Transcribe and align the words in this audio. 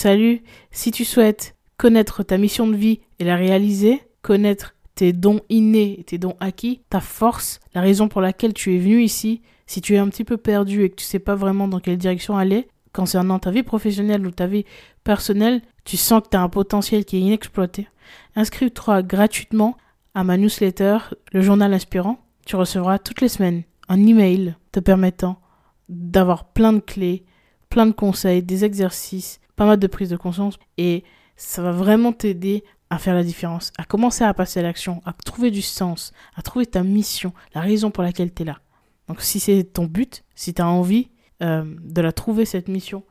Salut, 0.00 0.44
si 0.70 0.92
tu 0.92 1.04
souhaites 1.04 1.56
connaître 1.76 2.22
ta 2.22 2.38
mission 2.38 2.68
de 2.68 2.76
vie 2.76 3.00
et 3.18 3.24
la 3.24 3.34
réaliser, 3.34 4.00
connaître 4.22 4.76
tes 4.94 5.12
dons 5.12 5.40
innés, 5.48 6.04
tes 6.06 6.18
dons 6.18 6.36
acquis, 6.38 6.82
ta 6.88 7.00
force, 7.00 7.58
la 7.74 7.80
raison 7.80 8.06
pour 8.06 8.20
laquelle 8.20 8.54
tu 8.54 8.76
es 8.76 8.78
venu 8.78 9.02
ici, 9.02 9.42
si 9.66 9.80
tu 9.80 9.96
es 9.96 9.98
un 9.98 10.06
petit 10.06 10.22
peu 10.22 10.36
perdu 10.36 10.84
et 10.84 10.90
que 10.90 10.94
tu 10.94 11.04
sais 11.04 11.18
pas 11.18 11.34
vraiment 11.34 11.66
dans 11.66 11.80
quelle 11.80 11.98
direction 11.98 12.36
aller, 12.36 12.68
concernant 12.92 13.40
ta 13.40 13.50
vie 13.50 13.64
professionnelle 13.64 14.24
ou 14.24 14.30
ta 14.30 14.46
vie 14.46 14.64
personnelle, 15.02 15.62
tu 15.84 15.96
sens 15.96 16.22
que 16.22 16.28
tu 16.28 16.36
as 16.36 16.42
un 16.42 16.48
potentiel 16.48 17.04
qui 17.04 17.16
est 17.16 17.22
inexploité, 17.22 17.88
inscris-toi 18.36 19.02
gratuitement 19.02 19.76
à 20.14 20.22
ma 20.22 20.36
newsletter, 20.36 20.98
le 21.32 21.40
journal 21.40 21.74
inspirant. 21.74 22.20
Tu 22.46 22.54
recevras 22.54 23.00
toutes 23.00 23.20
les 23.20 23.28
semaines 23.28 23.64
un 23.88 24.06
email 24.06 24.54
te 24.70 24.78
permettant 24.78 25.40
d'avoir 25.88 26.44
plein 26.52 26.72
de 26.72 26.78
clés, 26.78 27.24
plein 27.68 27.86
de 27.86 27.90
conseils, 27.90 28.44
des 28.44 28.64
exercices, 28.64 29.40
pas 29.58 29.66
mal 29.66 29.78
de 29.78 29.86
prise 29.86 30.08
de 30.08 30.16
conscience 30.16 30.58
et 30.78 31.04
ça 31.36 31.62
va 31.62 31.72
vraiment 31.72 32.12
t'aider 32.12 32.64
à 32.90 32.98
faire 32.98 33.14
la 33.14 33.24
différence, 33.24 33.72
à 33.76 33.84
commencer 33.84 34.24
à 34.24 34.32
passer 34.32 34.60
à 34.60 34.62
l'action, 34.62 35.02
à 35.04 35.12
trouver 35.12 35.50
du 35.50 35.60
sens, 35.60 36.12
à 36.36 36.42
trouver 36.42 36.64
ta 36.64 36.82
mission, 36.82 37.34
la 37.54 37.60
raison 37.60 37.90
pour 37.90 38.02
laquelle 38.02 38.32
tu 38.32 38.42
es 38.42 38.44
là. 38.46 38.60
Donc 39.08 39.20
si 39.20 39.40
c'est 39.40 39.64
ton 39.64 39.84
but, 39.84 40.24
si 40.34 40.54
tu 40.54 40.62
as 40.62 40.68
envie 40.68 41.10
euh, 41.42 41.64
de 41.82 42.00
la 42.00 42.12
trouver, 42.12 42.44
cette 42.44 42.68
mission, 42.68 43.02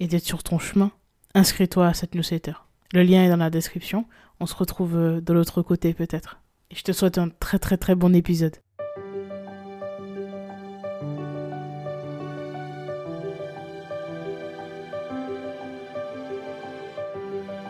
et 0.00 0.06
d'être 0.06 0.24
sur 0.24 0.42
ton 0.42 0.58
chemin, 0.58 0.92
inscris-toi 1.34 1.88
à 1.88 1.94
cette 1.94 2.14
newsletter. 2.14 2.54
Le 2.92 3.02
lien 3.02 3.24
est 3.24 3.28
dans 3.28 3.36
la 3.36 3.50
description. 3.50 4.06
On 4.40 4.46
se 4.46 4.54
retrouve 4.54 4.96
euh, 4.96 5.20
de 5.20 5.32
l'autre 5.32 5.60
côté 5.62 5.92
peut-être. 5.92 6.40
Et 6.70 6.76
je 6.76 6.82
te 6.82 6.92
souhaite 6.92 7.18
un 7.18 7.28
très 7.28 7.58
très 7.58 7.76
très 7.76 7.94
bon 7.94 8.14
épisode. 8.14 8.56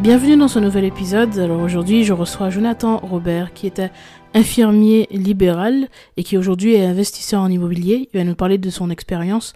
Bienvenue 0.00 0.36
dans 0.36 0.46
ce 0.46 0.60
nouvel 0.60 0.84
épisode. 0.84 1.36
Alors 1.40 1.60
aujourd'hui, 1.60 2.04
je 2.04 2.12
reçois 2.12 2.50
Jonathan 2.50 2.98
Robert 2.98 3.52
qui 3.52 3.66
était 3.66 3.90
infirmier 4.32 5.08
libéral 5.10 5.88
et 6.16 6.22
qui 6.22 6.38
aujourd'hui 6.38 6.74
est 6.74 6.84
investisseur 6.84 7.40
en 7.42 7.50
immobilier. 7.50 8.08
Il 8.12 8.18
va 8.18 8.24
nous 8.24 8.36
parler 8.36 8.58
de 8.58 8.70
son 8.70 8.90
expérience 8.90 9.54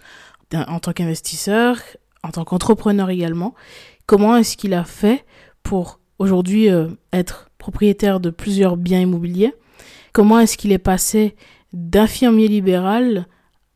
en 0.53 0.79
tant 0.79 0.91
qu'investisseur, 0.91 1.77
en 2.23 2.31
tant 2.31 2.43
qu'entrepreneur 2.43 3.09
également. 3.09 3.55
Comment 4.05 4.35
est-ce 4.35 4.57
qu'il 4.57 4.73
a 4.73 4.83
fait 4.83 5.23
pour 5.63 6.01
aujourd'hui 6.19 6.69
euh, 6.69 6.89
être 7.13 7.49
propriétaire 7.57 8.19
de 8.19 8.29
plusieurs 8.29 8.75
biens 8.75 8.99
immobiliers? 8.99 9.53
Comment 10.11 10.41
est-ce 10.41 10.57
qu'il 10.57 10.73
est 10.73 10.77
passé 10.77 11.37
d'infirmier 11.71 12.49
libéral 12.49 13.27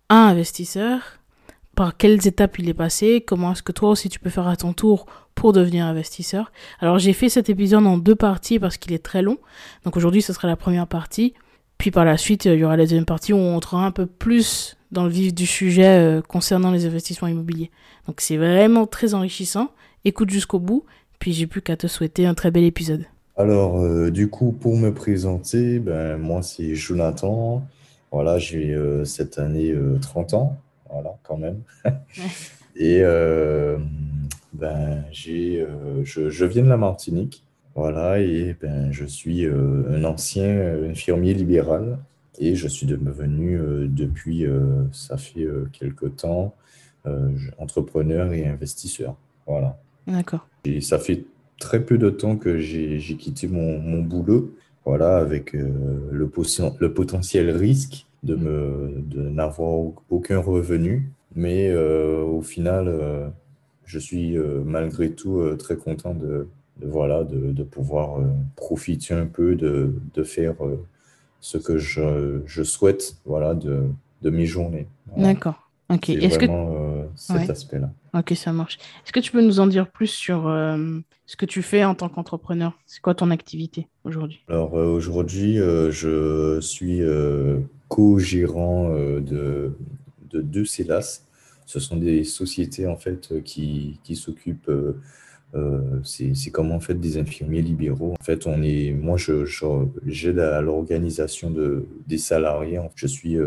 à 0.10 0.28
investisseur? 0.28 1.00
Par 1.78 1.96
quelles 1.96 2.28
étapes 2.28 2.60
il 2.60 2.68
est 2.68 2.74
passé? 2.74 3.24
Comment 3.26 3.54
est-ce 3.54 3.64
que 3.64 3.72
toi 3.72 3.90
aussi 3.90 4.10
tu 4.10 4.20
peux 4.20 4.30
faire 4.30 4.50
à 4.50 4.58
ton 4.58 4.74
tour 4.74 5.06
pour 5.38 5.54
devenir 5.54 5.86
investisseur. 5.86 6.52
Alors 6.80 6.98
j'ai 6.98 7.14
fait 7.14 7.30
cet 7.30 7.48
épisode 7.48 7.86
en 7.86 7.98
deux 8.00 8.16
parties 8.16 8.58
parce 8.58 8.78
qu'il 8.78 8.92
est 8.92 9.04
très 9.04 9.22
long. 9.22 9.38
Donc 9.86 9.96
aujourd'hui 9.96 10.24
ce 10.24 10.34
sera 10.34 10.48
la 10.48 10.56
première 10.56 10.88
partie. 10.88 11.36
Puis 11.78 11.92
par 11.92 12.06
la 12.06 12.18
suite 12.18 12.46
il 12.46 12.56
y 12.56 12.64
aura 12.64 12.76
la 12.76 12.84
deuxième 12.84 13.06
partie 13.06 13.34
où 13.34 13.38
on 13.38 13.56
entrera 13.56 13.86
un 13.86 13.92
peu 13.92 14.08
plus 14.08 14.76
dans 14.92 15.04
le 15.04 15.10
vif 15.10 15.36
du 15.36 15.46
sujet 15.46 16.00
euh, 16.00 16.22
concernant 16.22 16.72
les 16.72 16.88
investissements 16.88 17.28
immobiliers. 17.28 17.70
Donc 18.08 18.20
c'est 18.20 18.36
vraiment 18.36 18.88
très 18.88 19.14
enrichissant. 19.14 19.70
Écoute 20.06 20.32
jusqu'au 20.32 20.60
bout. 20.60 20.86
Puis 21.20 21.34
j'ai 21.34 21.46
plus 21.46 21.62
qu'à 21.62 21.78
te 21.78 21.86
souhaiter 21.86 22.26
un 22.26 22.34
très 22.34 22.50
bel 22.50 22.64
épisode. 22.64 23.06
Alors 23.38 23.80
euh, 23.80 24.10
du 24.10 24.30
coup 24.30 24.52
pour 24.52 24.76
me 24.76 24.92
présenter, 24.92 25.78
ben, 25.78 26.18
moi 26.18 26.42
c'est 26.42 26.74
Jonathan. 26.74 27.64
Voilà 28.12 28.40
j'ai 28.40 28.74
euh, 28.74 29.06
cette 29.06 29.38
année 29.38 29.76
30 30.02 30.34
ans. 30.34 30.58
Voilà 30.90 31.12
quand 31.22 31.38
même. 31.38 31.62
Et 32.76 33.02
ben, 34.58 35.04
j'ai, 35.12 35.62
euh, 35.62 36.04
je, 36.04 36.30
je, 36.30 36.46
viens 36.46 36.64
de 36.64 36.70
la 36.70 36.78
Martinique, 36.78 37.44
voilà, 37.76 38.20
et 38.20 38.56
ben, 38.60 38.92
je 38.92 39.06
suis 39.06 39.46
euh, 39.46 39.84
un 39.90 40.04
ancien 40.04 40.46
euh, 40.46 40.90
infirmier 40.90 41.34
libéral 41.34 42.00
et 42.40 42.56
je 42.56 42.68
suis 42.68 42.86
devenu 42.86 43.60
depuis, 43.90 44.46
ça 44.92 45.18
fait 45.18 45.48
quelque 45.74 46.06
temps, 46.06 46.54
entrepreneur 47.58 48.32
et 48.32 48.46
investisseur. 48.46 49.16
Voilà. 49.48 49.80
D'accord. 50.06 50.48
Et 50.64 50.80
ça 50.82 51.00
fait 51.00 51.26
très 51.60 51.84
peu 51.84 51.98
de 51.98 52.12
temps 52.12 52.36
que 52.38 52.60
j'ai 52.60 53.00
quitté 53.18 53.48
mon, 53.48 53.80
mon, 53.80 54.04
boulot, 54.04 54.56
voilà, 54.86 55.18
avec 55.18 55.54
le, 55.54 56.12
le, 56.12 56.94
potentiel 56.94 57.50
risque 57.50 58.06
de, 58.22 58.36
me, 58.36 59.02
de 59.08 59.30
n'avoir 59.30 59.94
aucun 60.12 60.38
revenu. 60.38 61.10
Mais 61.36 61.76
au 61.76 62.44
final, 62.44 63.34
je 63.88 64.00
suis 64.00 64.38
euh, 64.38 64.62
malgré 64.64 65.12
tout 65.12 65.40
euh, 65.40 65.56
très 65.56 65.78
content 65.78 66.14
de, 66.14 66.48
voilà, 66.82 67.24
de, 67.24 67.64
pouvoir 67.64 68.20
euh, 68.20 68.26
profiter 68.56 69.14
un 69.14 69.26
peu, 69.26 69.56
de, 69.56 70.24
faire 70.24 70.56
ce 71.40 71.58
que 71.58 71.78
je, 71.78 72.42
je, 72.46 72.64
souhaite 72.64 73.16
voilà, 73.26 73.56
de, 73.56 73.84
de 74.22 74.30
mes 74.30 74.46
journées. 74.46 74.88
D'accord. 75.16 75.72
Ok. 75.90 76.10
Est-ce 76.10 76.36
vraiment 76.36 77.06
que... 77.06 77.08
cet 77.16 77.50
aspect-là. 77.50 77.90
Ok, 78.14 78.34
ça 78.36 78.52
marche. 78.52 78.78
Est-ce 79.06 79.14
que 79.14 79.22
tu 79.22 79.32
peux 79.32 79.42
nous 79.42 79.62
en 79.62 79.68
dire 79.68 79.90
plus 79.90 80.08
sur 80.08 80.44
ce 81.26 81.36
que 81.38 81.46
tu 81.46 81.62
fais 81.62 81.86
en 81.86 81.96
tant 81.96 82.10
qu'entrepreneur? 82.10 82.78
C'est 82.86 83.02
quoi 83.02 83.16
ton 83.16 83.32
activité 83.32 83.88
aujourd'hui? 84.04 84.44
Alors 84.50 84.74
aujourd'hui, 84.74 85.56
je 85.56 86.60
suis 86.60 87.02
co-gérant 87.88 88.90
de, 88.90 89.72
de 90.30 90.42
deux 90.42 90.66
CELAS 90.66 91.27
ce 91.68 91.80
sont 91.80 91.98
des 91.98 92.24
sociétés 92.24 92.88
en 92.88 92.98
fait 92.98 93.32
euh, 93.32 93.42
qui, 93.42 94.00
qui 94.04 94.16
s'occupent. 94.16 94.70
Euh, 94.70 95.00
euh, 95.56 96.00
c'est 96.04 96.52
comme 96.52 96.72
en 96.72 96.80
fait 96.80 96.96
des 96.96 97.18
infirmiers 97.18 97.62
libéraux. 97.62 98.16
En 98.20 98.24
fait, 98.24 98.48
on 98.48 98.62
est, 98.64 98.92
moi, 98.92 99.16
je, 99.18 99.46
j'aide 100.06 100.40
à 100.40 100.62
l'organisation 100.62 101.52
de, 101.52 101.86
des 102.06 102.18
salariés. 102.18 102.82
Je 102.96 103.08
suis 103.08 103.38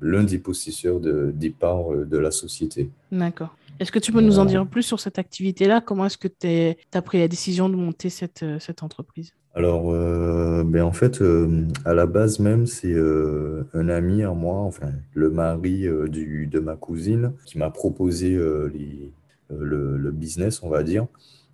l'un 0.00 0.24
des 0.24 0.38
possesseurs 0.38 1.00
de, 1.00 1.30
des 1.34 1.50
parts 1.50 1.90
de 1.94 2.16
la 2.16 2.30
société. 2.30 2.88
D'accord. 3.12 3.54
Est-ce 3.78 3.92
que 3.92 3.98
tu 3.98 4.12
peux 4.12 4.22
nous 4.22 4.38
en 4.38 4.46
dire 4.46 4.66
plus 4.66 4.82
sur 4.82 4.98
cette 4.98 5.18
activité-là? 5.18 5.82
Comment 5.82 6.06
est-ce 6.06 6.16
que 6.16 6.28
tu 6.28 6.74
as 6.96 7.02
pris 7.02 7.18
la 7.18 7.28
décision 7.28 7.68
de 7.68 7.76
monter 7.76 8.08
cette, 8.08 8.44
cette 8.58 8.82
entreprise? 8.82 9.34
Alors, 9.56 9.92
euh, 9.92 10.64
ben 10.64 10.82
en 10.82 10.92
fait, 10.92 11.22
euh, 11.22 11.62
à 11.84 11.94
la 11.94 12.06
base 12.06 12.40
même, 12.40 12.66
c'est 12.66 12.92
euh, 12.92 13.62
un 13.72 13.88
ami 13.88 14.24
à 14.24 14.32
moi, 14.32 14.56
enfin 14.56 14.90
le 15.14 15.30
mari 15.30 15.86
du, 16.08 16.48
de 16.48 16.58
ma 16.58 16.74
cousine, 16.74 17.32
qui 17.46 17.58
m'a 17.58 17.70
proposé 17.70 18.34
le, 18.36 20.10
business, 20.10 20.62
on 20.62 20.68
va 20.68 20.82
dire. 20.82 21.06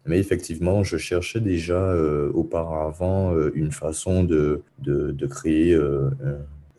Mais 0.06 0.18
effectivement, 0.18 0.82
je 0.82 0.96
cherchais 0.96 1.40
déjà 1.40 1.94
auparavant 2.32 3.36
une 3.54 3.70
façon 3.70 4.24
de, 4.24 4.62
de, 4.78 5.26
créer 5.26 5.78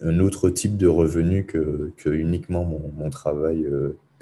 un 0.01 0.19
autre 0.19 0.49
type 0.49 0.75
de 0.75 0.87
revenu 0.87 1.45
que, 1.45 1.91
que 1.97 2.09
uniquement 2.09 2.65
mon 2.65 3.09
travail 3.11 3.67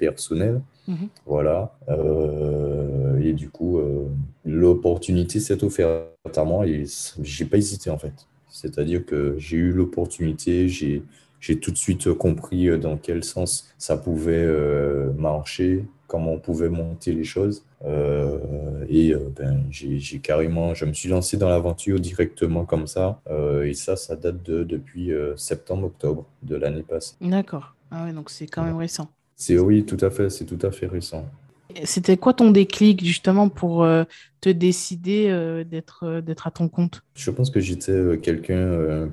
personnel. 0.00 0.60
Mhm. 0.88 1.08
Voilà. 1.26 1.72
Euh, 1.88 3.18
et 3.20 3.32
du 3.32 3.48
coup, 3.48 3.78
euh, 3.78 4.06
l'opportunité 4.44 5.40
s'est 5.40 5.62
offerte 5.62 6.36
à 6.36 6.44
moi 6.44 6.66
et 6.66 6.84
j'ai 7.22 7.44
pas 7.44 7.58
hésité 7.58 7.90
en 7.90 7.98
fait. 7.98 8.26
C'est-à-dire 8.48 9.04
que 9.06 9.36
j'ai 9.38 9.56
eu 9.56 9.72
l'opportunité, 9.72 10.68
j'ai 10.68 11.02
j'ai 11.38 11.58
tout 11.58 11.70
de 11.70 11.78
suite 11.78 12.12
compris 12.12 12.68
euh, 12.68 12.76
dans 12.76 12.98
quel 12.98 13.24
sens 13.24 13.72
ça 13.78 13.96
pouvait 13.96 14.46
marcher, 15.16 15.84
comment 16.06 16.32
on 16.32 16.38
pouvait 16.38 16.68
monter 16.68 17.12
les 17.12 17.24
choses. 17.24 17.64
et 18.88 19.14
ben, 19.36 19.64
j'ai 19.70 20.18
carrément, 20.18 20.74
je 20.74 20.84
me 20.84 20.92
suis 20.92 21.08
lancé 21.08 21.36
dans 21.36 21.48
l'aventure 21.48 21.98
directement 22.00 22.64
comme 22.64 22.86
ça. 22.86 23.20
et 23.64 23.74
ça, 23.74 23.96
ça 23.96 24.16
date 24.16 24.42
de 24.42 24.64
depuis 24.64 25.12
septembre-octobre 25.36 26.26
de 26.42 26.56
l'année 26.56 26.82
passée. 26.82 27.14
D'accord. 27.20 27.74
Ah 27.90 28.04
ouais, 28.04 28.12
donc 28.12 28.30
c'est 28.30 28.46
quand 28.46 28.64
même 28.64 28.76
récent. 28.76 29.08
C'est 29.40 29.58
oui, 29.58 29.86
tout 29.86 29.96
à 30.02 30.10
fait, 30.10 30.28
c'est 30.28 30.44
tout 30.44 30.58
à 30.60 30.70
fait 30.70 30.86
récent. 30.86 31.24
C'était 31.84 32.18
quoi 32.18 32.34
ton 32.34 32.50
déclic 32.50 33.02
justement 33.02 33.48
pour 33.48 33.84
euh, 33.84 34.04
te 34.42 34.50
décider 34.50 35.28
euh, 35.30 35.64
d'être 35.64 36.04
euh, 36.04 36.20
d'être 36.20 36.46
à 36.46 36.50
ton 36.50 36.68
compte? 36.68 37.02
Je 37.14 37.30
pense 37.30 37.48
que 37.48 37.58
j'étais 37.58 38.18
quelqu'un 38.22 39.08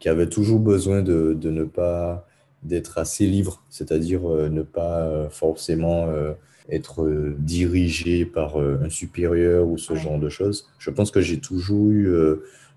qui 0.00 0.08
avait 0.08 0.28
toujours 0.28 0.58
besoin 0.58 1.00
de, 1.00 1.32
de, 1.32 1.50
ne 1.50 1.62
pas 1.62 2.26
d'être 2.64 2.98
assez 2.98 3.26
libre, 3.26 3.62
c'est-à-dire 3.70 4.22
ne 4.22 4.62
pas 4.62 5.28
forcément 5.30 6.08
être 6.68 7.08
dirigé 7.38 8.24
par 8.24 8.58
un 8.58 8.88
supérieur 8.88 9.68
ou 9.68 9.78
ce 9.78 9.94
genre 9.94 10.18
de 10.18 10.28
choses. 10.28 10.68
Je 10.80 10.90
pense 10.90 11.12
que 11.12 11.20
j'ai 11.20 11.38
toujours 11.38 11.88
eu 11.90 12.12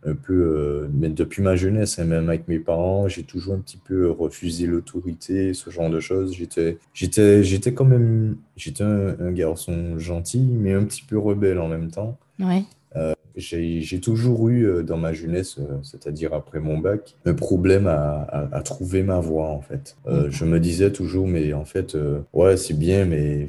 un 0.06 0.15
peu, 0.15 0.33
euh, 0.33 0.89
mais 0.94 1.09
depuis 1.09 1.42
ma 1.42 1.56
jeunesse, 1.56 2.00
hein, 2.00 2.06
même 2.06 2.27
avec 2.27 2.48
mes 2.48 2.59
parents, 2.59 3.07
j'ai 3.07 3.24
toujours 3.24 3.53
un 3.53 3.59
petit 3.59 3.77
peu 3.77 4.09
refusé 4.09 4.65
l'autorité, 4.65 5.53
ce 5.53 5.69
genre 5.69 5.89
de 5.89 6.00
choses. 6.00 6.33
J'étais, 6.33 6.77
j'étais, 6.94 7.44
j'étais 7.44 7.74
quand 7.74 7.86
même, 7.86 8.38
j'étais 8.56 8.83
un, 8.83 9.31
garçon 9.31 9.98
gentil, 10.00 10.39
mais 10.39 10.74
un 10.74 10.83
petit 10.83 11.03
peu 11.03 11.18
rebelle 11.18 11.59
en 11.59 11.68
même 11.68 11.92
temps. 11.92 12.18
Ouais. 12.39 12.63
Euh, 12.95 13.13
j'ai, 13.36 13.81
j'ai 13.81 14.00
toujours 14.01 14.50
eu 14.50 14.65
euh, 14.65 14.83
dans 14.83 14.98
ma 14.98 15.13
jeunesse, 15.13 15.57
c'est-à-dire 15.83 16.33
après 16.33 16.59
mon 16.59 16.77
bac, 16.80 17.15
un 17.25 17.33
problème 17.33 17.88
à, 17.88 18.27
à, 18.51 18.62
trouver 18.62 19.03
ma 19.03 19.19
voie 19.19 19.50
en 19.50 19.62
fait. 19.62 19.95
Je 20.30 20.45
me 20.45 20.59
disais 20.59 20.92
toujours, 20.92 21.27
mais 21.27 21.53
en 21.53 21.63
fait, 21.65 21.95
ouais, 22.33 22.57
c'est 22.57 22.77
bien, 22.77 23.06
mais 23.06 23.48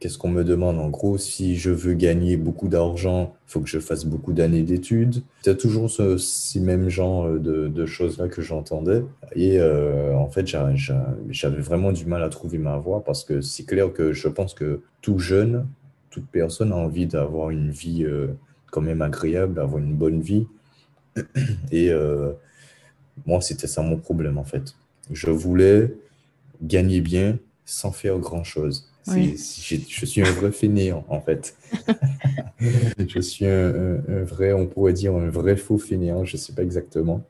Qu'est-ce 0.00 0.16
qu'on 0.16 0.28
me 0.28 0.44
demande 0.44 0.78
en 0.78 0.90
gros? 0.90 1.18
Si 1.18 1.56
je 1.56 1.70
veux 1.70 1.94
gagner 1.94 2.36
beaucoup 2.36 2.68
d'argent, 2.68 3.34
il 3.48 3.50
faut 3.50 3.60
que 3.60 3.68
je 3.68 3.80
fasse 3.80 4.04
beaucoup 4.04 4.32
d'années 4.32 4.62
d'études. 4.62 5.22
C'était 5.42 5.56
toujours 5.56 5.90
ce, 5.90 6.16
ces 6.18 6.60
mêmes 6.60 6.88
genres 6.88 7.28
de, 7.28 7.86
choses-là 7.86 8.28
que 8.28 8.40
j'entendais. 8.40 9.02
Et 9.34 9.58
euh, 9.58 10.14
en 10.14 10.28
fait, 10.28 10.46
j'avais 10.46 11.60
vraiment 11.60 11.90
du 11.90 12.06
mal 12.06 12.22
à 12.22 12.28
trouver 12.28 12.58
ma 12.58 12.76
voie 12.76 13.02
parce 13.02 13.24
que 13.24 13.40
c'est 13.40 13.64
clair 13.64 13.92
que 13.92 14.12
je 14.12 14.28
pense 14.28 14.54
que 14.54 14.82
tout 15.02 15.18
jeune, 15.18 15.66
toute 16.10 16.26
personne 16.26 16.70
a 16.70 16.76
envie 16.76 17.06
d'avoir 17.06 17.50
une 17.50 17.70
vie 17.70 18.04
euh, 18.04 18.28
quand 18.70 18.80
même 18.80 19.02
agréable, 19.02 19.54
d'avoir 19.54 19.82
une 19.82 19.94
bonne 19.94 20.20
vie. 20.20 20.46
Et 21.72 21.90
euh, 21.90 22.32
moi, 23.26 23.40
c'était 23.40 23.66
ça 23.66 23.82
mon 23.82 23.96
problème 23.96 24.38
en 24.38 24.44
fait. 24.44 24.76
Je 25.10 25.30
voulais 25.30 25.92
gagner 26.62 27.00
bien 27.00 27.38
sans 27.64 27.90
faire 27.90 28.18
grand-chose 28.18 28.87
je 29.16 30.06
suis 30.06 30.22
un 30.22 30.30
vrai 30.32 30.52
fainéant, 30.52 31.04
en 31.08 31.20
fait. 31.20 31.56
je 32.60 33.20
suis 33.20 33.46
un, 33.46 34.00
vrai, 34.24 34.52
on 34.52 34.66
pourrait 34.66 34.92
dire 34.92 35.14
un 35.14 35.28
vrai 35.28 35.56
faux 35.56 35.78
fainéant, 35.78 36.24
je 36.24 36.36
ne 36.36 36.40
sais 36.40 36.52
pas 36.52 36.62
exactement. 36.62 37.24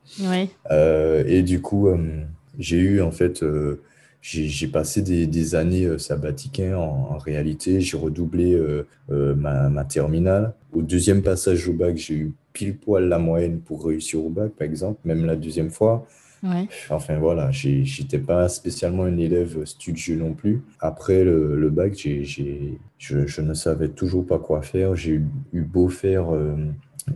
Euh, 0.71 1.25
et 1.27 1.43
du 1.43 1.61
coup, 1.61 1.89
euh, 1.89 2.23
j'ai 2.59 2.79
eu, 2.79 3.01
en 3.01 3.11
fait, 3.11 3.43
euh, 3.43 3.83
j'ai 4.21 4.69
passé 4.69 5.03
des, 5.03 5.55
années 5.55 5.99
sabbatiques 5.99 6.61
hein, 6.61 6.77
en, 6.77 7.19
réalité. 7.19 7.81
J'ai 7.81 7.97
redoublé 7.97 8.61
ma, 9.09 9.69
ma, 9.69 9.85
terminale. 9.85 10.55
Au 10.73 10.83
deuxième 10.83 11.23
passage 11.23 11.69
au 11.69 11.73
bac, 11.73 11.97
j'ai 11.97 12.15
eu 12.15 12.33
pile 12.53 12.77
poil 12.77 13.09
la 13.09 13.19
moyenne 13.19 13.61
pour 13.61 13.87
réussir 13.87 14.25
au 14.25 14.29
bac, 14.29 14.53
par 14.53 14.67
exemple, 14.67 15.01
même 15.05 15.25
la 15.25 15.37
deuxième 15.37 15.71
fois. 15.71 16.07
Enfin 16.91 17.19
voilà, 17.19 17.51
j'étais 17.51 18.19
pas 18.19 18.49
spécialement 18.49 19.05
un 19.05 19.17
élève 19.17 19.65
studieux 19.65 20.17
non 20.17 20.35
plus. 20.35 20.63
Après 20.81 21.25
le, 21.25 21.71
bac, 21.71 21.95
je, 21.97 23.41
ne 23.41 23.55
savais 23.55 23.89
toujours 23.89 24.27
pas 24.27 24.39
quoi 24.39 24.63
faire. 24.63 24.95
J'ai 24.95 25.21
eu, 25.53 25.63
beau 25.63 25.89
faire 25.89 26.35
euh, 26.35 26.55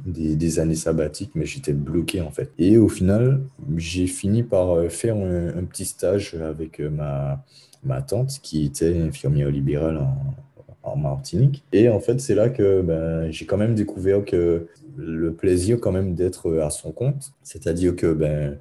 des, 0.05 0.37
des, 0.37 0.59
années 0.59 0.75
sabbatiques, 0.75 1.33
mais 1.35 1.47
j'étais 1.47 1.73
bloqué 1.73 2.21
en 2.21 2.31
fait. 2.31 2.51
Et 2.59 2.79
au 2.79 2.89
final, 2.89 3.41
j'ai 3.77 4.07
fini 4.07 4.43
par 4.43 4.77
euh, 4.77 4.89
faire 4.89 5.17
un, 5.17 5.65
petit 5.65 5.85
stage 5.85 6.35
avec 6.35 6.81
euh, 6.81 6.91
ma, 6.91 7.45
ma 7.85 8.03
tante 8.03 8.41
qui 8.43 8.67
était 8.67 9.01
infirmière 9.01 9.51
libérale 9.51 9.99
en, 9.99 10.35
en 10.83 10.97
Martinique. 10.97 11.65
Et 11.73 11.89
en 11.89 12.01
fait, 12.01 12.21
c'est 12.21 12.35
là 12.35 12.49
que 12.49 12.83
ben, 12.83 13.31
j'ai 13.31 13.47
quand 13.47 13.57
même 13.57 13.75
découvert 13.75 14.25
que 14.25 14.67
le 14.97 15.33
plaisir 15.33 15.79
quand 15.81 15.93
même 15.93 16.15
d'être 16.15 16.59
à 16.59 16.71
son 16.71 16.93
compte, 16.93 17.33
c'est-à-dire 17.43 17.97
que 17.97 18.13
ben, 18.13 18.59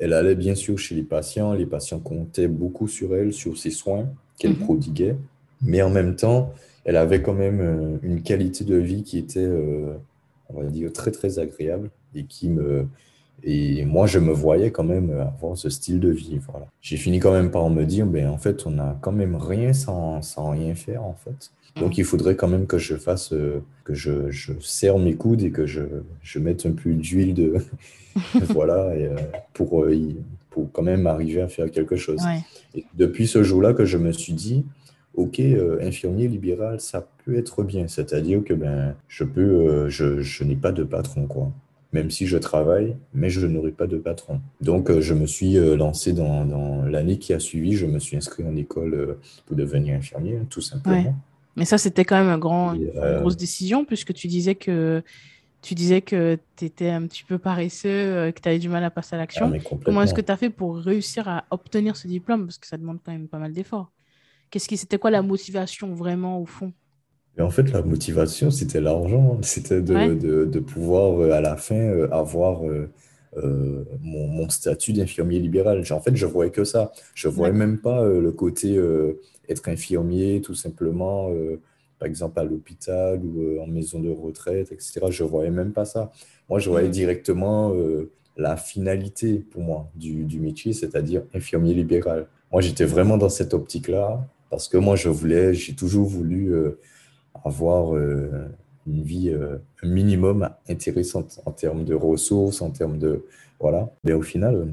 elle 0.00 0.12
allait 0.12 0.34
bien 0.34 0.54
sûr 0.54 0.78
chez 0.78 0.94
les 0.94 1.02
patients, 1.02 1.52
les 1.52 1.66
patients 1.66 2.00
comptaient 2.00 2.48
beaucoup 2.48 2.88
sur 2.88 3.14
elle, 3.14 3.32
sur 3.32 3.56
ses 3.56 3.70
soins 3.70 4.08
qu'elle 4.38 4.52
mhm. 4.52 4.58
prodiguait, 4.58 5.16
mais 5.62 5.82
en 5.82 5.90
même 5.90 6.16
temps, 6.16 6.52
elle 6.84 6.96
avait 6.96 7.22
quand 7.22 7.34
même 7.34 7.60
euh, 7.60 7.98
une 8.02 8.22
qualité 8.22 8.64
de 8.64 8.76
vie 8.76 9.02
qui 9.02 9.18
était, 9.18 9.40
euh, 9.40 9.94
on 10.50 10.60
va 10.60 10.66
dire, 10.66 10.92
très 10.92 11.10
très 11.10 11.38
agréable 11.38 11.90
et 12.14 12.24
qui 12.24 12.48
me... 12.48 12.86
Et 13.42 13.84
moi, 13.84 14.06
je 14.06 14.18
me 14.18 14.32
voyais 14.32 14.70
quand 14.70 14.84
même 14.84 15.10
avoir 15.10 15.58
ce 15.58 15.68
style 15.68 16.00
de 16.00 16.08
vie. 16.08 16.38
Voilà. 16.48 16.66
J'ai 16.80 16.96
fini 16.96 17.18
quand 17.18 17.32
même 17.32 17.50
par 17.50 17.68
me 17.68 17.84
dire, 17.84 18.06
ben, 18.06 18.28
en 18.28 18.38
fait, 18.38 18.64
on 18.66 18.70
n'a 18.70 18.96
quand 19.02 19.12
même 19.12 19.36
rien 19.36 19.74
sans, 19.74 20.22
sans 20.22 20.50
rien 20.50 20.74
faire, 20.74 21.02
en 21.02 21.14
fait. 21.14 21.50
Donc, 21.80 21.98
il 21.98 22.04
faudrait 22.04 22.36
quand 22.36 22.46
même 22.46 22.66
que 22.66 22.78
je 22.78 22.94
fasse, 22.94 23.32
euh, 23.32 23.60
que 23.82 23.94
je, 23.94 24.30
je, 24.30 24.52
serre 24.60 24.98
mes 24.98 25.14
coudes 25.14 25.42
et 25.42 25.50
que 25.50 25.66
je, 25.66 25.82
je 26.22 26.38
mette 26.38 26.66
un 26.66 26.72
peu 26.72 26.92
d'huile 26.92 27.34
de, 27.34 27.54
voilà, 28.50 28.96
et, 28.96 29.06
euh, 29.06 29.16
pour, 29.52 29.84
euh, 29.84 29.96
pour 30.50 30.70
quand 30.70 30.82
même 30.82 31.06
arriver 31.08 31.40
à 31.40 31.48
faire 31.48 31.70
quelque 31.70 31.96
chose. 31.96 32.20
Et 32.74 32.84
depuis 32.94 33.26
ce 33.26 33.42
jour-là 33.42 33.74
que 33.74 33.84
je 33.84 33.98
me 33.98 34.12
suis 34.12 34.34
dit, 34.34 34.64
ok, 35.14 35.40
infirmier 35.80 36.28
libéral, 36.28 36.80
ça 36.80 37.08
peut 37.24 37.36
être 37.36 37.64
bien. 37.64 37.88
C'est-à-dire 37.88 38.44
que 38.44 38.54
ben, 38.54 38.94
je 39.08 39.24
peux, 39.24 39.88
je, 39.88 40.20
je 40.20 40.44
n'ai 40.44 40.56
pas 40.56 40.72
de 40.72 40.84
patron, 40.84 41.26
quoi. 41.26 41.50
Même 41.92 42.10
si 42.10 42.26
je 42.26 42.36
travaille, 42.38 42.96
mais 43.14 43.30
je 43.30 43.46
n'aurai 43.46 43.70
pas 43.70 43.86
de 43.86 43.98
patron. 43.98 44.40
Donc, 44.60 45.00
je 45.00 45.14
me 45.14 45.26
suis 45.26 45.54
lancé 45.54 46.12
dans, 46.12 46.44
dans 46.44 46.82
l'année 46.82 47.18
qui 47.18 47.32
a 47.32 47.38
suivi. 47.38 47.74
Je 47.74 47.86
me 47.86 48.00
suis 48.00 48.16
inscrit 48.16 48.44
en 48.44 48.56
école 48.56 49.16
pour 49.46 49.56
devenir 49.56 49.96
infirmier, 49.96 50.38
tout 50.50 50.60
simplement. 50.60 51.16
Mais 51.56 51.64
ça, 51.64 51.78
c'était 51.78 52.04
quand 52.04 52.16
même 52.16 52.28
un 52.28 52.38
grand, 52.38 52.74
une 52.74 52.90
euh, 52.96 53.20
grosse 53.20 53.36
décision, 53.36 53.84
puisque 53.84 54.12
tu 54.12 54.26
disais 54.26 54.54
que 54.54 55.02
tu 55.62 55.74
disais 55.74 56.02
que 56.02 56.38
tu 56.56 56.66
étais 56.66 56.90
un 56.90 57.06
petit 57.06 57.24
peu 57.24 57.38
paresseux, 57.38 57.88
euh, 57.88 58.32
que 58.32 58.40
tu 58.40 58.48
avais 58.48 58.58
du 58.58 58.68
mal 58.68 58.84
à 58.84 58.90
passer 58.90 59.14
à 59.14 59.18
l'action. 59.18 59.50
Ah, 59.54 59.76
Comment 59.84 60.02
est-ce 60.02 60.12
que 60.12 60.20
tu 60.20 60.30
as 60.30 60.36
fait 60.36 60.50
pour 60.50 60.76
réussir 60.76 61.26
à 61.26 61.44
obtenir 61.50 61.96
ce 61.96 62.06
diplôme? 62.06 62.44
Parce 62.46 62.58
que 62.58 62.66
ça 62.66 62.76
demande 62.76 62.98
quand 63.04 63.12
même 63.12 63.28
pas 63.28 63.38
mal 63.38 63.52
d'efforts. 63.52 63.90
Qu'est-ce 64.50 64.68
qui, 64.68 64.76
c'était 64.76 64.98
quoi 64.98 65.10
la 65.10 65.22
motivation 65.22 65.94
vraiment 65.94 66.38
au 66.38 66.44
fond? 66.44 66.72
En 67.40 67.50
fait, 67.50 67.72
la 67.72 67.82
motivation, 67.82 68.50
c'était 68.50 68.80
l'argent. 68.80 69.38
C'était 69.42 69.80
de, 69.80 70.14
de, 70.14 70.44
de, 70.44 70.58
pouvoir 70.60 71.18
euh, 71.20 71.32
à 71.32 71.40
la 71.40 71.56
fin 71.56 72.08
avoir 72.12 72.60
mon, 73.36 74.26
mon, 74.28 74.48
statut 74.48 74.92
d'infirmier 74.92 75.40
libéral. 75.40 75.82
En 75.90 76.00
fait, 76.00 76.14
je 76.14 76.26
voyais 76.26 76.50
que 76.50 76.64
ça. 76.64 76.92
Je 77.14 77.28
voyais 77.28 77.52
même 77.52 77.78
pas 77.78 78.04
le 78.04 78.32
côté 78.32 78.78
être 79.48 79.68
infirmier, 79.68 80.40
tout 80.40 80.54
simplement, 80.54 81.30
euh, 81.30 81.60
par 81.98 82.08
exemple 82.08 82.38
à 82.38 82.44
l'hôpital 82.44 83.20
ou 83.24 83.42
euh, 83.42 83.62
en 83.62 83.66
maison 83.66 84.00
de 84.00 84.10
retraite, 84.10 84.72
etc. 84.72 85.00
Je 85.10 85.24
ne 85.24 85.28
voyais 85.28 85.50
même 85.50 85.72
pas 85.72 85.84
ça. 85.84 86.12
Moi, 86.48 86.58
je 86.58 86.70
voyais 86.70 86.88
mm. 86.88 86.92
directement 86.92 87.72
euh, 87.74 88.10
la 88.36 88.56
finalité 88.56 89.38
pour 89.38 89.62
moi 89.62 89.90
du, 89.94 90.24
du 90.24 90.40
métier, 90.40 90.72
c'est-à-dire 90.72 91.22
infirmier 91.34 91.74
libéral. 91.74 92.26
Moi, 92.52 92.62
j'étais 92.62 92.84
vraiment 92.84 93.16
dans 93.16 93.28
cette 93.28 93.54
optique-là 93.54 94.26
parce 94.50 94.68
que 94.68 94.76
moi, 94.76 94.96
je 94.96 95.08
voulais, 95.08 95.54
j'ai 95.54 95.74
toujours 95.74 96.06
voulu 96.06 96.54
avoir 97.44 97.92
une 98.86 99.02
vie 99.02 99.32
un 99.32 99.86
minimum 99.86 100.48
intéressante 100.68 101.40
en 101.46 101.52
termes 101.52 101.84
de 101.84 101.94
ressources, 101.94 102.62
en 102.62 102.70
termes 102.70 102.98
de... 102.98 103.24
Voilà. 103.60 103.90
Mais 104.04 104.12
au 104.12 104.22
final, 104.22 104.68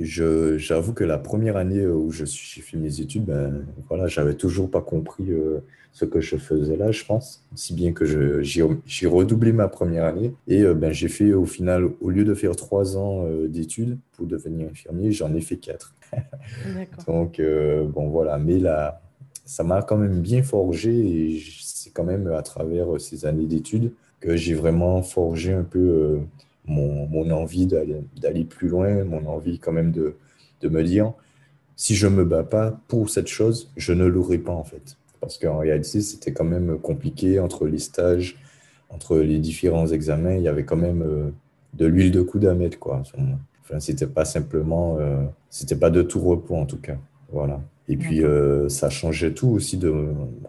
j'avoue 0.00 0.92
que 0.92 1.04
la 1.04 1.18
première 1.18 1.56
année 1.56 1.86
où 1.86 2.10
j'ai 2.10 2.26
fait 2.26 2.76
mes 2.76 3.00
études, 3.00 3.24
ben, 3.24 3.64
voilà, 3.88 4.06
j'avais 4.06 4.34
toujours 4.34 4.70
pas 4.70 4.80
compris 4.80 5.30
euh, 5.30 5.60
ce 5.92 6.04
que 6.04 6.20
je 6.20 6.36
faisais 6.36 6.76
là, 6.76 6.90
je 6.90 7.04
pense. 7.04 7.44
Si 7.54 7.74
bien 7.74 7.92
que 7.92 8.04
j'ai 8.42 9.06
redoublé 9.06 9.52
ma 9.52 9.68
première 9.68 10.04
année 10.04 10.34
et 10.48 10.62
euh, 10.62 10.74
ben, 10.74 10.92
j'ai 10.92 11.08
fait 11.08 11.32
au 11.32 11.46
final, 11.46 11.90
au 12.00 12.10
lieu 12.10 12.24
de 12.24 12.34
faire 12.34 12.56
trois 12.56 12.96
ans 12.96 13.24
euh, 13.24 13.46
d'études 13.46 13.98
pour 14.12 14.26
devenir 14.26 14.68
infirmier, 14.70 15.12
j'en 15.12 15.32
ai 15.34 15.40
fait 15.40 15.56
quatre. 15.56 15.94
Donc, 17.06 17.40
bon, 17.40 18.08
voilà. 18.08 18.38
Mais 18.38 18.58
là, 18.58 19.00
ça 19.44 19.62
m'a 19.62 19.82
quand 19.82 19.96
même 19.96 20.20
bien 20.20 20.42
forgé 20.42 20.90
et 20.90 21.42
c'est 21.62 21.90
quand 21.90 22.04
même 22.04 22.28
à 22.28 22.42
travers 22.42 23.00
ces 23.00 23.26
années 23.26 23.46
d'études 23.46 23.92
que 24.20 24.36
j'ai 24.36 24.54
vraiment 24.54 25.02
forgé 25.02 25.52
un 25.52 25.64
peu 25.64 26.20
mon, 26.66 27.06
mon 27.06 27.30
envie 27.30 27.66
d'aller 27.66 28.44
plus 28.44 28.68
loin, 28.68 29.04
mon 29.04 29.26
envie 29.26 29.58
quand 29.58 29.72
même 29.72 29.92
de, 29.92 30.16
de 30.62 30.68
me 30.68 30.82
dire, 30.82 31.12
si 31.76 31.94
je 31.94 32.06
me 32.06 32.24
bats 32.24 32.44
pas 32.44 32.78
pour 32.88 33.10
cette 33.10 33.26
chose, 33.26 33.70
je 33.76 33.92
ne 33.92 34.06
l'aurai 34.06 34.38
pas 34.38 34.52
en 34.52 34.64
fait. 34.64 34.96
Parce 35.20 35.38
qu'en 35.38 35.58
réalité, 35.58 36.00
c'était 36.00 36.32
quand 36.32 36.44
même 36.44 36.78
compliqué 36.78 37.40
entre 37.40 37.66
les 37.66 37.78
stages, 37.78 38.36
entre 38.90 39.18
les 39.18 39.38
différents 39.38 39.86
examens, 39.86 40.36
il 40.36 40.42
y 40.42 40.48
avait 40.48 40.64
quand 40.64 40.76
même 40.76 41.02
euh, 41.02 41.30
de 41.74 41.86
l'huile 41.86 42.12
de 42.12 42.22
coude 42.22 42.44
à 42.44 42.54
mettre, 42.54 42.78
quoi. 42.78 43.02
Enfin, 43.62 43.80
c'était 43.80 44.06
pas 44.06 44.24
simplement, 44.24 44.98
euh, 44.98 45.24
c'était 45.50 45.76
pas 45.76 45.90
de 45.90 46.02
tout 46.02 46.20
repos 46.20 46.56
en 46.56 46.66
tout 46.66 46.78
cas. 46.78 46.96
Voilà. 47.32 47.60
Et 47.86 47.96
puis, 47.96 48.24
euh, 48.24 48.68
ça 48.70 48.88
changeait 48.88 49.32
tout 49.32 49.48
aussi 49.48 49.76
de 49.76 49.92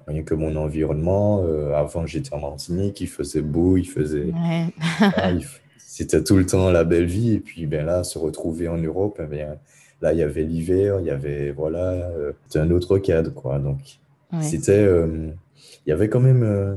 rien 0.07 0.23
que 0.23 0.33
mon 0.33 0.55
environnement. 0.55 1.43
avant, 1.75 2.05
j'étais 2.05 2.33
en 2.33 2.39
Martinique, 2.39 3.01
il 3.01 3.07
faisait 3.07 3.41
beau, 3.41 3.77
il 3.77 3.85
faisait. 3.85 4.31
Ah, 5.01 5.31
c'était 5.77 6.23
tout 6.23 6.37
le 6.37 6.45
temps 6.45 6.71
la 6.71 6.83
belle 6.83 7.05
vie. 7.05 7.33
Et 7.33 7.39
puis 7.39 7.65
ben 7.65 7.85
là, 7.85 8.03
se 8.03 8.17
retrouver 8.17 8.67
en 8.67 8.77
Europe, 8.77 9.21
bien, 9.29 9.57
là, 10.01 10.13
il 10.13 10.19
y 10.19 10.23
avait 10.23 10.43
l'hiver, 10.43 10.99
il 10.99 11.07
y 11.07 11.09
avait, 11.09 11.51
voilà, 11.51 11.91
euh, 11.91 12.33
c'était 12.45 12.59
un 12.59 12.71
autre 12.71 12.97
cadre, 12.97 13.33
quoi. 13.33 13.59
Donc, 13.59 13.99
c'était, 14.41 14.83
euh, 14.83 15.29
il 15.85 15.89
y 15.89 15.93
avait 15.93 16.09
quand 16.09 16.19
même, 16.19 16.43
euh, 16.43 16.75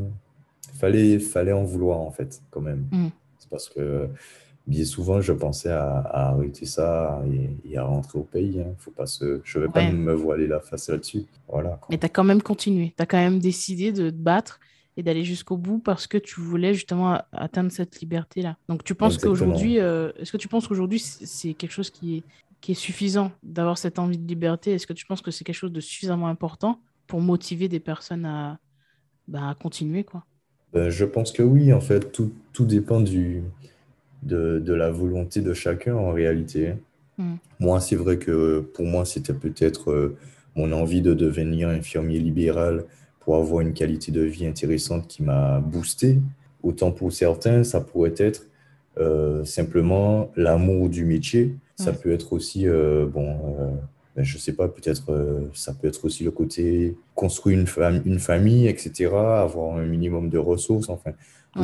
fallait, 0.74 1.18
fallait 1.18 1.52
en 1.52 1.64
vouloir, 1.64 2.00
en 2.00 2.10
fait, 2.10 2.40
quand 2.50 2.60
même. 2.60 2.86
Mm. 2.92 3.08
C'est 3.38 3.50
parce 3.50 3.68
que 3.68 4.08
bien 4.68 4.84
souvent, 4.84 5.20
je 5.20 5.32
pensais 5.32 5.70
à, 5.70 6.00
arrêter 6.12 6.66
ça 6.66 7.22
et, 7.64 7.78
à 7.78 7.84
rentrer 7.84 8.18
au 8.18 8.22
pays. 8.22 8.60
Hein. 8.60 8.74
Faut 8.76 8.90
pas 8.90 9.06
se... 9.06 9.40
Je 9.42 9.58
ne 9.58 9.64
vais 9.64 9.72
pas 9.72 9.90
me 9.90 10.12
voiler 10.12 10.46
la 10.46 10.60
face 10.60 10.90
là-dessus. 10.90 11.24
Voilà, 11.48 11.80
Mais 11.90 11.98
tu 11.98 12.04
as 12.04 12.10
quand 12.10 12.24
même 12.24 12.42
continué. 12.42 12.92
Tu 12.96 13.02
as 13.02 13.06
quand 13.06 13.18
même 13.18 13.38
décidé 13.38 13.92
de 13.92 14.10
te 14.10 14.14
battre 14.14 14.60
et 14.98 15.02
d'aller 15.02 15.24
jusqu'au 15.24 15.56
bout 15.56 15.78
parce 15.78 16.06
que 16.06 16.18
tu 16.18 16.40
voulais 16.40 16.74
justement 16.74 17.22
atteindre 17.32 17.72
cette 17.72 18.00
liberté-là. 18.00 18.56
Donc 18.68 18.84
tu 18.84 18.94
penses 18.94 19.16
qu'aujourd'hui, 19.16 19.80
euh, 19.80 20.12
est-ce 20.18 20.32
que 20.32 20.36
tu 20.36 20.48
penses 20.48 20.68
qu'aujourd'hui 20.68 20.98
c'est 20.98 21.54
quelque 21.54 21.72
chose 21.72 21.88
qui 21.88 22.18
est, 22.18 22.22
qui 22.60 22.72
est 22.72 22.74
suffisant 22.74 23.32
d'avoir 23.42 23.78
cette 23.78 23.98
envie 23.98 24.18
de 24.18 24.26
liberté? 24.26 24.72
Est-ce 24.72 24.86
que 24.86 24.92
tu 24.92 25.06
penses 25.06 25.22
que 25.22 25.30
c'est 25.30 25.44
quelque 25.44 25.56
chose 25.56 25.72
de 25.72 25.80
suffisamment 25.80 26.28
important 26.28 26.80
pour 27.06 27.20
motiver 27.20 27.68
des 27.68 27.80
personnes 27.80 28.26
à, 28.26 28.58
bah, 29.28 29.48
à 29.48 29.54
continuer 29.54 30.04
quoi? 30.04 30.24
Ben, 30.72 30.90
Je 30.90 31.04
pense 31.04 31.32
que 31.32 31.42
oui, 31.42 31.72
en 31.72 31.80
fait, 31.80 32.12
tout, 32.12 32.32
tout 32.52 32.66
dépend 32.66 33.00
du, 33.00 33.44
de, 34.22 34.58
de, 34.58 34.74
la 34.74 34.90
volonté 34.90 35.40
de 35.40 35.52
chacun 35.54 35.94
en 35.94 36.10
réalité. 36.10 36.74
Hmm. 37.18 37.36
Moi, 37.60 37.80
c'est 37.80 37.96
vrai 37.96 38.18
que 38.18 38.60
pour 38.60 38.84
moi, 38.84 39.04
c'était 39.04 39.32
peut-être 39.32 39.90
euh, 39.90 40.16
mon 40.56 40.72
envie 40.72 41.02
de 41.02 41.14
devenir 41.14 41.68
infirmier 41.68 42.18
libéral 42.18 42.84
pour 43.20 43.36
avoir 43.36 43.60
une 43.60 43.72
qualité 43.72 44.12
de 44.12 44.22
vie 44.22 44.46
intéressante 44.46 45.06
qui 45.08 45.22
m'a 45.22 45.60
boosté. 45.60 46.18
Autant 46.62 46.90
pour 46.90 47.12
certains, 47.12 47.64
ça 47.64 47.80
pourrait 47.80 48.14
être 48.16 48.46
euh, 48.98 49.44
simplement 49.44 50.30
l'amour 50.36 50.88
du 50.88 51.04
métier. 51.04 51.54
Ça 51.76 51.92
peut 51.92 52.10
être 52.10 52.32
aussi, 52.32 52.66
euh, 52.66 53.06
bon, 53.06 53.36
ben, 54.16 54.24
je 54.24 54.36
sais 54.36 54.52
pas, 54.52 54.66
peut-être, 54.66 55.48
ça 55.54 55.72
peut 55.74 55.86
être 55.86 56.04
aussi 56.04 56.24
le 56.24 56.32
côté 56.32 56.96
construire 57.14 57.60
une, 57.60 58.02
une 58.04 58.18
famille, 58.18 58.66
etc., 58.66 59.14
avoir 59.14 59.76
un 59.76 59.84
minimum 59.84 60.28
de 60.28 60.38
ressources, 60.38 60.88
enfin. 60.88 61.12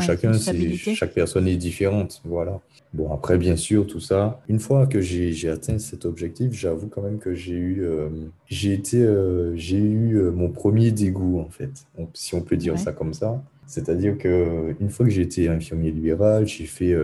Chacun, 0.01 0.33
chaque 0.33 1.15
personne 1.15 1.47
est 1.47 1.57
différente. 1.57 2.21
Voilà. 2.25 2.61
Bon, 2.95 3.13
après, 3.13 3.39
bien 3.39 3.57
sûr, 3.57 3.87
tout 3.87 4.01
ça. 4.01 4.41
Une 4.49 4.61
fois 4.61 4.87
que 4.87 5.01
j'ai 5.01 5.49
atteint 5.49 5.79
cet 5.79 6.05
objectif, 6.05 6.53
j'avoue 6.53 6.87
quand 6.87 7.03
même 7.03 7.19
que 7.19 7.35
j'ai 7.35 7.55
eu, 7.55 7.83
euh, 7.83 8.09
j'ai 8.47 8.73
été, 8.73 8.99
euh, 8.99 9.55
j'ai 9.57 9.79
eu 9.79 10.17
euh, 10.17 10.31
mon 10.31 10.49
premier 10.49 10.91
dégoût, 10.93 11.41
en 11.41 11.51
fait, 11.51 11.87
si 12.13 12.35
on 12.35 12.41
peut 12.41 12.57
dire 12.57 12.79
ça 12.79 12.93
comme 12.93 13.13
ça. 13.13 13.43
C'est-à-dire 13.67 14.17
que 14.17 14.77
une 14.81 14.91
fois 14.91 15.07
que 15.07 15.13
j'ai 15.13 15.23
été 15.23 15.49
infirmier 15.49 15.91
libéral, 15.91 16.47
j'ai 16.47 16.67
fait, 16.67 16.95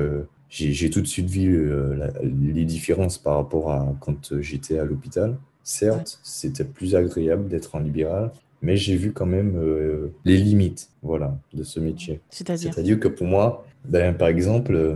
j'ai 0.48 0.90
tout 0.90 1.00
de 1.00 1.06
suite 1.06 1.28
vu 1.28 1.72
les 2.22 2.64
différences 2.64 3.18
par 3.18 3.36
rapport 3.36 3.72
à 3.72 3.92
quand 4.00 4.40
j'étais 4.40 4.78
à 4.78 4.84
l'hôpital. 4.84 5.36
Certes, 5.64 6.20
c'était 6.22 6.64
plus 6.64 6.94
agréable 6.94 7.48
d'être 7.48 7.74
en 7.74 7.80
libéral, 7.80 8.30
mais 8.62 8.76
j'ai 8.76 8.96
vu 8.96 9.12
quand 9.12 9.26
même 9.26 9.56
euh, 9.56 10.08
les 10.24 10.36
limites 10.36 10.90
voilà, 11.02 11.36
de 11.54 11.62
ce 11.62 11.80
métier. 11.80 12.20
C'est-à-dire 12.30 13.00
que 13.00 13.08
pour 13.08 13.26
moi, 13.26 13.64
ben, 13.84 14.14
par 14.14 14.28
exemple, 14.28 14.74
euh, 14.74 14.94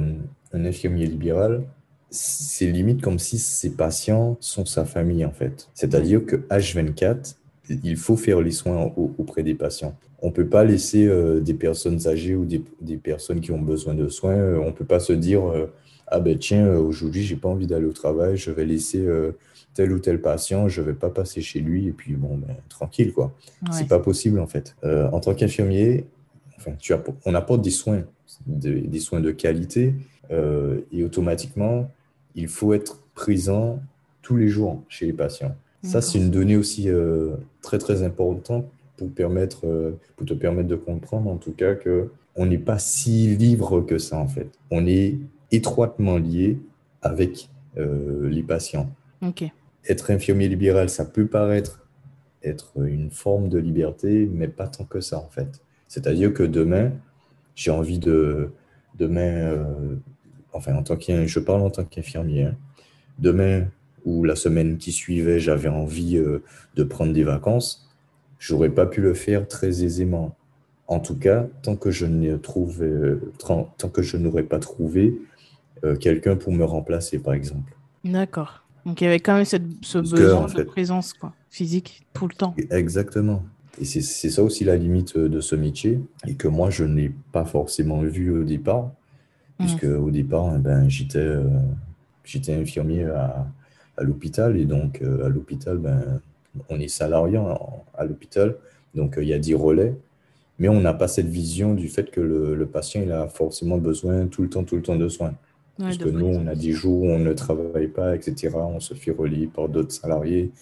un 0.53 0.65
infirmier 0.65 1.07
libéral, 1.07 1.63
c'est 2.11 2.67
limite 2.67 3.01
comme 3.01 3.19
si 3.19 3.39
ses 3.39 3.71
patients 3.71 4.37
sont 4.41 4.67
sa 4.67 4.85
famille 4.85 5.25
en 5.25 5.33
fait. 5.33 5.69
C'est-à-dire 5.75 6.25
que 6.25 6.37
H24, 6.37 7.37
il 7.83 7.97
faut 7.97 8.17
faire 8.17 8.41
les 8.41 8.51
soins 8.51 8.93
auprès 8.97 9.43
des 9.43 9.55
patients. 9.55 9.97
On 10.21 10.29
ne 10.29 10.33
peut 10.33 10.47
pas 10.47 10.65
laisser 10.65 11.07
euh, 11.07 11.41
des 11.41 11.55
personnes 11.55 12.07
âgées 12.07 12.35
ou 12.35 12.45
des, 12.45 12.63
des, 12.81 12.99
personnes 12.99 13.41
qui 13.41 13.51
ont 13.51 13.61
besoin 13.61 13.95
de 13.95 14.09
soins, 14.09 14.37
on 14.59 14.67
ne 14.67 14.73
peut 14.73 14.85
pas 14.85 15.01
se 15.01 15.13
dire 15.13 15.43
ah 16.07 16.21
ben 16.21 16.39
tiens, 16.39 16.77
aujourd'hui, 16.77 17.23
j'ai 17.23 17.37
pas 17.37 17.49
envie 17.49 17.67
d'aller 17.67 17.87
au 17.87 17.93
travail, 17.93 18.37
je 18.37 18.51
vais 18.51 18.67
laisser 18.67 19.03
tel 19.75 19.93
ou 19.93 19.99
tel 19.99 20.21
patient, 20.21 20.69
je 20.69 20.81
ne 20.81 20.87
vais 20.87 20.95
pas 20.95 21.11
passer 21.11 21.43
chez 21.43 21.61
lui 21.61 21.89
et 21.89 21.93
puis 21.93 22.15
bon, 22.15 22.37
ben, 22.37 22.55
tranquille, 22.69 23.13
quoi. 23.13 23.35
C'est 23.73 23.89
pas 23.89 23.99
possible, 23.99 24.39
en 24.39 24.47
fait. 24.47 24.77
Euh, 24.85 25.09
en 25.11 25.21
tant 25.21 25.35
qu'infirmier, 25.35 26.07
enfin, 26.57 26.73
tu 26.79 26.95
on 27.27 27.35
apporte 27.35 27.61
des 27.61 27.71
soins, 27.71 28.05
des, 28.47 29.01
soins 29.01 29.21
de 29.21 29.33
qualité 29.33 29.95
euh, 30.31 30.81
et 30.93 31.05
automatiquement, 31.05 31.91
il 32.37 32.49
faut 32.49 32.73
être 32.73 33.01
présent 33.15 33.81
tous 34.23 34.37
les 34.37 34.49
jours 34.49 34.83
chez 34.89 35.07
les 35.07 35.13
patients. 35.13 35.55
Ça, 35.83 36.01
c'est 36.01 36.17
une 36.17 36.31
donnée 36.31 36.57
aussi 36.57 36.89
euh, 36.89 37.35
très, 37.61 37.77
très 37.77 38.03
importante 38.03 38.65
pour, 38.97 39.11
permettre, 39.11 39.67
pour 40.17 40.27
te 40.27 40.33
permettre 40.33 40.69
de 40.69 40.77
comprendre, 40.77 41.31
en 41.31 41.37
tout 41.37 41.53
cas, 41.53 41.75
que 41.75 42.11
on 42.37 42.47
n'est 42.47 42.59
pas 42.59 42.79
si 42.79 43.37
libre 43.37 43.83
que 43.83 43.99
ça, 43.99 44.17
en 44.17 44.27
fait. 44.27 44.49
On 44.71 44.87
est 44.87 45.19
étroitement 45.53 46.17
lié 46.17 46.59
avec 47.03 47.51
les 47.77 48.43
patients. 48.43 48.89
Ok 49.21 49.45
être 49.89 50.11
infirmier 50.11 50.49
libéral, 50.49 50.89
ça 50.89 51.05
peut 51.05 51.27
paraître 51.27 51.87
être 52.43 52.73
une 52.77 53.11
forme 53.11 53.49
de 53.49 53.59
liberté, 53.59 54.29
mais 54.31 54.49
pas 54.49 54.69
tant 54.69 54.85
que 54.85 55.01
ça 55.01 55.19
en 55.19 55.29
fait. 55.29 55.63
C'est-à-dire 55.89 56.33
que 56.33 56.43
demain, 56.43 56.93
j'ai 57.55 57.71
envie 57.71 57.99
de 57.99 58.51
demain, 58.99 59.21
euh, 59.21 59.97
enfin 60.53 60.75
en 60.75 60.83
tant 60.83 60.97
que 60.97 61.27
je 61.27 61.41
parle 61.41 61.63
en 61.63 61.71
tant 61.71 61.85
qu'infirmier. 61.85 62.45
Hein. 62.45 62.57
demain 63.19 63.67
ou 64.05 64.25
la 64.25 64.37
semaine 64.37 64.77
qui 64.77 64.93
suivait, 64.93 65.41
j'avais 65.41 65.69
envie 65.69 66.19
euh, 66.19 66.43
de 66.77 66.85
prendre 66.85 67.13
des 67.13 67.25
vacances, 67.25 67.89
j'aurais 68.39 68.69
pas 68.69 68.87
pu 68.87 69.01
le 69.01 69.15
faire 69.15 69.49
très 69.49 69.83
aisément. 69.83 70.37
En 70.87 71.01
tout 71.01 71.19
cas, 71.19 71.47
tant 71.63 71.77
que 71.77 71.91
je 71.91 72.37
trouvé, 72.37 72.93
tant 73.39 73.89
que 73.91 74.03
je 74.03 74.19
n'aurais 74.19 74.43
pas 74.43 74.59
trouvé 74.59 75.19
euh, 75.85 75.97
quelqu'un 75.97 76.37
pour 76.37 76.53
me 76.53 76.65
remplacer, 76.65 77.19
par 77.19 77.33
exemple. 77.33 77.75
D'accord. 78.05 78.64
Donc 78.87 79.01
il 79.01 79.05
y 79.05 79.07
avait 79.07 79.21
quand 79.21 79.35
même 79.35 79.45
ce 79.45 79.99
besoin 79.99 80.47
de 80.47 80.63
présence 80.63 81.15
quoi, 81.15 81.33
physique 81.51 82.07
tout 82.13 82.29
le 82.29 82.35
temps. 82.35 82.55
Exactement. 82.71 83.43
Et 83.81 83.85
c'est 83.85 84.31
ça 84.31 84.43
aussi 84.43 84.65
la 84.65 84.77
limite 84.77 85.17
euh, 85.17 85.29
de 85.29 85.41
ce 85.41 85.57
métier, 85.57 86.01
et 86.27 86.35
que 86.35 86.47
moi 86.47 86.71
je 86.71 86.85
n'ai 86.85 87.11
pas 87.33 87.45
forcément 87.45 88.03
vu 88.03 88.31
au 88.31 88.45
départ, 88.45 88.85
mmh. 88.85 88.93
puisque 89.59 89.85
au 89.85 90.11
départ, 90.11 90.53
eh 90.55 90.59
ben, 90.59 90.89
j'étais 90.89 91.19
euh, 91.19 91.43
infirmier 92.49 93.05
à, 93.05 93.47
à 93.97 94.03
l'hôpital, 94.03 94.57
et 94.57 94.65
donc 94.65 95.03
euh, 95.03 95.27
à 95.27 95.29
l'hôpital, 95.29 95.79
ben, 95.79 96.21
on 96.69 96.79
est 96.79 96.89
salarié 96.89 97.41
à 97.99 98.05
l'hôpital, 98.05 98.57
donc 98.95 99.17
il 99.21 99.27
y 99.27 99.33
a 99.33 99.39
10 99.39 99.55
relais, 99.55 99.97
mais 100.61 100.69
on 100.69 100.81
n'a 100.81 100.95
pas 100.95 101.09
cette 101.09 101.27
vision 101.27 101.75
du 101.75 101.89
fait 101.89 102.13
que 102.13 102.21
le, 102.21 102.55
le, 102.55 102.67
patient 102.67 103.03
il 103.03 103.11
a 103.11 103.27
forcément 103.27 103.79
besoin 103.79 104.29
tout 104.29 104.43
le 104.43 104.49
temps, 104.49 104.63
tout 104.63 104.77
le 104.77 104.83
temps 104.83 104.95
de 104.95 105.09
soins. 105.09 105.35
Parce 105.79 105.99
que 105.99 106.09
nous, 106.09 106.27
on 106.27 106.47
a 106.47 106.55
des 106.55 106.73
jours 106.73 107.03
où 107.03 107.09
on 107.09 107.19
ne 107.19 107.33
travaille 107.33 107.89
pas, 107.89 108.15
etc. 108.15 108.51
On 108.55 108.81
se 108.81 108.95
fait 108.95 109.11
relier 109.11 109.47
par 109.47 109.69
d'autres 109.69 109.93
salariés. 109.93 110.53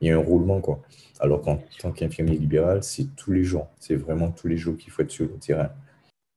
Il 0.00 0.08
y 0.08 0.10
a 0.10 0.16
un 0.16 0.20
roulement, 0.20 0.60
quoi. 0.60 0.80
Alors 1.18 1.42
qu'en 1.42 1.58
tant 1.78 1.92
qu'infirmier 1.92 2.36
libéral, 2.36 2.82
c'est 2.82 3.14
tous 3.16 3.32
les 3.32 3.44
jours. 3.44 3.68
C'est 3.78 3.96
vraiment 3.96 4.30
tous 4.30 4.48
les 4.48 4.56
jours 4.56 4.76
qu'il 4.76 4.92
faut 4.92 5.02
être 5.02 5.10
sur 5.10 5.26
le 5.26 5.32
terrain. 5.32 5.70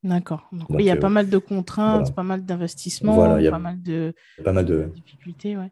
D'accord. 0.03 0.49
il 0.77 0.81
y 0.81 0.89
a 0.89 0.95
euh, 0.95 0.99
pas 0.99 1.09
mal 1.09 1.29
de 1.29 1.37
contraintes, 1.37 2.13
pas 2.13 2.23
mal 2.23 2.43
d'investissements, 2.43 3.15
pas, 3.15 3.57
mal 3.57 3.81
de, 3.81 4.13
pas 4.43 4.51
mal 4.51 4.65
de 4.65 4.91
difficultés. 4.93 5.55
Ouais. 5.55 5.71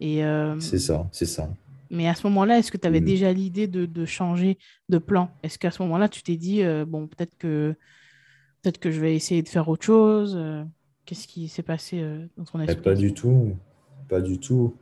Et 0.00 0.24
euh, 0.24 0.58
C'est 0.58 0.78
ça, 0.78 1.06
c'est 1.12 1.26
ça. 1.26 1.50
Mais 1.90 2.08
à 2.08 2.14
ce 2.14 2.26
moment-là, 2.28 2.58
est-ce 2.58 2.72
que 2.72 2.78
tu 2.78 2.86
avais 2.86 3.02
mm. 3.02 3.04
déjà 3.04 3.32
l'idée 3.32 3.66
de, 3.66 3.84
de, 3.84 4.06
changer 4.06 4.56
de 4.88 4.96
plan? 4.96 5.30
Est-ce 5.42 5.58
qu'à 5.58 5.70
ce, 5.70 5.82
moment-là, 5.82 6.08
tu 6.08 6.22
t'es 6.22 6.36
dit, 6.36 6.62
euh, 6.62 6.86
bon, 6.86 7.06
peut-être 7.06 7.36
que, 7.36 7.74
peut 8.62 8.70
que 8.70 8.90
je 8.90 9.00
vais 9.00 9.14
essayer 9.14 9.42
de 9.42 9.48
faire 9.48 9.68
autre 9.68 9.84
chose 9.84 10.38
Qu'est-ce 11.04 11.26
qui 11.26 11.48
s'est 11.48 11.62
passé 11.62 12.00
euh, 12.00 12.26
dans 12.36 12.44
ton 12.44 12.60
esprit 12.60 12.80
Pas 12.80 12.94
du 12.94 13.12
tout. 13.12 13.56
Pas 14.08 14.20
du 14.20 14.38
tout. 14.38 14.74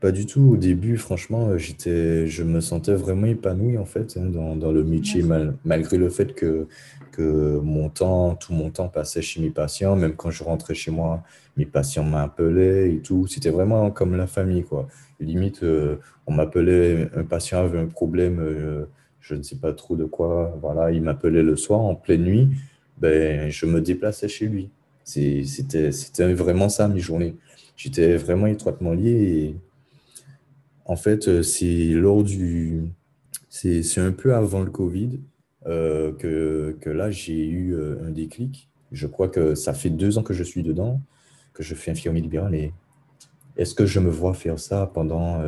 Pas 0.00 0.12
du 0.12 0.24
tout. 0.24 0.52
Au 0.52 0.56
début, 0.56 0.96
franchement, 0.96 1.48
euh, 1.48 1.58
j'étais, 1.58 2.26
je 2.26 2.42
me 2.42 2.60
sentais 2.60 2.94
vraiment 2.94 3.26
épanoui 3.26 3.76
en 3.76 3.84
fait 3.84 4.16
hein, 4.16 4.26
dans, 4.26 4.56
dans, 4.56 4.72
le 4.72 4.82
métier, 4.82 5.22
malgré 5.64 5.98
le 5.98 6.08
fait 6.08 6.34
que, 6.34 6.68
que 7.12 7.60
mon 7.62 7.90
temps, 7.90 8.34
tout 8.34 8.54
mon 8.54 8.70
temps 8.70 8.88
passait 8.88 9.20
chez 9.20 9.42
mes 9.42 9.50
patients. 9.50 9.94
Même 9.94 10.14
quand 10.14 10.30
je 10.30 10.42
rentrais 10.42 10.74
chez 10.74 10.90
moi, 10.90 11.22
mes 11.58 11.66
patients 11.66 12.04
m'appelaient 12.04 12.94
et 12.94 13.00
tout. 13.00 13.26
C'était 13.26 13.50
vraiment 13.50 13.90
comme 13.90 14.16
la 14.16 14.26
famille, 14.26 14.64
quoi. 14.64 14.88
Limite, 15.20 15.62
euh, 15.64 15.96
on 16.26 16.32
m'appelait, 16.32 17.10
un 17.14 17.24
patient 17.24 17.58
avait 17.58 17.78
un 17.78 17.88
problème, 17.88 18.86
je 19.20 19.34
ne 19.34 19.42
sais 19.42 19.56
pas 19.56 19.74
trop 19.74 19.96
de 19.96 20.06
quoi. 20.06 20.56
Voilà, 20.62 20.92
il 20.92 21.02
m'appelait 21.02 21.42
le 21.42 21.56
soir 21.56 21.80
en 21.80 21.94
pleine 21.94 22.24
nuit. 22.24 22.48
Ben, 22.96 23.50
je 23.50 23.66
me 23.66 23.82
déplaçais 23.82 24.28
chez 24.28 24.46
lui. 24.46 24.70
C'était 25.04 26.32
vraiment 26.32 26.68
ça, 26.68 26.88
mes 26.88 27.00
journées. 27.00 27.36
J'étais 27.76 28.16
vraiment 28.16 28.46
étroitement 28.46 28.92
lié. 28.92 29.56
En 30.84 30.96
fait, 30.96 31.28
euh, 31.28 31.42
c'est 31.42 31.86
lors 31.94 32.22
du. 32.24 32.90
C'est 33.48 33.98
un 33.98 34.12
peu 34.12 34.34
avant 34.34 34.60
le 34.60 34.70
Covid 34.70 35.20
euh, 35.66 36.12
que, 36.12 36.90
là, 36.90 37.10
j'ai 37.10 37.46
eu 37.46 37.74
euh, 37.74 38.06
un 38.06 38.10
déclic. 38.10 38.68
Je 38.92 39.06
crois 39.06 39.28
que 39.28 39.54
ça 39.54 39.72
fait 39.72 39.90
deux 39.90 40.18
ans 40.18 40.22
que 40.22 40.34
je 40.34 40.42
suis 40.42 40.62
dedans, 40.62 41.00
que 41.54 41.62
je 41.62 41.74
fais 41.74 41.92
infirmier 41.92 42.20
libéral. 42.20 42.54
Et 42.54 42.72
est-ce 43.56 43.74
que 43.74 43.86
je 43.86 44.00
me 44.00 44.10
vois 44.10 44.34
faire 44.34 44.58
ça 44.58 44.90
pendant, 44.92 45.40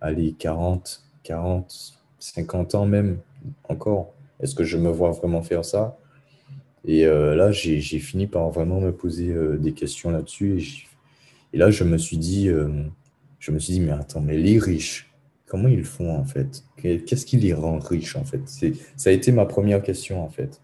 allez, 0.00 0.32
40, 0.32 1.02
40, 1.22 2.00
50 2.18 2.74
ans 2.74 2.86
même 2.86 3.18
encore? 3.68 4.14
Est-ce 4.40 4.54
que 4.54 4.64
je 4.64 4.78
me 4.78 4.88
vois 4.88 5.10
vraiment 5.10 5.42
faire 5.42 5.64
ça? 5.64 5.98
Et 6.86 7.06
euh, 7.06 7.34
là, 7.34 7.50
j'ai 7.52 7.80
fini 7.80 8.26
par 8.26 8.50
vraiment 8.50 8.80
me 8.80 8.92
poser 8.92 9.30
euh, 9.30 9.56
des 9.56 9.72
questions 9.72 10.10
là-dessus. 10.10 10.86
Et, 11.52 11.58
là, 11.58 11.70
je 11.70 11.84
me 11.84 11.98
suis 11.98 12.16
dit, 12.16 12.48
euh, 12.48 12.68
je 13.38 13.50
me 13.50 13.58
suis 13.58 13.74
dit, 13.74 13.80
mais 13.80 13.92
attends, 13.92 14.20
mais 14.20 14.36
les 14.36 14.58
riches, 14.58 15.12
comment 15.46 15.68
ils 15.68 15.84
font 15.84 16.14
en 16.16 16.24
fait? 16.24 16.64
Qu'est-ce 16.76 17.26
qui 17.26 17.36
les 17.36 17.52
rend 17.52 17.78
riches 17.78 18.16
en 18.16 18.24
fait? 18.24 18.40
Ça 18.96 19.10
a 19.10 19.12
été 19.12 19.32
ma 19.32 19.44
première 19.44 19.82
question 19.82 20.22
en 20.24 20.30
fait. 20.30 20.62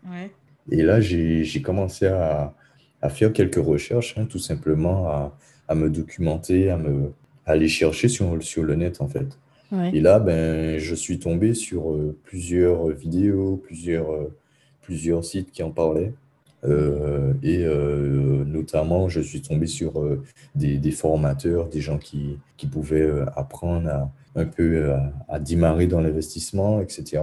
Et 0.71 0.83
là, 0.83 1.01
j'ai 1.01 1.63
commencé 1.63 2.07
à, 2.07 2.55
à 3.03 3.09
faire 3.11 3.33
quelques 3.33 3.63
recherches, 3.63 4.17
hein, 4.17 4.25
tout 4.25 4.39
simplement 4.39 5.09
à, 5.09 5.39
à, 5.69 5.75
me 5.75 5.91
documenter, 5.91 6.71
à 6.71 6.77
me 6.77 7.13
à 7.45 7.53
aller 7.53 7.69
chercher 7.69 8.09
sur, 8.09 8.43
sur 8.43 8.65
le 8.65 8.75
net 8.75 9.01
en 9.01 9.09
fait. 9.09 9.39
Et 9.93 10.01
là, 10.01 10.21
ben, 10.21 10.79
je 10.79 10.95
suis 10.95 11.19
tombé 11.19 11.53
sur 11.53 11.97
plusieurs 12.25 12.89
vidéos, 12.89 13.57
plusieurs, 13.57 14.07
plusieurs 14.87 15.25
sites 15.25 15.51
qui 15.51 15.65
en 15.65 15.73
parlaient. 15.73 16.13
Euh, 16.65 17.35
et 17.43 17.65
notamment, 18.47 19.09
je 19.09 19.21
suis 19.21 19.43
tombé 19.43 19.67
sur 19.67 19.93
des, 20.55 20.79
des, 20.79 20.91
formateurs, 20.91 21.69
des 21.69 21.81
gens 21.81 21.99
qui, 21.99 22.39
qui 22.57 22.67
pouvaient 22.67 23.11
apprendre 23.37 23.89
à, 23.89 24.11
un 24.37 24.47
peu 24.47 24.93
à, 24.93 25.13
à 25.29 25.39
démarrer 25.39 25.87
dans 25.87 26.01
l'investissement, 26.01 26.81
etc. 26.81 27.23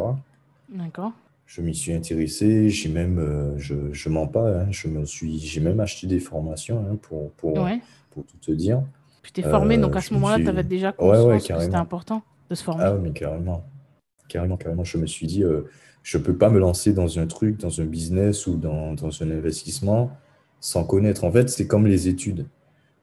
D'accord. 0.69 1.13
Je 1.45 1.61
m'y 1.61 1.75
suis 1.75 1.93
intéressé, 1.93 2.69
j'ai 2.69 2.89
même, 2.89 3.55
je, 3.57 3.75
je 3.91 4.09
mens 4.09 4.27
pas, 4.27 4.61
hein, 4.61 4.67
je 4.71 4.87
me 4.87 5.05
suis, 5.05 5.39
j'ai 5.39 5.61
même 5.61 5.79
acheté 5.79 6.07
des 6.07 6.19
formations 6.19 6.85
hein, 6.89 6.97
pour, 7.01 7.31
pour, 7.31 7.53
pour 8.11 8.25
tout 8.25 8.37
te 8.37 8.51
dire. 8.51 8.81
Tu 9.23 9.31
t'es 9.31 9.41
formé, 9.41 9.77
donc 9.77 9.95
à 9.95 10.01
ce 10.01 10.13
moment-là, 10.13 10.37
tu 10.37 10.47
avais 10.47 10.63
déjà 10.63 10.91
conscience 10.91 11.47
que 11.47 11.59
c'était 11.59 11.75
important 11.75 12.21
de 12.49 12.55
se 12.55 12.63
former. 12.63 12.83
Ah, 12.85 12.97
mais 13.01 13.11
carrément. 13.11 13.63
Carrément, 14.27 14.57
carrément. 14.57 14.83
Je 14.83 14.97
me 14.97 15.05
suis 15.05 15.27
dit, 15.27 15.43
euh, 15.43 15.69
je 16.03 16.17
ne 16.17 16.23
peux 16.23 16.35
pas 16.35 16.49
me 16.49 16.59
lancer 16.59 16.93
dans 16.93 17.17
un 17.17 17.27
truc, 17.27 17.59
dans 17.59 17.81
un 17.81 17.85
business 17.85 18.45
ou 18.45 18.55
dans, 18.57 18.93
dans 18.93 19.23
un 19.23 19.31
investissement 19.31 20.11
sans 20.59 20.83
connaître. 20.83 21.23
En 21.23 21.31
fait, 21.31 21.49
c'est 21.49 21.65
comme 21.65 21.87
les 21.87 22.07
études. 22.07 22.45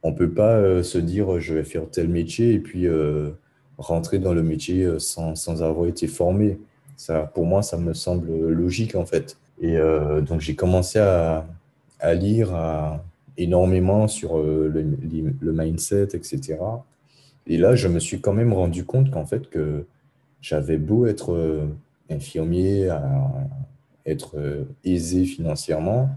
On 0.02 0.12
ne 0.12 0.16
peut 0.16 0.30
pas 0.30 0.52
euh, 0.52 0.82
se 0.82 0.98
dire, 0.98 1.40
je 1.40 1.54
vais 1.54 1.64
faire 1.64 1.88
tel 1.90 2.08
métier 2.08 2.52
et 2.52 2.58
puis 2.58 2.86
euh, 2.86 3.30
rentrer 3.78 4.18
dans 4.18 4.34
le 4.34 4.42
métier 4.42 4.86
sans, 4.98 5.34
sans, 5.34 5.62
avoir 5.62 5.86
été 5.86 6.06
formé. 6.06 6.58
Ça, 6.96 7.30
pour 7.34 7.46
moi, 7.46 7.62
ça 7.62 7.78
me 7.78 7.94
semble 7.94 8.30
logique, 8.50 8.94
en 8.94 9.06
fait. 9.06 9.38
Et 9.62 9.78
donc, 10.26 10.40
j'ai 10.40 10.54
commencé 10.54 10.98
à, 10.98 11.46
à 11.98 12.14
lire 12.14 12.50
énormément 13.36 14.08
sur 14.08 14.38
le, 14.38 14.68
le 14.68 15.52
mindset, 15.52 16.08
etc. 16.14 16.58
Et 17.46 17.56
là, 17.56 17.74
je 17.74 17.88
me 17.88 17.98
suis 17.98 18.20
quand 18.20 18.32
même 18.32 18.52
rendu 18.52 18.84
compte 18.84 19.10
qu'en 19.10 19.24
fait, 19.26 19.48
que 19.50 19.84
j'avais 20.40 20.78
beau 20.78 21.06
être 21.06 21.66
infirmier, 22.10 22.90
être 24.06 24.36
euh, 24.36 24.64
aisé 24.84 25.24
financièrement, 25.24 26.10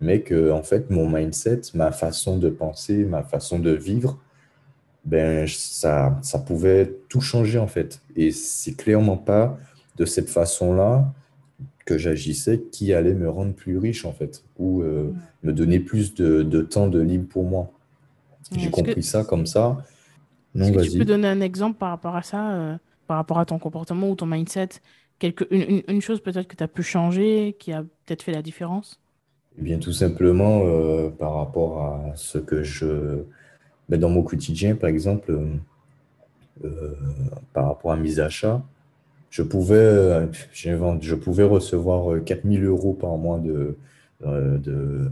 mais 0.00 0.22
que 0.22 0.50
en 0.50 0.62
fait, 0.62 0.90
mon 0.90 1.08
mindset, 1.08 1.62
ma 1.74 1.92
façon 1.92 2.38
de 2.38 2.48
penser, 2.48 3.04
ma 3.04 3.22
façon 3.22 3.58
de 3.58 3.70
vivre, 3.70 4.18
ben, 5.04 5.46
ça, 5.48 6.18
ça 6.22 6.38
pouvait 6.38 6.94
tout 7.08 7.20
changer 7.20 7.58
en 7.58 7.66
fait. 7.66 8.00
Et 8.16 8.30
c'est 8.30 8.74
clairement 8.74 9.16
pas 9.16 9.58
de 9.96 10.04
cette 10.04 10.28
façon-là 10.30 11.12
que 11.84 11.96
j'agissais 11.96 12.60
qui 12.70 12.92
allait 12.92 13.14
me 13.14 13.30
rendre 13.30 13.54
plus 13.54 13.78
riche 13.78 14.04
en 14.04 14.12
fait, 14.12 14.44
ou 14.58 14.82
euh, 14.82 15.12
me 15.42 15.52
donner 15.52 15.80
plus 15.80 16.14
de, 16.14 16.42
de, 16.42 16.60
temps 16.60 16.88
de 16.88 17.00
libre 17.00 17.26
pour 17.28 17.44
moi. 17.44 17.72
J'ai 18.54 18.70
compris 18.70 19.02
ça 19.02 19.24
comme 19.24 19.46
ça. 19.46 19.78
Est-ce 20.54 20.72
que 20.72 20.92
tu 20.92 20.98
peux 20.98 21.04
donner 21.04 21.28
un 21.28 21.40
exemple 21.40 21.78
par 21.78 21.90
rapport 21.90 22.16
à 22.16 22.22
ça, 22.22 22.50
euh, 22.52 22.76
par 23.06 23.16
rapport 23.16 23.38
à 23.38 23.46
ton 23.46 23.58
comportement 23.58 24.10
ou 24.10 24.14
ton 24.14 24.26
mindset? 24.26 24.68
Quelque, 25.18 25.44
une, 25.50 25.82
une, 25.88 26.00
chose 26.00 26.20
peut-être 26.20 26.48
que 26.48 26.56
tu 26.56 26.62
as 26.62 26.68
pu 26.68 26.82
changer, 26.82 27.56
qui 27.58 27.72
a 27.72 27.82
peut-être 28.06 28.22
fait 28.22 28.32
la 28.32 28.42
différence? 28.42 29.00
Eh 29.58 29.62
bien, 29.62 29.78
tout 29.78 29.92
simplement 29.92 30.62
euh, 30.64 31.10
par 31.10 31.34
rapport 31.34 31.82
à 31.82 32.12
ce 32.14 32.38
que 32.38 32.62
je. 32.62 33.22
Ben, 33.88 33.98
dans 33.98 34.10
mon 34.10 34.22
quotidien, 34.22 34.74
par 34.74 34.90
exemple, 34.90 35.36
euh, 36.64 36.94
par 37.52 37.66
rapport 37.66 37.92
à 37.92 37.96
mes 37.96 38.20
achats, 38.20 38.62
je 39.30 39.42
pouvais, 39.42 40.28
je 40.52 41.14
pouvais 41.14 41.44
recevoir 41.44 42.22
4000 42.24 42.64
euros 42.64 42.92
par 42.92 43.16
mois 43.16 43.38
de, 43.38 43.76
de, 44.24 45.10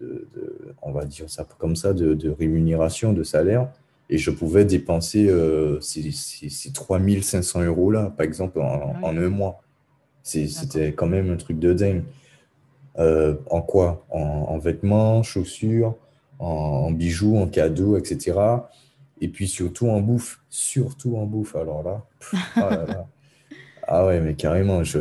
de, 0.00 0.74
on 0.82 0.92
va 0.92 1.04
dire 1.04 1.28
ça 1.28 1.46
comme 1.58 1.76
ça, 1.76 1.92
de, 1.92 2.30
rémunération, 2.30 3.12
de 3.12 3.22
salaire 3.22 3.68
et 4.10 4.18
je 4.18 4.32
pouvais 4.32 4.64
dépenser 4.64 5.28
euh, 5.28 5.80
ces, 5.80 6.10
ces, 6.10 6.72
3500 6.72 7.62
euros-là, 7.62 8.12
par 8.16 8.26
exemple, 8.26 8.58
en, 8.60 8.94
ah 9.02 9.08
un 9.08 9.28
mois. 9.28 9.62
C'était 10.24 10.92
quand 10.92 11.06
même 11.06 11.30
un 11.30 11.36
truc 11.36 11.60
de 11.60 11.72
dingue. 11.72 12.02
Euh, 12.98 13.36
en 13.48 13.62
quoi? 13.62 14.04
En, 14.10 14.58
vêtements, 14.58 15.22
chaussures, 15.22 15.94
en, 16.40 16.90
bijoux, 16.90 17.36
en 17.36 17.46
cadeaux, 17.46 17.96
etc. 17.96 18.36
Et 19.20 19.28
puis 19.28 19.46
surtout 19.46 19.88
en 19.88 20.00
bouffe. 20.00 20.40
Surtout 20.50 21.16
en 21.16 21.24
bouffe. 21.24 21.54
Alors 21.54 21.84
là, 21.84 22.04
ah, 22.56 23.06
ah 23.86 24.06
ouais, 24.06 24.20
mais 24.20 24.34
carrément, 24.34 24.82
je, 24.82 24.98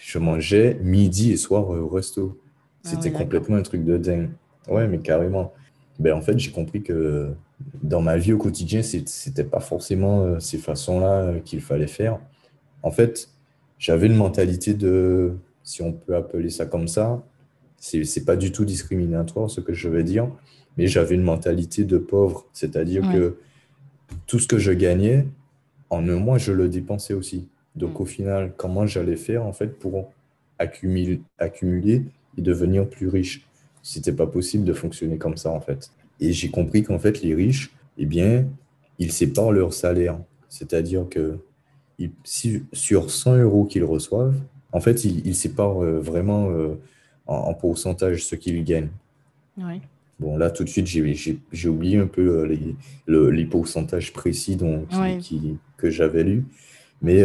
je 0.00 0.18
mangeais 0.18 0.78
midi 0.82 1.32
et 1.32 1.36
soir 1.36 1.68
au 1.68 1.88
resto. 1.88 2.40
Ah 2.84 2.90
C'était 2.90 3.10
complètement 3.10 3.56
un 3.56 3.62
truc 3.62 3.84
de 3.84 3.98
dingue. 3.98 4.30
Ouais, 4.68 4.86
mais 4.86 4.98
carrément. 4.98 5.52
Ben, 5.98 6.14
en 6.14 6.20
fait, 6.20 6.38
j'ai 6.38 6.52
compris 6.52 6.82
que 6.82 7.34
dans 7.82 8.00
ma 8.00 8.16
vie 8.16 8.32
au 8.32 8.38
quotidien, 8.38 8.82
c'était 8.82 9.44
pas 9.44 9.60
forcément 9.60 10.22
euh, 10.22 10.40
ces 10.40 10.58
façons-là 10.58 11.22
euh, 11.22 11.40
qu'il 11.40 11.60
fallait 11.60 11.86
faire. 11.86 12.18
En 12.82 12.90
fait, 12.90 13.28
j'avais 13.78 14.06
une 14.06 14.16
mentalité 14.16 14.74
de, 14.74 15.32
si 15.62 15.82
on 15.82 15.92
peut 15.92 16.14
appeler 16.14 16.50
ça 16.50 16.66
comme 16.66 16.88
ça, 16.88 17.22
c'est 17.78 18.24
pas 18.24 18.36
du 18.36 18.52
tout 18.52 18.64
discriminatoire 18.64 19.50
ce 19.50 19.60
que 19.60 19.72
je 19.72 19.88
vais 19.88 20.04
dire, 20.04 20.28
mais 20.76 20.86
j'avais 20.86 21.16
une 21.16 21.22
mentalité 21.22 21.84
de 21.84 21.98
pauvre, 21.98 22.46
c'est-à-dire 22.52 23.02
que 23.12 23.36
tout 24.26 24.38
ce 24.38 24.46
que 24.46 24.58
je 24.58 24.72
gagnais, 24.72 25.26
en 25.90 26.08
un 26.08 26.16
mois, 26.16 26.38
je 26.38 26.52
le 26.52 26.68
dépensais 26.68 27.14
aussi. 27.14 27.48
Donc 27.74 27.98
mm. 27.98 28.02
au 28.02 28.04
final, 28.04 28.52
comment 28.56 28.86
j'allais 28.86 29.16
faire 29.16 29.44
en 29.44 29.52
fait 29.52 29.78
pour 29.78 30.12
accumuler, 30.58 31.20
accumuler 31.38 32.04
et 32.38 32.42
devenir 32.42 32.88
plus 32.88 33.08
riche? 33.08 33.46
C'était 33.82 34.12
pas 34.12 34.26
possible 34.26 34.64
de 34.64 34.72
fonctionner 34.72 35.18
comme 35.18 35.36
ça 35.36 35.50
en 35.50 35.60
fait. 35.60 35.90
Et 36.20 36.32
j'ai 36.32 36.50
compris 36.50 36.82
qu'en 36.82 36.98
fait, 36.98 37.22
les 37.22 37.34
riches, 37.34 37.72
eh 37.98 38.06
bien, 38.06 38.46
ils 38.98 39.12
séparent 39.12 39.52
leur 39.52 39.72
salaire. 39.72 40.18
C'est-à-dire 40.48 41.06
que 41.08 41.38
sur 42.24 43.10
100 43.10 43.36
euros 43.38 43.64
qu'ils 43.64 43.84
reçoivent, 43.84 44.40
en 44.72 44.80
fait, 44.80 45.04
ils, 45.04 45.34
séparent 45.34 45.82
euh, 45.82 46.00
vraiment 46.00 46.50
euh, 46.50 46.74
en, 47.26 47.52
pourcentage 47.54 48.24
ce 48.24 48.34
qu'ils 48.34 48.64
gagnent. 48.64 48.88
Bon, 50.18 50.36
là, 50.36 50.50
tout 50.50 50.64
de 50.64 50.68
suite, 50.68 50.86
j'ai 50.86 51.68
oublié 51.68 51.98
un 51.98 52.06
peu 52.06 52.40
euh, 52.40 52.46
les, 52.46 53.30
les, 53.30 53.44
pourcentages 53.44 54.12
précis 54.12 54.56
dont, 54.56 54.86
que 55.76 55.90
j'avais 55.90 56.24
lus. 56.24 56.44
Mais 57.02 57.24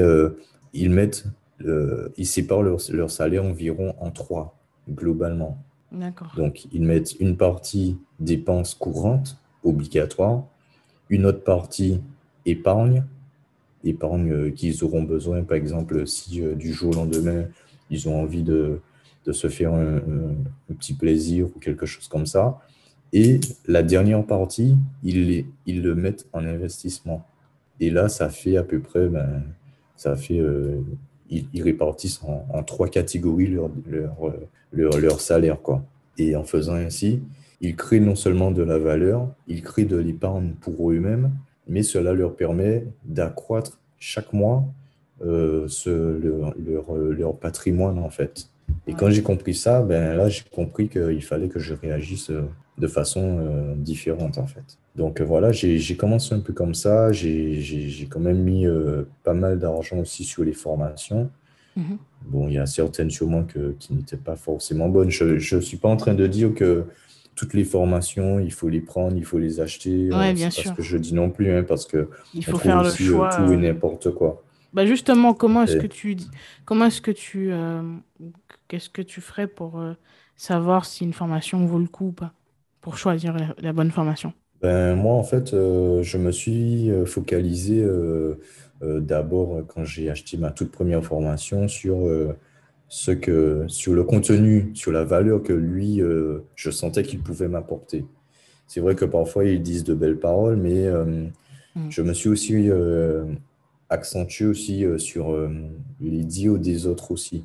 ils 0.74 0.90
mettent, 0.90 1.26
ils 1.64 2.26
séparent 2.26 2.64
leur, 2.64 2.80
leur 2.92 3.12
salaire 3.12 3.46
environ 3.46 3.96
en 4.00 4.12
trois, 4.12 4.58
globalement. 4.90 5.64
Donc, 6.36 6.68
ils 6.72 6.84
mettent 6.84 7.16
une 7.20 7.38
partie 7.38 7.98
dépenses 8.20 8.74
courantes 8.74 9.38
obligatoires, 9.64 10.44
une 11.10 11.26
autre 11.26 11.44
partie 11.44 12.02
épargne, 12.46 13.04
épargne 13.84 14.32
euh, 14.32 14.52
qu'ils 14.52 14.84
auront 14.84 15.04
besoin, 15.04 15.44
par 15.44 15.58
exemple, 15.58 16.06
si 16.08 16.42
euh, 16.42 16.56
du 16.56 16.74
jour 16.74 16.92
au 16.92 16.96
lendemain, 16.96 17.46
ils 17.90 18.10
ont 18.10 18.22
envie 18.22 18.44
de, 18.44 18.82
de 19.26 19.32
se 19.32 19.48
faire 19.48 19.74
un, 19.74 20.02
petit 20.78 20.94
plaisir 20.94 21.48
ou 21.56 21.60
quelque 21.60 21.86
chose 21.86 22.08
comme 22.08 22.26
ça. 22.26 22.60
Et 23.14 23.40
la 23.66 23.84
dernière 23.84 24.26
partie, 24.26 24.76
ils, 25.04 25.46
ils 25.66 25.82
le 25.82 25.96
mettent 25.96 26.28
en 26.34 26.46
investissement. 26.46 27.26
Et 27.80 27.90
là, 27.90 28.10
ça 28.10 28.30
fait 28.30 28.58
à 28.58 28.64
peu 28.64 28.80
près, 28.80 29.08
ben, 29.08 29.44
ça 29.96 30.16
fait, 30.16 30.40
euh, 30.40 30.82
ils, 31.30 31.62
répartissent 31.62 32.22
en, 32.24 32.64
trois 32.64 32.88
catégories 32.88 33.48
leur, 33.48 33.70
leur, 33.90 34.34
leur, 34.72 34.98
leur, 35.00 35.22
salaire. 35.22 35.62
Quoi. 35.62 35.84
Et 36.18 36.36
en 36.36 36.44
faisant 36.44 36.76
ainsi, 36.76 37.22
ils 37.62 37.76
créent 37.76 38.00
non 38.00 38.16
seulement 38.16 38.52
de 38.52 38.64
la 38.64 38.78
valeur, 38.78 39.28
ils 39.48 39.62
créent 39.62 39.86
de 39.86 39.98
l'épargne 39.98 40.52
pour 40.62 40.92
eux-mêmes, 40.92 41.32
mais 41.68 41.84
cela 41.84 42.14
leur 42.14 42.36
permet 42.36 42.86
d'accroître 43.06 43.80
chaque 44.00 44.34
mois 44.34 44.66
euh, 45.26 45.68
ce, 45.68 45.90
leur, 45.90 46.54
leur, 46.96 47.36
patrimoine 47.36 47.98
en 47.98 48.10
fait. 48.10 48.50
Et 48.86 48.94
quand 48.94 49.10
j'ai 49.10 49.24
compris 49.24 49.56
ça, 49.56 49.82
ben 49.82 50.16
là 50.16 50.30
j'ai 50.30 50.44
compris 50.52 50.90
qu'il 50.90 51.24
fallait 51.24 51.48
que 51.48 51.60
je 51.60 51.74
réagisse 51.74 52.30
euh, 52.30 52.44
de 52.78 52.88
façon 52.88 53.40
euh, 53.40 53.76
différente 53.76 54.38
en 54.38 54.48
fait. 54.48 54.78
Donc 54.96 55.22
voilà, 55.22 55.52
j'ai 55.52 55.96
commencé 55.96 56.34
un 56.34 56.40
peu 56.40 56.54
comme 56.54 56.74
ça, 56.74 57.12
j'ai 57.12 58.08
quand 58.10 58.20
même 58.20 58.42
mis 58.42 58.66
pas 59.24 59.34
mal 59.34 59.60
d'argent 59.60 60.00
aussi 60.00 60.24
sur 60.24 60.44
les 60.44 60.54
formations. 60.54 61.30
Mhm. 61.76 61.98
Bon, 62.26 62.48
il 62.48 62.56
y 62.56 62.58
a 62.58 62.66
certaines 62.66 63.12
sûrement 63.12 63.44
que, 63.44 63.76
qui 63.80 63.94
n'étaient 63.94 64.18
pas 64.18 64.36
forcément 64.36 64.90
bonnes. 64.90 65.12
Je 65.12 65.56
ne 65.56 65.62
suis 65.62 65.78
pas 65.78 65.88
en 65.88 65.98
train 65.98 66.16
de 66.16 66.26
dire 66.26 66.54
que 66.54 66.86
toutes 67.38 67.54
les 67.54 67.64
formations, 67.64 68.40
il 68.40 68.52
faut 68.52 68.68
les 68.68 68.82
prendre, 68.82 69.16
il 69.16 69.24
faut 69.24 69.38
les 69.38 69.62
acheter. 69.62 70.12
Ouais, 70.12 70.34
bien 70.34 70.50
sûr. 70.50 70.66
Parce 70.66 70.78
que 70.78 70.84
je 70.84 70.98
dis 70.98 71.14
non 71.14 71.30
plus, 71.30 71.52
hein, 71.52 71.64
parce 71.64 71.86
que 71.86 72.10
il 72.34 72.44
faut 72.44 72.58
faire 72.58 72.82
le 72.82 72.90
euh, 72.90 72.92
choix. 72.92 73.30
tout 73.30 73.44
et 73.52 73.56
euh. 73.56 73.58
n'importe 73.58 74.12
quoi. 74.12 74.44
Bah 74.74 74.86
justement, 74.86 75.34
comment 75.34 75.64
est-ce 75.64 75.78
que 75.78 75.88
tu, 75.88 76.18
comment 76.66 76.86
est-ce 76.86 77.00
que 77.00 77.12
tu, 77.12 77.52
euh, 77.52 77.82
qu'est-ce 78.68 78.90
que 78.90 79.02
tu 79.02 79.22
ferais 79.22 79.48
pour 79.48 79.82
savoir 80.36 80.86
si 80.86 81.04
une 81.04 81.14
formation 81.14 81.66
vaut 81.66 81.80
le 81.80 81.88
coup 81.88 82.08
ou 82.08 82.12
pas, 82.12 82.34
pour 82.88 82.98
choisir 82.98 83.36
la, 83.60 83.74
bonne 83.74 83.92
formation 83.92 84.32
ben, 84.62 84.96
moi, 84.96 85.14
en 85.16 85.24
fait, 85.24 85.52
je 85.52 86.18
me 86.18 86.32
suis 86.32 86.90
focalisé 87.06 87.86
d'abord 88.82 89.64
quand 89.68 89.84
j'ai 89.84 90.10
acheté 90.10 90.38
ma 90.38 90.52
toute 90.52 90.72
première 90.72 91.04
formation 91.04 91.68
sur 91.68 91.98
ce 92.88 93.12
que, 93.12 93.66
sur 93.68 93.94
le 93.94 94.06
contenu, 94.06 94.72
sur 94.74 94.94
la 94.94 95.04
valeur 95.04 95.44
que 95.44 95.52
lui, 95.52 96.02
euh, 96.02 96.40
je 96.56 96.72
sentais 96.72 97.04
qu'il 97.04 97.20
pouvait 97.20 97.50
m'apporter. 97.50 98.06
C'est 98.68 98.80
vrai 98.80 98.96
que 98.96 99.04
parfois, 99.04 99.44
ils 99.44 99.62
disent 99.62 99.84
de 99.84 99.94
belles 99.94 100.18
paroles, 100.18 100.56
mais 100.56 100.90
mm. 100.90 101.90
je 101.90 102.02
me 102.02 102.14
suis 102.14 102.30
aussi 102.30 102.70
accentué 103.90 104.46
aussi 104.46 104.86
sur 104.98 105.38
les 106.00 106.24
dires 106.24 106.58
des 106.58 106.88
autres 106.88 107.12
aussi. 107.12 107.44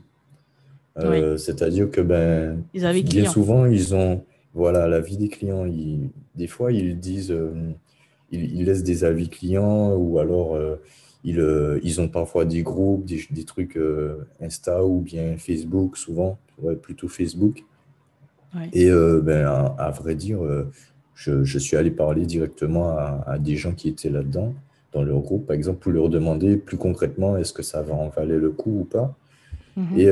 C'est-à-dire 0.97 1.91
que 1.91 2.01
ben, 2.01 2.63
bien 2.73 3.29
souvent, 3.29 3.67
ils 3.67 3.93
ont 3.93 4.23
voilà, 4.55 4.87
la 4.87 5.01
vie 5.01 5.17
des 5.17 5.29
clients. 5.29 5.67
des 6.35 6.47
fois, 6.47 6.73
ils 6.73 6.99
disent, 6.99 7.35
ils, 8.31 8.65
laissent 8.65 8.85
des 8.85 9.05
avis 9.05 9.29
clients 9.29 9.95
ou 9.95 10.19
alors 10.19 10.59
ils, 11.25 11.41
euh, 11.41 11.79
ils 11.83 12.01
ont 12.01 12.09
parfois 12.09 12.45
des 12.45 12.63
groupes, 12.63 13.05
des, 13.05 13.25
des 13.31 13.45
trucs 13.45 13.77
euh, 13.77 14.27
Insta 14.41 14.85
ou 14.85 15.01
bien 15.01 15.37
Facebook, 15.37 15.97
souvent, 15.97 16.39
ouais, 16.61 16.75
plutôt 16.75 17.09
Facebook. 17.09 17.65
Et 18.75 18.91
euh, 18.91 19.23
ben, 19.23 19.47
à, 19.47 19.91
vrai 19.91 20.15
dire, 20.15 20.41
je, 21.15 21.43
je, 21.43 21.59
suis 21.59 21.75
allé 21.75 21.91
parler 21.91 22.27
directement 22.27 22.91
à, 22.91 23.25
à 23.27 23.39
des 23.39 23.57
gens 23.57 23.73
qui 23.73 23.89
étaient 23.89 24.11
là-dedans, 24.11 24.53
dans 24.93 25.03
leur 25.03 25.21
groupe, 25.21 25.47
par 25.47 25.57
exemple, 25.57 25.79
pour 25.79 25.93
leur 25.93 26.11
demander 26.11 26.59
plus 26.59 26.77
concrètement 26.77 27.39
est-ce 27.39 27.55
que 27.55 27.63
ça 27.63 27.81
va 27.81 27.95
en 27.95 28.09
valer 28.11 28.37
le 28.37 28.51
coup 28.51 28.81
ou 28.81 28.85
pas. 28.85 29.17
Mhm. 29.77 29.99
Et 29.99 30.11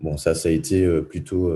bon, 0.00 0.16
ça, 0.16 0.34
ça 0.34 0.48
a 0.48 0.52
été 0.52 0.86
plutôt 1.02 1.52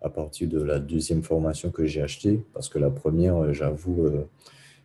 à 0.00 0.08
partir 0.08 0.48
de 0.48 0.62
la 0.62 0.78
deuxième 0.78 1.22
formation 1.22 1.70
que 1.70 1.86
j'ai 1.86 2.02
achetée, 2.02 2.44
parce 2.54 2.68
que 2.68 2.78
la 2.78 2.90
première, 2.90 3.52
j'avoue, 3.52 4.08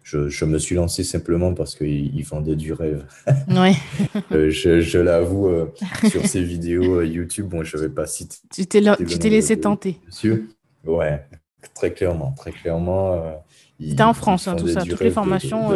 je, 0.07 0.45
me 0.45 0.57
suis 0.57 0.75
lancé 0.75 1.03
simplement 1.03 1.53
parce 1.53 1.75
qu'il 1.75 2.23
vendait 2.23 2.55
du 2.55 2.73
rêve. 2.73 3.05
Ouais. 3.49 3.73
Euh, 4.31 4.49
je, 4.49 4.99
l'avoue, 4.99 5.47
euh, 5.47 5.73
sur 6.09 6.25
ces 6.25 6.43
vidéos 6.43 6.99
euh, 6.99 7.05
YouTube, 7.05 7.47
bon, 7.47 7.63
je 7.63 7.75
ne 7.77 7.81
vais 7.83 7.89
pas 7.89 8.05
citer. 8.07 8.37
Tu 8.53 8.65
t'es 8.65 9.29
laissé 9.29 9.59
tenter. 9.59 9.99
Monsieur 10.05 10.47
Ouais, 10.85 11.25
très 11.73 11.93
clairement. 11.93 12.33
Très 12.37 12.51
clairement. 12.51 13.43
C'était 13.79 14.03
en 14.03 14.13
France, 14.13 14.47
hein, 14.47 14.55
tout 14.55 14.67
ça. 14.67 14.83
Toutes 14.83 15.01
les 15.01 15.11
formations. 15.11 15.71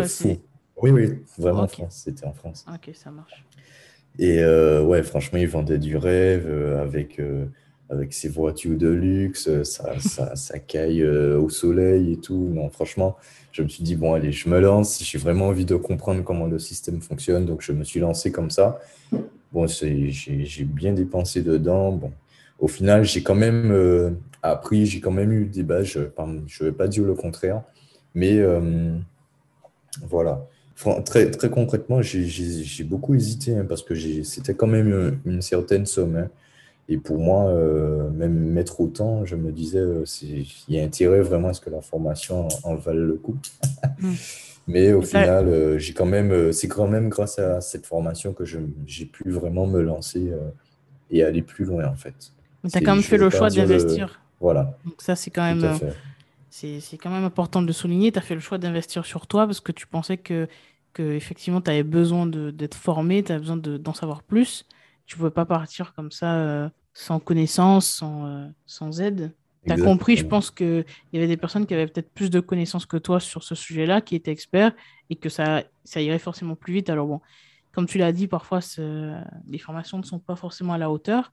oui, 0.81 0.91
oui, 0.91 1.09
vraiment 1.37 1.63
en 1.63 1.67
France. 1.67 2.01
C'était 2.05 2.25
en 2.25 2.33
France. 2.33 2.65
Ok, 2.73 2.93
ça 2.93 3.11
marche. 3.11 3.43
Et 4.19 4.43
ouais, 4.43 5.03
franchement, 5.03 5.39
il 5.39 5.47
vendait 5.47 5.79
du 5.79 5.97
rêve 5.97 6.47
avec 6.81 7.21
avec 7.89 8.13
ses 8.13 8.29
voitures 8.29 8.77
de 8.77 8.87
luxe, 8.87 9.63
ça, 9.63 9.99
ça, 9.99 10.35
ça 10.37 10.59
caille 10.59 11.05
au 11.05 11.49
soleil 11.49 12.13
et 12.13 12.17
tout. 12.17 12.49
Non, 12.53 12.69
franchement, 12.69 13.17
je 13.51 13.63
me 13.63 13.67
suis 13.67 13.83
dit, 13.83 13.95
bon, 13.95 14.13
allez, 14.13 14.31
je 14.31 14.47
me 14.49 14.59
lance. 14.59 15.03
J'ai 15.03 15.17
vraiment 15.17 15.47
envie 15.47 15.65
de 15.65 15.75
comprendre 15.75 16.23
comment 16.23 16.47
le 16.47 16.57
système 16.57 17.01
fonctionne. 17.01 17.45
Donc, 17.45 17.61
je 17.61 17.73
me 17.73 17.83
suis 17.83 17.99
lancé 17.99 18.31
comme 18.31 18.49
ça. 18.49 18.79
Bon, 19.51 19.67
j'ai 19.67 20.63
bien 20.63 20.93
dépensé 20.93 21.41
dedans. 21.41 21.91
Bon, 21.91 22.11
au 22.59 22.67
final, 22.67 23.03
j'ai 23.03 23.21
quand 23.23 23.35
même 23.35 23.71
euh, 23.71 24.11
appris, 24.41 24.85
j'ai 24.85 25.01
quand 25.01 25.11
même 25.11 25.33
eu 25.33 25.45
des 25.45 25.63
bases. 25.63 25.87
Je 25.87 25.99
ne 25.99 26.69
vais 26.69 26.71
pas 26.71 26.87
dire 26.87 27.03
le 27.03 27.13
contraire. 27.13 27.61
Mais 28.15 28.39
euh, 28.39 28.95
voilà. 30.03 30.45
Très, 31.05 31.29
très 31.29 31.49
concrètement, 31.49 32.01
j'ai 32.01 32.83
beaucoup 32.83 33.13
hésité 33.13 33.55
hein, 33.55 33.65
parce 33.67 33.83
que 33.83 33.93
c'était 34.23 34.53
quand 34.53 34.67
même 34.67 35.19
une, 35.25 35.41
certaine 35.41 35.85
somme. 35.85 36.15
Hein. 36.15 36.29
Et 36.89 36.97
pour 36.97 37.19
moi, 37.19 37.47
euh, 37.47 38.09
même 38.09 38.33
mettre 38.33 38.81
autant, 38.81 39.23
je 39.25 39.35
me 39.35 39.51
disais, 39.51 39.79
euh, 39.79 40.03
il 40.23 40.75
y 40.75 40.79
a 40.79 40.83
intérêt 40.83 41.21
vraiment 41.21 41.47
à 41.47 41.53
ce 41.53 41.61
que 41.61 41.69
la 41.69 41.81
formation 41.81 42.49
en, 42.63 42.75
vale 42.75 42.97
le 42.97 43.13
coup. 43.13 43.37
Mm. 43.99 44.11
Mais 44.67 44.93
au 44.93 45.01
final, 45.01 45.47
euh, 45.47 45.79
j'ai 45.79 45.93
quand 45.93 46.05
même, 46.05 46.51
c'est 46.51 46.67
quand 46.67 46.87
même 46.87 47.09
grâce 47.09 47.39
à 47.39 47.61
cette 47.61 47.85
formation 47.85 48.33
que 48.33 48.43
j'ai 48.45 49.05
pu 49.05 49.31
vraiment 49.31 49.65
me 49.65 49.81
lancer 49.81 50.31
et 51.09 51.23
aller 51.23 51.41
plus 51.41 51.65
loin 51.65 51.87
en 51.87 51.95
fait. 51.95 52.13
Tu 52.69 52.77
as 52.77 52.81
quand 52.81 52.95
même 52.95 53.03
fait 53.03 53.17
le 53.17 53.29
choix 53.29 53.49
d'investir. 53.49 54.21
Voilà. 54.39 54.77
Donc 54.85 54.95
ça, 54.99 55.15
c'est 55.15 55.31
quand 55.31 55.43
même, 55.43 55.79
c'est 56.49 56.97
quand 56.97 57.09
même 57.09 57.23
important 57.23 57.61
de 57.61 57.71
souligner. 57.71 58.11
Tu 58.11 58.19
as 58.19 58.21
fait 58.21 58.35
le 58.35 58.41
choix 58.41 58.57
d'investir 58.57 59.05
sur 59.05 59.27
toi 59.27 59.45
parce 59.45 59.61
que 59.61 59.71
tu 59.71 59.87
pensais 59.87 60.17
que, 60.17 60.47
que 60.93 61.03
effectivement, 61.13 61.61
tu 61.61 61.71
avais 61.71 61.83
besoin 61.83 62.25
d'être 62.27 62.75
formé, 62.75 63.23
tu 63.23 63.31
avais 63.31 63.41
besoin 63.41 63.57
d'en 63.57 63.93
savoir 63.93 64.23
plus. 64.23 64.65
Tu 65.05 65.15
ne 65.15 65.17
pouvais 65.17 65.31
pas 65.31 65.45
partir 65.45 65.93
comme 65.93 66.11
ça 66.11 66.71
sans 66.93 67.19
connaissance, 67.19 67.87
sans, 67.87 68.25
euh, 68.25 68.47
sans 68.65 69.01
aide. 69.01 69.33
Tu 69.65 69.71
as 69.71 69.77
compris, 69.77 70.17
je 70.17 70.25
pense 70.25 70.49
qu'il 70.49 70.85
y 71.13 71.17
avait 71.17 71.27
des 71.27 71.37
personnes 71.37 71.67
qui 71.67 71.73
avaient 71.75 71.85
peut-être 71.85 72.11
plus 72.11 72.31
de 72.31 72.39
connaissances 72.39 72.87
que 72.87 72.97
toi 72.97 73.19
sur 73.19 73.43
ce 73.43 73.53
sujet-là, 73.53 74.01
qui 74.01 74.15
étaient 74.15 74.31
experts, 74.31 74.73
et 75.09 75.15
que 75.15 75.29
ça, 75.29 75.63
ça 75.83 76.01
irait 76.01 76.19
forcément 76.19 76.55
plus 76.55 76.73
vite. 76.73 76.89
Alors 76.89 77.05
bon, 77.05 77.21
comme 77.71 77.85
tu 77.85 77.99
l'as 77.99 78.11
dit, 78.11 78.27
parfois, 78.27 78.59
les 79.47 79.59
formations 79.59 79.99
ne 79.99 80.03
sont 80.03 80.19
pas 80.19 80.35
forcément 80.35 80.73
à 80.73 80.79
la 80.79 80.89
hauteur, 80.89 81.31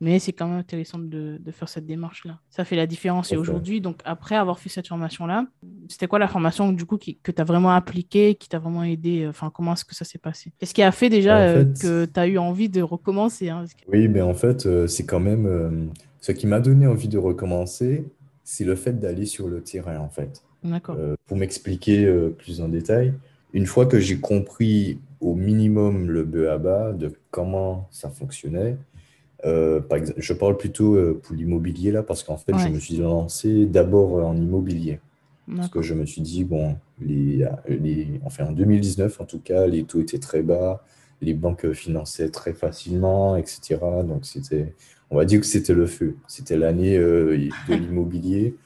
mais 0.00 0.18
c'est 0.18 0.32
quand 0.32 0.46
même 0.46 0.58
intéressant 0.58 0.98
de, 0.98 1.38
de 1.40 1.50
faire 1.50 1.68
cette 1.68 1.86
démarche-là. 1.86 2.38
Ça 2.50 2.64
fait 2.64 2.76
la 2.76 2.86
différence. 2.86 3.32
Et 3.32 3.36
aujourd'hui, 3.36 3.80
donc 3.80 4.00
après 4.04 4.36
avoir 4.36 4.58
fait 4.58 4.68
cette 4.68 4.86
formation-là, 4.86 5.46
c'était 5.88 6.06
quoi 6.06 6.18
la 6.18 6.28
formation 6.28 6.72
du 6.72 6.84
coup 6.84 6.98
qui, 6.98 7.18
que 7.22 7.32
tu 7.32 7.40
as 7.40 7.44
vraiment 7.44 7.70
appliquée, 7.70 8.34
qui 8.36 8.48
t'a 8.48 8.58
vraiment 8.58 8.84
aidé 8.84 9.26
Enfin, 9.28 9.50
comment 9.52 9.72
est-ce 9.72 9.84
que 9.84 9.94
ça 9.94 10.04
s'est 10.04 10.18
passé? 10.18 10.52
Qu'est-ce 10.58 10.74
qui 10.74 10.82
a 10.82 10.92
fait 10.92 11.08
déjà 11.08 11.38
euh, 11.38 11.64
que 11.64 12.04
tu 12.04 12.20
as 12.20 12.26
eu 12.26 12.38
envie 12.38 12.68
de 12.68 12.82
recommencer 12.82 13.48
hein? 13.48 13.64
Oui, 13.88 14.08
mais 14.08 14.20
en 14.20 14.34
fait, 14.34 14.66
euh, 14.66 14.86
c'est 14.86 15.04
quand 15.04 15.20
même 15.20 15.46
euh, 15.46 15.70
ce 16.20 16.32
qui 16.32 16.46
m'a 16.46 16.60
donné 16.60 16.86
envie 16.86 17.08
de 17.08 17.18
recommencer, 17.18 18.04
c'est 18.44 18.64
le 18.64 18.76
fait 18.76 18.98
d'aller 18.98 19.26
sur 19.26 19.48
le 19.48 19.62
terrain 19.62 19.98
en 19.98 20.08
fait. 20.08 20.42
D'accord. 20.64 20.96
pour 21.26 21.36
m'expliquer 21.36 22.12
plus 22.36 22.60
en 22.60 22.68
détail, 22.68 23.14
une 23.52 23.66
fois 23.66 23.86
que 23.86 24.00
j'ai 24.00 24.18
compris 24.18 24.98
au 25.20 25.36
minimum 25.36 26.10
le 26.10 26.24
BABA 26.24 26.94
de 26.94 27.12
comment 27.30 27.86
ça 27.92 28.10
fonctionnait, 28.10 28.76
euh, 29.44 29.80
par 29.80 29.98
exemple, 29.98 30.20
je 30.20 30.32
parle 30.32 30.56
plutôt 30.56 30.94
euh, 30.94 31.20
pour 31.22 31.36
l'immobilier 31.36 31.92
là, 31.92 32.02
parce 32.02 32.22
qu'en 32.22 32.36
fait, 32.36 32.56
je 32.58 32.68
me 32.68 32.78
suis 32.78 32.96
lancé 32.96 33.66
d'abord 33.66 34.26
en 34.26 34.36
immobilier. 34.36 35.00
Parce 35.56 35.68
que 35.68 35.80
je 35.80 35.94
me 35.94 36.04
suis 36.04 36.20
dit, 36.20 36.44
bon, 36.44 36.76
les, 37.00 37.46
les, 37.68 38.20
enfin, 38.24 38.46
en 38.46 38.52
2019, 38.52 39.18
en 39.20 39.24
tout 39.24 39.38
cas, 39.38 39.66
les 39.66 39.84
taux 39.84 40.00
étaient 40.00 40.18
très 40.18 40.42
bas, 40.42 40.84
les 41.22 41.32
banques 41.32 41.72
finançaient 41.72 42.28
très 42.28 42.52
facilement, 42.52 43.34
etc. 43.34 43.78
Donc, 44.04 44.26
c'était, 44.26 44.74
on 45.10 45.16
va 45.16 45.24
dire 45.24 45.40
que 45.40 45.46
c'était 45.46 45.72
le 45.72 45.86
feu. 45.86 46.16
C'était 46.26 46.58
l'année 46.58 46.98
euh, 46.98 47.48
de 47.68 47.74
l'immobilier. 47.74 48.56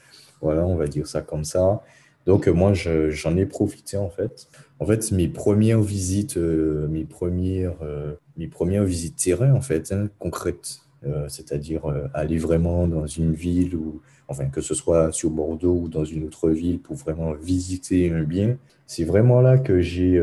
Voilà, 0.40 0.66
on 0.66 0.74
va 0.74 0.88
dire 0.88 1.06
ça 1.06 1.22
comme 1.22 1.44
ça. 1.44 1.84
Donc, 2.26 2.48
moi, 2.48 2.72
j'en 2.74 3.36
ai 3.36 3.46
profité, 3.46 3.96
en 3.96 4.10
fait. 4.10 4.48
En 4.82 4.84
fait, 4.84 5.12
mes 5.12 5.28
premières 5.28 5.80
visites, 5.80 6.36
euh, 6.36 6.88
mes, 6.88 7.04
premières, 7.04 7.76
euh, 7.82 8.14
mes 8.36 8.48
premières 8.48 8.82
visites 8.82 9.14
terrain, 9.14 9.52
en 9.54 9.60
fait, 9.60 9.92
hein, 9.92 10.08
concrètes, 10.18 10.80
euh, 11.06 11.26
c'est-à-dire 11.28 11.82
aller 12.12 12.36
vraiment 12.36 12.88
dans 12.88 13.06
une 13.06 13.32
ville, 13.32 13.76
ou, 13.76 14.00
enfin, 14.26 14.46
que 14.46 14.60
ce 14.60 14.74
soit 14.74 15.12
sur 15.12 15.30
Bordeaux 15.30 15.82
ou 15.82 15.88
dans 15.88 16.04
une 16.04 16.24
autre 16.24 16.50
ville 16.50 16.80
pour 16.80 16.96
vraiment 16.96 17.32
visiter 17.34 18.12
un 18.12 18.24
bien, 18.24 18.56
c'est 18.88 19.04
vraiment 19.04 19.40
là 19.40 19.56
que 19.56 19.80
j'ai 19.80 20.20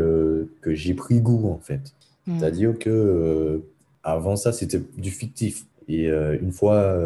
que 0.60 0.76
j'ai 0.76 0.93
pris 0.93 1.22
goût, 1.22 1.50
en 1.50 1.60
fait. 1.60 1.93
Hmm. 2.28 2.38
C'est-à-dire 2.38 2.78
que 2.78 3.62
avant 4.04 4.36
ça, 4.36 4.52
c'était 4.52 4.82
du 4.98 5.10
fictif. 5.10 5.67
Et 5.88 6.10
une 6.10 6.52
fois 6.52 6.98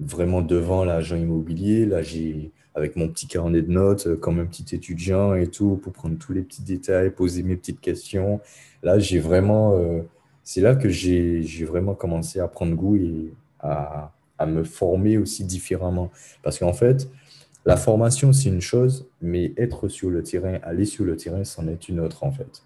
vraiment 0.00 0.42
devant 0.42 0.84
l'agent 0.84 1.16
immobilier, 1.16 1.86
là, 1.86 2.02
j'ai 2.02 2.50
avec 2.76 2.94
mon 2.94 3.08
petit 3.08 3.26
carnet 3.26 3.62
de 3.62 3.72
notes, 3.72 4.06
euh, 4.06 4.16
comme 4.16 4.38
un 4.38 4.46
petit 4.46 4.76
étudiant 4.76 5.34
et 5.34 5.48
tout, 5.48 5.80
pour 5.82 5.92
prendre 5.92 6.16
tous 6.16 6.32
les 6.32 6.42
petits 6.42 6.62
détails, 6.62 7.10
poser 7.10 7.42
mes 7.42 7.56
petites 7.56 7.80
questions. 7.80 8.40
Là, 8.82 8.98
j'ai 8.98 9.18
vraiment, 9.18 9.72
euh, 9.72 10.02
c'est 10.44 10.60
là 10.60 10.76
que 10.76 10.88
j'ai 10.88 11.64
vraiment 11.64 11.94
commencé 11.94 12.38
à 12.38 12.46
prendre 12.46 12.76
goût 12.76 12.96
et 12.96 13.32
à, 13.60 14.12
à 14.38 14.46
me 14.46 14.62
former 14.62 15.16
aussi 15.18 15.42
différemment. 15.42 16.10
Parce 16.42 16.58
qu'en 16.58 16.74
fait, 16.74 17.08
la 17.64 17.76
formation, 17.76 18.32
c'est 18.32 18.50
une 18.50 18.60
chose, 18.60 19.06
mais 19.20 19.52
être 19.56 19.88
sur 19.88 20.10
le 20.10 20.22
terrain, 20.22 20.58
aller 20.62 20.84
sur 20.84 21.04
le 21.04 21.16
terrain, 21.16 21.42
c'en 21.42 21.66
est 21.66 21.88
une 21.88 21.98
autre, 21.98 22.22
en 22.22 22.30
fait. 22.30 22.62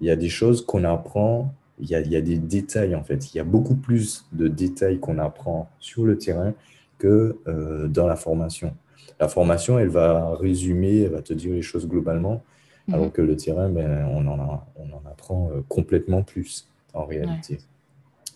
Il 0.00 0.06
y 0.06 0.10
a 0.10 0.16
des 0.16 0.28
choses 0.28 0.64
qu'on 0.66 0.84
apprend, 0.84 1.54
il 1.78 1.88
y, 1.88 1.94
a, 1.94 2.00
il 2.00 2.10
y 2.10 2.16
a 2.16 2.20
des 2.20 2.38
détails, 2.38 2.94
en 2.94 3.04
fait. 3.04 3.32
Il 3.32 3.36
y 3.36 3.40
a 3.40 3.44
beaucoup 3.44 3.76
plus 3.76 4.26
de 4.32 4.48
détails 4.48 4.98
qu'on 4.98 5.18
apprend 5.18 5.70
sur 5.78 6.04
le 6.04 6.18
terrain 6.18 6.52
que 6.98 7.36
euh, 7.46 7.86
dans 7.88 8.06
la 8.06 8.16
formation. 8.16 8.74
La 9.20 9.28
formation, 9.28 9.78
elle 9.78 9.88
va 9.88 10.34
résumer, 10.36 11.02
elle 11.02 11.12
va 11.12 11.22
te 11.22 11.32
dire 11.32 11.54
les 11.54 11.62
choses 11.62 11.86
globalement, 11.88 12.42
mhm. 12.88 12.94
alors 12.94 13.12
que 13.12 13.22
le 13.22 13.36
terrain, 13.36 13.68
ben, 13.68 14.06
on, 14.12 14.26
en 14.26 14.64
on 14.76 14.92
en 14.92 15.02
apprend 15.10 15.50
euh, 15.50 15.60
complètement 15.68 16.22
plus 16.22 16.68
en 16.92 17.04
réalité. 17.04 17.58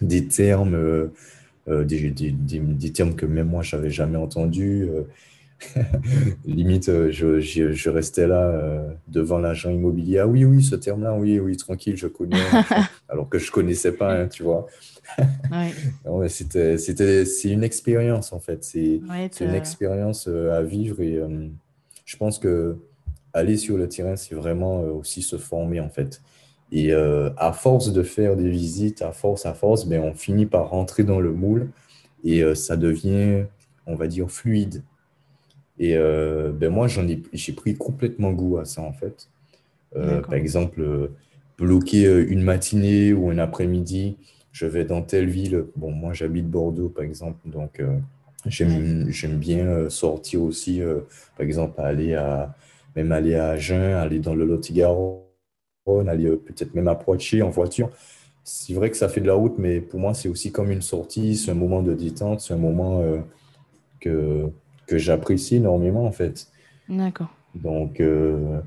Des 0.00 0.26
termes, 0.26 0.74
euh, 0.74 1.12
euh, 1.68 1.84
des, 1.84 2.10
des, 2.10 2.30
des, 2.32 2.92
termes 2.92 3.14
que 3.14 3.26
même 3.26 3.48
moi, 3.48 3.62
je 3.62 3.76
n'avais 3.76 3.90
jamais 3.90 4.16
entendus. 4.16 4.88
Limite, 6.44 6.86
je, 6.86 7.40
je, 7.40 7.72
je, 7.72 7.90
restais 7.90 8.26
là 8.28 8.82
devant 9.08 9.38
l'agent 9.38 9.70
immobilier. 9.70 10.18
Ah 10.20 10.26
oui, 10.26 10.44
oui, 10.44 10.62
ce 10.62 10.76
terme-là, 10.76 11.14
oui, 11.14 11.40
oui, 11.40 11.56
tranquille, 11.56 11.96
je 11.96 12.06
connais. 12.06 12.36
alors 13.08 13.28
que 13.28 13.38
je 13.38 13.48
ne 13.48 13.52
connaissais 13.52 13.92
pas, 13.92 14.14
hein, 14.14 14.28
tu 14.28 14.44
vois. 14.44 14.66
c'était, 16.28 16.78
c'était, 16.78 17.24
c'est 17.24 17.50
une 17.50 17.64
expérience 17.64 18.32
en 18.32 18.38
fait. 18.38 18.62
C'est, 18.62 19.00
une 19.40 19.54
expérience 19.54 20.28
euh, 20.28 20.56
à 20.56 20.62
vivre 20.62 21.00
et 21.00 21.16
euh, 21.16 21.48
je 22.04 22.16
pense 22.16 22.38
que 22.38 22.78
aller 23.32 23.56
sur 23.56 23.76
le 23.76 23.88
terrain, 23.88 24.16
c'est 24.16 24.34
vraiment 24.34 24.80
euh, 24.80 24.90
aussi 24.90 25.22
se 25.22 25.36
former 25.36 25.80
en 25.80 25.88
fait. 25.88 26.22
Et 26.70 26.92
euh, 26.92 27.30
à 27.36 27.52
force 27.52 27.92
de 27.92 28.02
faire 28.02 28.36
des 28.36 28.48
visites, 28.48 29.02
à 29.02 29.12
force, 29.12 29.46
à 29.46 29.54
force, 29.54 29.86
ben, 29.86 30.02
on 30.02 30.14
finit 30.14 30.46
par 30.46 30.70
rentrer 30.70 31.04
dans 31.04 31.20
le 31.20 31.32
moule 31.32 31.70
et 32.24 32.42
euh, 32.42 32.54
ça 32.54 32.76
devient, 32.76 33.44
on 33.86 33.94
va 33.94 34.06
dire, 34.06 34.30
fluide. 34.30 34.82
Et 35.78 35.96
euh, 35.96 36.50
ben 36.52 36.70
moi, 36.70 36.88
j'en 36.88 37.06
ai, 37.06 37.22
j'ai 37.32 37.52
pris 37.52 37.76
complètement 37.76 38.32
goût 38.32 38.58
à 38.58 38.64
ça, 38.64 38.82
en 38.82 38.92
fait. 38.92 39.28
par 39.94 40.34
exemple, 40.34 41.10
bloquer 41.56 42.04
une 42.28 42.42
matinée 42.42 43.12
ou 43.12 43.30
un 43.30 43.38
après-midi, 43.38 44.16
je 44.52 44.66
vais 44.66 44.84
dans 44.84 45.02
telle 45.02 45.28
ville. 45.28 45.66
Bon, 45.76 45.90
moi, 45.90 46.12
j'habite 46.12 46.48
Bordeaux, 46.48 46.88
par 46.88 47.04
exemple, 47.04 47.38
donc 47.48 47.82
j'aime, 48.46 49.10
j'aime 49.10 49.38
bien 49.38 49.88
sortir 49.88 50.42
aussi, 50.42 50.80
par 51.36 51.46
exemple, 51.46 51.80
aller 51.80 52.14
à, 52.14 52.54
même 52.96 53.12
aller 53.12 53.34
à 53.34 53.50
Agen, 53.50 53.94
aller 53.94 54.18
dans 54.18 54.34
le 54.34 54.44
Lot-et-Garonne 54.44 55.22
aller 56.08 56.30
peut-être 56.36 56.74
même 56.74 56.88
à 56.88 56.94
Poitiers 56.94 57.42
en 57.42 57.50
voiture. 57.50 57.90
C'est 58.44 58.74
vrai 58.74 58.90
que 58.90 58.96
ça 58.96 59.08
fait 59.08 59.20
de 59.20 59.26
la 59.26 59.34
route, 59.34 59.54
mais 59.58 59.80
pour 59.80 60.00
moi, 60.00 60.14
c'est 60.14 60.28
aussi 60.28 60.52
comme 60.52 60.70
une 60.70 60.82
sortie, 60.82 61.36
c'est 61.36 61.50
un 61.50 61.54
moment 61.54 61.82
de 61.82 61.94
détente, 61.94 62.40
c'est 62.40 62.54
un 62.54 62.58
moment 62.58 63.00
euh, 63.00 63.18
que, 64.00 64.50
que 64.88 64.98
j'apprécie 64.98 65.56
énormément, 65.56 66.04
en 66.06 66.12
fait. 66.12 66.48
D'accord. 66.88 67.28
Donc, 67.54 68.00
euh, 68.00 68.58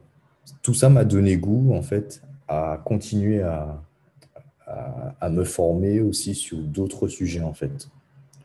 tout 0.61 0.73
ça 0.73 0.87
m'a 0.89 1.03
donné 1.03 1.35
goût, 1.35 1.73
en 1.73 1.81
fait, 1.81 2.21
à 2.47 2.79
continuer 2.85 3.41
à, 3.41 3.81
à, 5.19 5.29
me 5.29 5.43
former 5.43 5.99
aussi 5.99 6.35
sur 6.35 6.57
d'autres 6.59 7.07
sujets, 7.07 7.41
en 7.41 7.53
fait. 7.53 7.89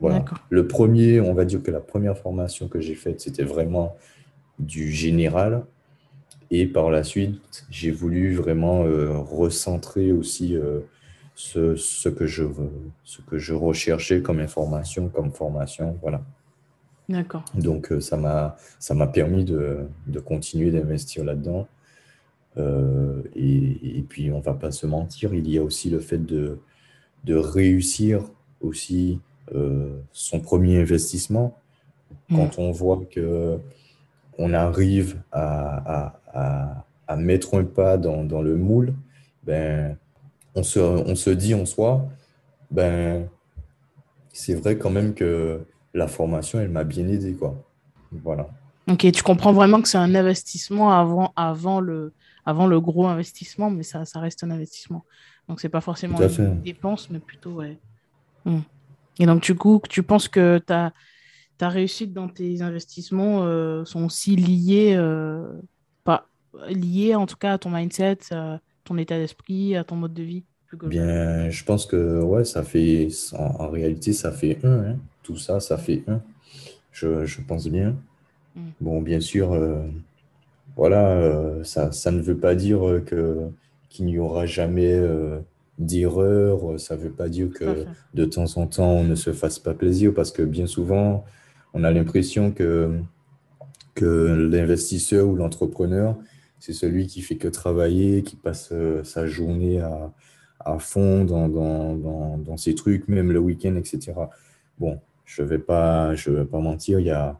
Voilà. 0.00 0.24
Le 0.50 0.66
premier, 0.66 1.20
on 1.20 1.34
va 1.34 1.44
dire 1.44 1.62
que 1.62 1.70
la 1.70 1.80
première 1.80 2.18
formation 2.18 2.68
que 2.68 2.80
j'ai 2.80 2.94
faite, 2.94 3.20
c'était 3.20 3.44
vraiment 3.44 3.96
du 4.58 4.90
général. 4.90 5.64
Et 6.50 6.66
par 6.66 6.90
la 6.90 7.02
suite, 7.02 7.66
j'ai 7.70 7.90
voulu 7.90 8.34
vraiment 8.34 8.84
euh, 8.84 9.18
recentrer 9.18 10.12
aussi 10.12 10.56
euh, 10.56 10.80
ce, 11.34 11.76
ce, 11.76 12.08
que 12.08 12.26
je, 12.26 12.44
ce 13.04 13.20
que 13.22 13.36
je 13.38 13.52
recherchais 13.52 14.22
comme 14.22 14.38
information, 14.38 15.08
comme 15.08 15.32
formation. 15.32 15.98
Voilà. 16.02 16.22
D'accord. 17.08 17.44
Donc, 17.54 17.92
euh, 17.92 18.00
ça 18.00 18.16
m'a 18.16 18.56
ça 18.78 18.94
m'a 18.94 19.06
permis 19.06 19.44
de, 19.44 19.86
de 20.06 20.20
continuer 20.20 20.70
d'investir 20.70 21.24
là-dedans. 21.24 21.66
Et, 23.34 23.98
et, 23.98 24.02
puis, 24.08 24.30
on 24.32 24.38
ne 24.38 24.42
va 24.42 24.54
pas 24.54 24.70
se 24.70 24.86
mentir, 24.86 25.34
il 25.34 25.46
y 25.46 25.58
a 25.58 25.62
aussi 25.62 25.90
le 25.90 26.00
fait 26.00 26.16
de, 26.16 26.58
de 27.24 27.34
réussir 27.34 28.22
aussi 28.62 29.20
son 30.12 30.40
premier 30.40 30.80
investissement. 30.80 31.54
Quand 32.30 32.56
mmh. 32.56 32.60
on 32.62 32.70
voit 32.72 33.02
que 33.10 33.60
on 34.38 34.52
arrive 34.52 35.20
à, 35.32 36.14
à, 37.08 37.16
mettre 37.16 37.56
un 37.56 37.64
pas 37.64 37.96
dans, 37.96 38.24
dans, 38.24 38.42
le 38.42 38.56
moule, 38.56 38.94
ben, 39.44 39.96
on, 40.54 40.62
se, 40.62 40.78
on 40.78 41.14
se 41.14 41.30
dit 41.30 41.54
en 41.54 41.64
soi, 41.64 42.06
ben, 42.70 43.28
c'est 44.32 44.54
vrai 44.54 44.76
quand 44.76 44.90
même 44.90 45.14
que 45.14 45.60
la 45.96 46.06
formation, 46.08 46.60
elle 46.60 46.68
m'a 46.68 46.84
bien 46.84 47.08
aidé. 47.08 47.34
Quoi. 47.34 47.54
Voilà. 48.12 48.48
Ok, 48.88 49.10
tu 49.10 49.22
comprends 49.22 49.52
vraiment 49.52 49.82
que 49.82 49.88
c'est 49.88 49.98
un 49.98 50.14
investissement 50.14 50.92
avant, 50.92 51.32
avant, 51.36 51.80
le, 51.80 52.12
avant 52.44 52.66
le 52.66 52.80
gros 52.80 53.06
investissement, 53.06 53.70
mais 53.70 53.82
ça, 53.82 54.04
ça 54.04 54.20
reste 54.20 54.44
un 54.44 54.50
investissement. 54.50 55.04
Donc, 55.48 55.60
c'est 55.60 55.68
pas 55.68 55.80
forcément 55.80 56.18
une 56.20 56.62
dépense, 56.62 57.10
mais 57.10 57.18
plutôt, 57.18 57.52
ouais. 57.52 57.78
Hmm. 58.44 58.60
Et 59.18 59.26
donc, 59.26 59.42
du 59.42 59.54
coup, 59.54 59.80
tu 59.88 60.02
penses 60.02 60.28
que 60.28 60.58
ta, 60.58 60.92
ta 61.58 61.68
réussite 61.68 62.12
dans 62.12 62.28
tes 62.28 62.62
investissements 62.62 63.42
euh, 63.42 63.84
sont 63.84 64.04
aussi 64.04 64.36
liées 64.36 64.94
euh, 64.96 65.44
lié 66.68 67.14
en 67.14 67.26
tout 67.26 67.36
cas 67.36 67.54
à 67.54 67.58
ton 67.58 67.70
mindset, 67.70 68.18
à 68.30 68.60
ton 68.84 68.96
état 68.98 69.18
d'esprit, 69.18 69.76
à 69.76 69.84
ton 69.84 69.96
mode 69.96 70.14
de 70.14 70.22
vie 70.22 70.44
Bien, 70.82 71.48
je 71.48 71.64
pense 71.64 71.86
que 71.86 72.20
ouais, 72.20 72.44
ça 72.44 72.62
fait, 72.62 73.08
en, 73.38 73.68
réalité, 73.68 74.12
ça 74.12 74.32
fait 74.32 74.58
un. 74.64 74.80
Hein. 74.80 74.96
Tout 75.26 75.36
ça, 75.36 75.58
ça 75.58 75.76
fait 75.76 76.04
un. 76.06 76.20
Je, 76.92 77.26
je 77.26 77.40
pense 77.40 77.66
bien. 77.66 77.96
Mm. 78.54 78.60
Bon, 78.80 79.02
bien 79.02 79.20
sûr, 79.20 79.52
euh, 79.52 79.82
voilà, 80.76 81.10
euh, 81.10 81.64
ça, 81.64 81.90
ça 81.90 82.12
ne 82.12 82.22
veut 82.22 82.36
pas 82.36 82.54
dire 82.54 83.02
que 83.04 83.50
qu'il 83.88 84.06
n'y 84.06 84.18
aura 84.18 84.46
jamais 84.46 84.92
euh, 84.92 85.40
d'erreur. 85.78 86.78
Ça 86.78 86.96
ne 86.96 87.00
veut 87.00 87.10
pas 87.10 87.28
dire 87.28 87.50
que 87.50 87.86
de 88.14 88.24
temps 88.24 88.56
en 88.56 88.66
temps, 88.66 88.92
on 88.92 89.04
ne 89.04 89.16
se 89.16 89.32
fasse 89.32 89.58
pas 89.58 89.74
plaisir 89.74 90.12
parce 90.14 90.30
que 90.30 90.42
bien 90.42 90.66
souvent, 90.66 91.24
on 91.74 91.82
a 91.82 91.90
l'impression 91.90 92.52
que, 92.52 92.98
que 93.94 94.48
l'investisseur 94.50 95.26
ou 95.26 95.34
l'entrepreneur, 95.34 96.16
c'est 96.58 96.72
celui 96.72 97.06
qui 97.06 97.22
fait 97.22 97.36
que 97.36 97.48
travailler, 97.48 98.22
qui 98.22 98.36
passe 98.36 98.70
euh, 98.72 99.02
sa 99.04 99.26
journée 99.26 99.80
à, 99.80 100.12
à 100.60 100.78
fond 100.78 101.24
dans, 101.24 101.48
dans, 101.48 101.96
dans, 101.96 102.38
dans, 102.38 102.56
ses 102.56 102.74
trucs, 102.74 103.08
même 103.08 103.32
le 103.32 103.38
week-end, 103.38 103.76
etc. 103.76 104.12
Bon, 104.78 105.00
je 105.26 105.42
ne 105.42 105.46
vais, 105.46 105.58
pas, 105.58 106.14
je 106.14 106.30
vais 106.30 106.44
pas 106.46 106.60
mentir, 106.60 106.98
il 107.00 107.06
y 107.06 107.10
a, 107.10 107.38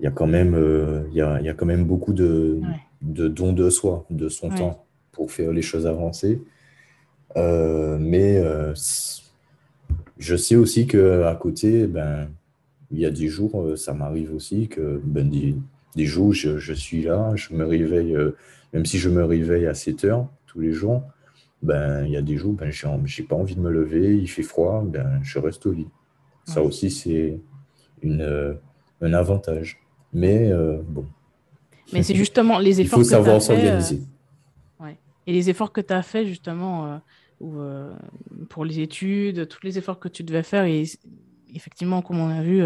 il 0.00 0.04
y, 0.04 0.06
a 0.06 0.10
quand 0.10 0.26
même, 0.26 0.54
euh, 0.54 1.04
il 1.10 1.16
y, 1.16 1.22
a, 1.22 1.40
il 1.40 1.46
y 1.46 1.48
a 1.48 1.54
quand 1.54 1.66
même 1.66 1.84
beaucoup 1.84 2.12
de, 2.12 2.60
de 3.00 3.28
dons 3.28 3.54
de 3.54 3.70
soi, 3.70 4.04
de 4.10 4.28
son 4.28 4.50
temps 4.50 4.84
pour 5.12 5.32
faire 5.32 5.52
les 5.52 5.62
choses 5.62 5.86
avancer. 5.86 6.42
Euh, 7.36 7.96
mais 7.98 8.42
je 10.18 10.36
sais 10.36 10.56
aussi 10.56 10.86
qu'à 10.86 11.34
côté, 11.40 11.86
ben, 11.86 12.28
il 12.90 12.98
y 12.98 13.06
a 13.06 13.10
des 13.10 13.28
jours, 13.28 13.76
ça 13.76 13.94
m'arrive 13.94 14.34
aussi 14.34 14.68
que 14.68 15.00
ben, 15.02 15.28
des, 15.28 15.56
des 15.96 16.06
jours, 16.06 16.32
je, 16.32 16.58
je, 16.58 16.72
suis 16.72 17.02
là, 17.02 17.32
je 17.34 17.54
me 17.54 17.64
réveille, 17.64 18.14
euh, 18.14 18.36
même 18.72 18.86
si 18.86 18.98
je 18.98 19.08
me 19.08 19.24
réveille 19.24 19.66
à 19.66 19.74
7 19.74 20.04
heures 20.04 20.28
tous 20.46 20.60
les 20.60 20.72
jours, 20.72 21.02
ben, 21.62 22.04
il 22.04 22.12
y 22.12 22.16
a 22.16 22.22
des 22.22 22.36
jours, 22.36 22.54
ben, 22.54 22.70
j'ai 22.70 23.22
pas 23.22 23.36
envie 23.36 23.54
de 23.54 23.60
me 23.60 23.70
lever, 23.70 24.16
il 24.16 24.28
fait 24.28 24.42
froid, 24.42 24.82
ben, 24.84 25.20
je 25.22 25.38
reste 25.38 25.66
au 25.66 25.72
lit. 25.72 25.88
Ça 26.44 26.62
aussi, 26.62 26.90
c'est 26.90 27.38
une, 28.02 28.22
euh, 28.22 28.54
un 29.00 29.12
avantage. 29.12 29.78
Mais 30.12 30.50
euh, 30.50 30.82
bon. 30.86 31.06
Mais 31.92 32.02
c'est 32.02 32.14
justement 32.14 32.58
les 32.58 32.80
efforts 32.80 32.98
Il 32.98 33.04
faut 33.04 33.10
savoir 33.10 33.40
s'organiser. 33.40 34.00
Ouais. 34.80 34.98
Et 35.26 35.32
les 35.32 35.50
efforts 35.50 35.72
que 35.72 35.80
tu 35.80 35.92
as 35.92 36.02
fait 36.02 36.26
justement 36.26 37.00
pour 38.48 38.64
les 38.64 38.80
études, 38.80 39.48
tous 39.48 39.64
les 39.64 39.78
efforts 39.78 39.98
que 39.98 40.08
tu 40.08 40.22
devais 40.22 40.42
faire, 40.42 40.64
et 40.64 40.84
effectivement, 41.54 42.00
comme 42.00 42.20
on 42.20 42.30
a 42.30 42.42
vu, 42.42 42.62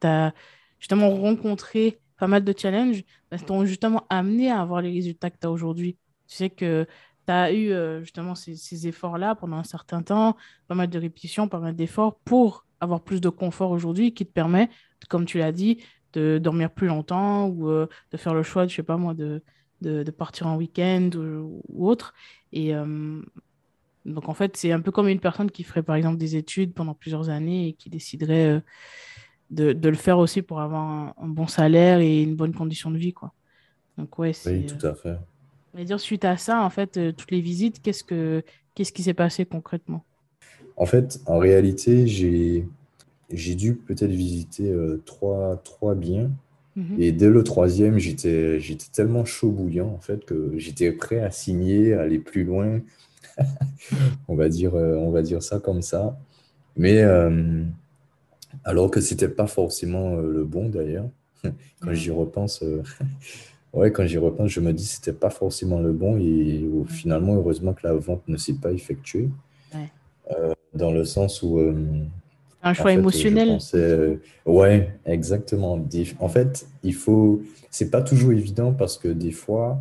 tu 0.00 0.06
as 0.06 0.34
justement 0.78 1.10
rencontré 1.10 1.98
pas 2.18 2.26
mal 2.26 2.44
de 2.44 2.54
challenges 2.56 3.04
bah, 3.30 3.38
t'ont 3.38 3.64
justement 3.64 4.06
amené 4.08 4.50
à 4.50 4.60
avoir 4.60 4.80
les 4.80 4.90
résultats 4.90 5.30
que 5.30 5.38
tu 5.40 5.46
as 5.46 5.50
aujourd'hui. 5.50 5.96
Tu 6.28 6.36
sais 6.36 6.50
que 6.50 6.86
tu 7.26 7.32
as 7.32 7.52
eu 7.52 7.70
euh, 7.72 8.00
justement 8.00 8.34
ces, 8.34 8.86
efforts-là 8.86 9.34
pendant 9.34 9.56
un 9.56 9.64
certain 9.64 10.02
temps, 10.02 10.36
pas 10.68 10.74
mal 10.74 10.88
de 10.88 10.98
répétitions, 10.98 11.48
pas 11.48 11.58
mal 11.58 11.74
d'efforts 11.74 12.16
pour 12.24 12.65
avoir 12.80 13.00
plus 13.00 13.20
de 13.20 13.28
confort 13.28 13.70
aujourd'hui 13.70 14.12
qui 14.12 14.26
te 14.26 14.32
permet, 14.32 14.68
comme 15.08 15.24
tu 15.24 15.38
l'as 15.38 15.52
dit, 15.52 15.78
de 16.12 16.38
dormir 16.38 16.70
plus 16.70 16.86
longtemps 16.86 17.46
ou 17.46 17.68
euh, 17.68 17.86
de 18.12 18.16
faire 18.16 18.34
le 18.34 18.42
choix, 18.42 18.66
je 18.66 18.74
sais 18.74 18.82
pas 18.82 18.96
moi, 18.96 19.14
de, 19.14 19.42
de, 19.82 20.10
partir 20.10 20.46
en 20.46 20.56
week-end 20.56 21.10
ou, 21.16 21.62
autre. 21.88 22.14
Et 22.52 22.74
euh, 22.74 23.20
donc 24.04 24.28
en 24.28 24.34
fait, 24.34 24.56
c'est 24.56 24.72
un 24.72 24.80
peu 24.80 24.92
comme 24.92 25.08
une 25.08 25.20
personne 25.20 25.50
qui 25.50 25.62
ferait 25.62 25.82
par 25.82 25.96
exemple 25.96 26.16
des 26.16 26.36
études 26.36 26.72
pendant 26.74 26.94
plusieurs 26.94 27.28
années 27.28 27.68
et 27.68 27.72
qui 27.72 27.90
déciderait 27.90 28.62
de, 29.50 29.72
de, 29.72 29.88
le 29.88 29.96
faire 29.96 30.18
aussi 30.18 30.42
pour 30.42 30.60
avoir 30.60 31.14
un, 31.18 31.28
bon 31.28 31.46
salaire 31.46 32.00
et 32.00 32.22
une 32.22 32.36
bonne 32.36 32.54
condition 32.54 32.90
de 32.90 32.98
vie. 32.98 33.12
Quoi. 33.12 33.32
Donc, 33.98 34.18
ouais, 34.18 34.32
c'est. 34.32 34.58
Oui, 34.58 34.66
tout 34.66 34.84
à 34.86 34.94
fait. 34.94 35.16
Mais 35.74 35.84
dire, 35.84 36.00
suite 36.00 36.24
à 36.24 36.36
ça, 36.36 36.62
en 36.62 36.70
fait, 36.70 36.96
euh, 36.96 37.12
toutes 37.12 37.30
les 37.30 37.40
visites, 37.40 37.82
qu'est-ce, 37.82 38.02
que, 38.02 38.42
qu'est-ce 38.74 38.92
qui 38.92 39.02
s'est 39.02 39.14
passé 39.14 39.44
concrètement? 39.44 40.04
En 40.76 40.86
fait, 40.86 41.20
en 41.26 41.38
réalité, 41.38 42.06
j'ai, 42.06 42.66
j'ai 43.30 43.54
dû 43.54 43.74
peut-être 43.74 44.10
visiter 44.10 44.70
euh, 44.70 45.02
trois, 45.04 45.60
trois 45.64 45.94
biens. 45.94 46.30
Mhm. 46.76 46.96
Et 46.98 47.12
dès 47.12 47.30
le 47.30 47.42
troisième, 47.42 47.98
j'étais, 47.98 48.60
j'étais 48.60 48.86
tellement 48.92 49.24
chaud 49.24 49.50
bouillant, 49.50 49.88
en 49.88 50.00
fait, 50.00 50.24
que 50.24 50.52
j'étais 50.56 50.92
prêt 50.92 51.20
à 51.20 51.30
signer, 51.30 51.94
à 51.94 52.02
aller 52.02 52.18
plus 52.18 52.44
loin. 52.44 52.80
on, 54.28 54.34
va 54.34 54.48
dire, 54.48 54.74
euh, 54.74 54.96
on 54.96 55.10
va 55.10 55.22
dire 55.22 55.42
ça 55.42 55.58
comme 55.58 55.82
ça. 55.82 56.18
Mais 56.76 57.02
alors 58.64 58.90
que 58.90 59.00
c'était 59.00 59.28
pas 59.28 59.46
forcément 59.46 60.16
euh, 60.16 60.32
le 60.32 60.44
bon 60.44 60.68
d'ailleurs. 60.68 61.08
Quand 61.80 61.92
j'y 61.92 62.10
repense, 62.10 62.62
euh, 62.62 62.82
ouais, 63.72 63.92
quand 63.92 64.06
j'y 64.06 64.18
repense, 64.18 64.50
je 64.50 64.60
me 64.60 64.72
dis 64.72 64.84
que 64.84 64.90
c'était 64.90 65.12
pas 65.12 65.30
forcément 65.30 65.80
le 65.80 65.92
bon 65.92 66.18
et 66.18 66.68
finalement, 66.88 67.34
heureusement 67.34 67.74
que 67.74 67.86
la 67.86 67.94
vente 67.94 68.26
ne 68.26 68.36
s'est 68.36 68.54
pas 68.54 68.72
effectuée. 68.72 69.28
Euh, 70.32 70.54
dans 70.76 70.92
le 70.92 71.04
sens 71.04 71.42
où. 71.42 71.60
un 72.62 72.74
choix 72.74 72.92
émotionnel. 72.92 73.58
ouais, 74.44 74.90
exactement. 75.04 75.80
En 76.20 76.28
fait, 76.28 76.66
il 76.82 76.94
faut. 76.94 77.42
C'est 77.70 77.90
pas 77.90 78.02
toujours 78.02 78.32
évident 78.32 78.72
parce 78.72 78.96
que 78.96 79.08
des 79.08 79.32
fois, 79.32 79.78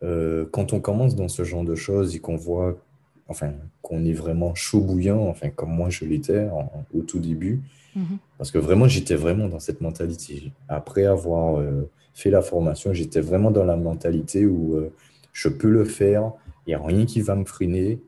quand 0.00 0.72
on 0.72 0.80
commence 0.80 1.16
dans 1.16 1.28
ce 1.28 1.44
genre 1.44 1.64
de 1.64 1.74
choses 1.74 2.14
et 2.14 2.18
qu'on 2.18 2.36
voit, 2.36 2.76
enfin, 3.28 3.52
qu'on 3.82 4.04
est 4.04 4.12
vraiment 4.12 4.54
chaud 4.54 4.80
bouillant, 4.80 5.26
enfin, 5.28 5.50
comme 5.50 5.70
moi 5.70 5.90
je 5.90 6.04
l'étais 6.04 6.46
au 6.94 7.02
tout 7.02 7.18
début, 7.18 7.62
Mhm. 7.96 8.18
Parce 8.36 8.50
que 8.50 8.58
vraiment, 8.58 8.86
j'étais 8.86 9.14
vraiment 9.16 9.48
dans 9.48 9.58
cette 9.58 9.80
mentalité. 9.80 10.52
Après 10.68 11.06
avoir 11.06 11.58
euh, 11.58 11.88
fait 12.14 12.30
la 12.30 12.42
formation, 12.42 12.92
j'étais 12.92 13.20
vraiment 13.20 13.50
dans 13.50 13.64
la 13.64 13.76
mentalité 13.76 14.46
où 14.46 14.76
euh, 14.76 14.92
je 15.32 15.48
peux 15.48 15.70
le 15.70 15.84
faire, 15.84 16.32
Il 16.66 16.70
n'y 16.70 16.74
a 16.74 16.82
rien 16.82 17.06
qui 17.06 17.20
va 17.22 17.34
me 17.34 17.44
freiner. 17.44 17.98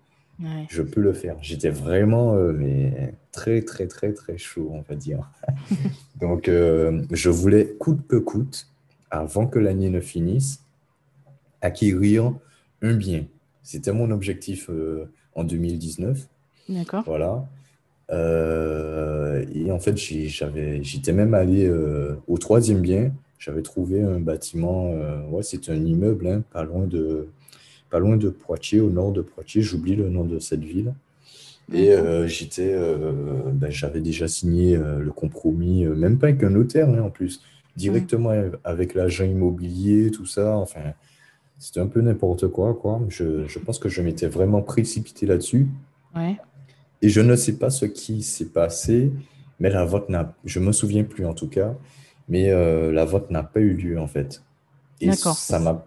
Je 0.68 0.83
peux 0.83 1.01
le 1.01 1.12
faire. 1.12 1.37
J'étais 1.42 1.70
vraiment 1.70 2.35
euh, 2.35 2.53
mais 2.53 3.14
très, 3.33 3.62
très, 3.62 3.87
très, 3.87 4.12
très 4.12 4.38
chaud, 4.38 4.70
on 4.72 4.83
va 4.88 4.94
dire. 4.94 5.31
Donc, 6.20 6.48
euh, 6.48 7.03
je 7.11 7.29
voulais 7.29 7.74
coûte 7.79 8.07
que 8.07 8.16
coûte, 8.16 8.68
avant 9.11 9.46
que 9.46 9.59
l'année 9.59 9.90
ne 9.90 10.01
finisse, 10.01 10.62
acquérir 11.61 12.35
un 12.83 12.94
bien. 12.94 13.24
C'était 13.62 13.92
mon 13.92 14.11
objectif 14.11 14.70
euh, 14.70 15.11
en 15.35 15.44
2019. 15.44 16.29
D'accord. 16.68 17.03
Voilà. 17.07 17.46
et 18.11 19.72
en 19.72 19.81
fait, 19.81 19.96
j'étais 19.96 21.12
même 21.12 21.35
allé 21.35 21.70
au 22.27 22.38
troisième 22.38 22.81
bien. 22.81 23.12
J'avais 23.38 23.62
trouvé 23.62 24.03
un 24.03 24.20
bâtiment, 24.20 24.90
ouais, 25.31 25.42
c'est 25.42 25.70
un 25.70 25.83
immeuble, 25.85 26.27
hein, 26.27 26.42
pas 26.53 26.64
loin 26.64 26.87
de, 26.87 27.29
pas 27.90 27.98
loin 27.98 28.16
de 28.16 28.29
Poitiers, 28.29 28.81
au 28.81 28.90
nord 28.90 29.12
de 29.12 29.22
Poitiers. 29.22 29.62
J'oublie 29.62 29.96
le 29.96 30.09
nom 30.09 30.24
de 30.24 30.38
cette 30.38 30.64
ville. 30.64 30.92
Et 31.72 31.90
euh, 31.90 32.27
j'étais, 32.27 32.72
euh, 32.72 33.12
ben, 33.53 33.70
j'avais 33.70 34.01
déjà 34.01 34.27
signé 34.27 34.77
euh, 34.77 35.01
le 35.01 35.11
compromis, 35.11 35.85
même 35.85 36.18
pas 36.18 36.29
avec 36.29 36.42
un 36.42 36.51
notaire 36.51 36.88
hein, 36.88 37.01
en 37.01 37.11
plus, 37.11 37.42
directement 37.77 38.33
avec 38.64 38.94
l'agent 38.94 39.24
immobilier, 39.24 40.11
tout 40.11 40.24
ça. 40.24 40.57
Enfin, 40.57 40.81
c'était 41.59 41.81
un 41.81 41.87
peu 41.87 42.01
n'importe 42.01 42.48
quoi, 42.48 42.74
quoi. 42.74 43.01
Je, 43.09 43.46
je, 43.46 43.59
pense 43.59 43.79
que 43.79 43.88
je 43.88 44.01
m'étais 44.01 44.29
vraiment 44.29 44.62
précipité 44.62 45.27
là-dessus. 45.27 45.66
Ouais. 46.16 46.38
Et 47.03 47.11
je 47.11 47.20
ne 47.20 47.37
sais 47.37 47.59
pas 47.59 47.68
ce 47.68 47.85
qui 47.85 48.22
s'est 48.22 48.46
passé, 48.46 49.12
mais 49.61 49.68
la 49.68 49.85
vote 49.85 50.09
n'a, 50.09 50.35
je 50.44 50.61
me 50.61 50.72
souviens 50.72 51.05
plus 51.05 51.27
en 51.27 51.35
tout 51.35 51.48
cas, 51.48 51.74
mais 52.29 52.51
la 52.51 53.05
vote 53.05 53.31
n'a 53.31 53.42
pas 53.42 53.61
eu 53.61 53.74
lieu 53.74 54.01
en 54.01 54.09
fait. 54.09 54.42
Et 55.01 55.12
ça 55.12 55.61
m'a 55.61 55.87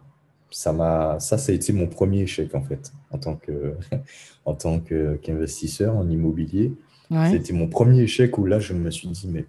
ça 0.52 0.74
m'a, 0.74 1.20
ça, 1.20 1.38
ça 1.38 1.52
a 1.52 1.56
été 1.56 1.74
mon 1.74 1.88
premier 1.88 2.22
échec 2.22 2.54
en 2.54 2.62
fait, 2.62 2.92
en 3.10 3.18
tant 3.18 3.36
que, 3.36 3.76
en 4.46 4.54
tant 4.54 4.80
qu'investisseur 4.80 5.96
en 5.96 6.10
immobilier. 6.10 6.74
C'était 7.30 7.52
mon 7.52 7.68
premier 7.68 8.00
échec 8.04 8.38
où 8.38 8.46
là, 8.46 8.60
je 8.60 8.74
me 8.74 8.90
suis 8.90 9.10
dit, 9.10 9.28
mais 9.28 9.46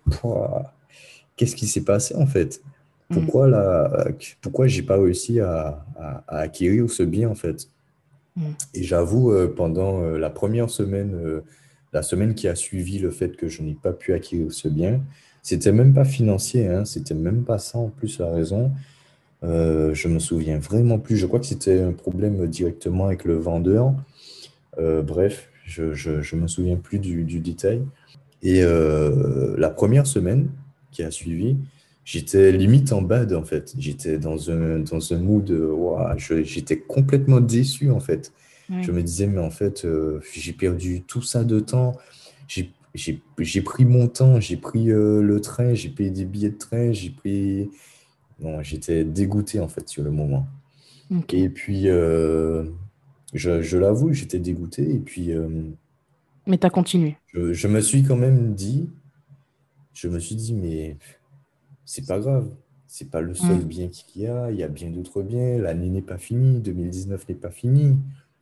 qu'est-ce 1.36 1.54
qui 1.54 1.66
s'est 1.66 1.84
passé 1.84 2.14
en 2.16 2.26
fait? 2.26 2.60
Mm. 3.08 3.14
Pourquoi 3.14 3.48
là, 3.48 4.08
pourquoi 4.40 4.66
j'ai 4.66 4.82
pas 4.82 4.96
réussi 4.96 5.38
à, 5.38 5.84
à, 5.96 6.38
acquérir 6.38 6.90
ce 6.90 7.04
bien 7.04 7.28
en 7.28 7.36
fait? 7.36 7.68
Mm. 8.36 8.42
Et 8.74 8.82
j'avoue, 8.82 9.32
euh, 9.32 9.52
pendant 9.54 10.02
euh, 10.02 10.18
la 10.18 10.30
première 10.30 10.70
semaine, 10.70 11.14
euh, 11.14 11.40
la 11.92 12.02
semaine 12.02 12.34
qui 12.34 12.48
a 12.48 12.54
suivi 12.54 12.98
le 12.98 13.10
fait 13.10 13.36
que 13.36 13.48
je 13.48 13.62
n'ai 13.62 13.74
pas 13.74 13.92
pu 13.92 14.12
acquérir 14.12 14.52
ce 14.52 14.68
bien, 14.68 15.00
c'était 15.42 15.72
même 15.72 15.92
pas 15.92 16.04
financier, 16.04 16.68
hein, 16.68 16.84
c'était 16.84 17.14
même 17.14 17.44
pas 17.44 17.58
ça 17.58 17.78
en 17.78 17.88
plus 17.88 18.18
la 18.18 18.30
raison. 18.30 18.70
Euh, 19.44 19.92
je 19.94 20.08
me 20.08 20.18
souviens 20.18 20.58
vraiment 20.58 20.98
plus. 20.98 21.16
Je 21.16 21.26
crois 21.26 21.40
que 21.40 21.46
c'était 21.46 21.80
un 21.80 21.92
problème 21.92 22.46
directement 22.46 23.06
avec 23.06 23.24
le 23.24 23.36
vendeur. 23.36 23.92
Euh, 24.78 25.02
bref, 25.02 25.50
je, 25.64 25.94
je, 25.94 26.36
me 26.36 26.46
souviens 26.46 26.76
plus 26.76 26.98
du, 26.98 27.24
détail. 27.40 27.82
Et 28.42 28.62
euh, 28.62 29.54
la 29.58 29.70
première 29.70 30.06
semaine 30.06 30.48
qui 30.90 31.02
a 31.02 31.10
suivi, 31.10 31.56
j'étais 32.04 32.52
limite 32.52 32.92
en 32.92 33.02
bad 33.02 33.32
en 33.32 33.44
fait. 33.44 33.74
J'étais 33.78 34.18
dans 34.18 34.50
un, 34.50 34.78
dans 34.80 35.12
un 35.12 35.18
mood, 35.18 35.50
wow, 35.50 35.98
j'étais 36.16 36.78
complètement 36.78 37.40
déçu 37.40 37.90
en 37.90 38.00
fait. 38.00 38.32
Je 38.80 38.90
me 38.90 39.02
disais, 39.02 39.26
mais 39.26 39.40
en 39.40 39.50
fait, 39.50 39.86
j'ai 40.32 40.54
perdu 40.54 41.02
tout 41.02 41.20
ça 41.20 41.44
de 41.44 41.60
temps. 41.60 41.92
J'ai 42.48 43.60
pris 43.60 43.84
mon 43.84 44.08
temps, 44.08 44.40
j'ai 44.40 44.56
pris 44.56 44.86
le 44.86 45.40
train, 45.42 45.74
j'ai 45.74 45.90
payé 45.90 46.08
des 46.08 46.24
billets 46.24 46.50
de 46.50 46.58
train, 46.58 46.90
j'ai 46.90 47.10
pris 47.10 47.68
j'étais 48.62 49.04
dégoûté 49.04 49.60
en 49.60 49.68
fait 49.68 49.88
sur 49.88 50.02
le 50.02 50.10
moment. 50.10 50.46
Et 51.32 51.48
puis, 51.48 51.88
euh, 51.88 52.64
je, 53.32 53.76
l'avoue, 53.76 54.12
j'étais 54.12 54.38
dégoûté. 54.38 54.94
Et 54.94 54.98
puis. 54.98 55.32
Euh, 55.32 55.48
mais 56.46 56.58
tu 56.58 56.66
as 56.66 56.70
continué. 56.70 57.16
Je, 57.32 57.68
me 57.68 57.80
suis 57.80 58.02
quand 58.02 58.16
même 58.16 58.54
dit, 58.54 58.88
je 59.92 60.08
me 60.08 60.18
suis 60.18 60.34
dit, 60.34 60.54
mais 60.54 60.96
c'est 61.84 62.06
pas 62.06 62.18
grave. 62.18 62.48
C'est 62.86 63.10
pas 63.10 63.22
le 63.22 63.34
seul 63.34 63.64
bien 63.64 63.88
qu'il 63.88 64.22
y 64.22 64.26
a. 64.26 64.50
Il 64.50 64.58
y 64.58 64.62
a 64.62 64.68
bien 64.68 64.90
d'autres 64.90 65.22
biens. 65.22 65.58
L'année 65.58 65.88
n'est 65.88 66.02
pas 66.02 66.18
finie. 66.18 66.60
2019 66.60 67.28
n'est 67.28 67.34
pas 67.34 67.50
fini. 67.50 67.98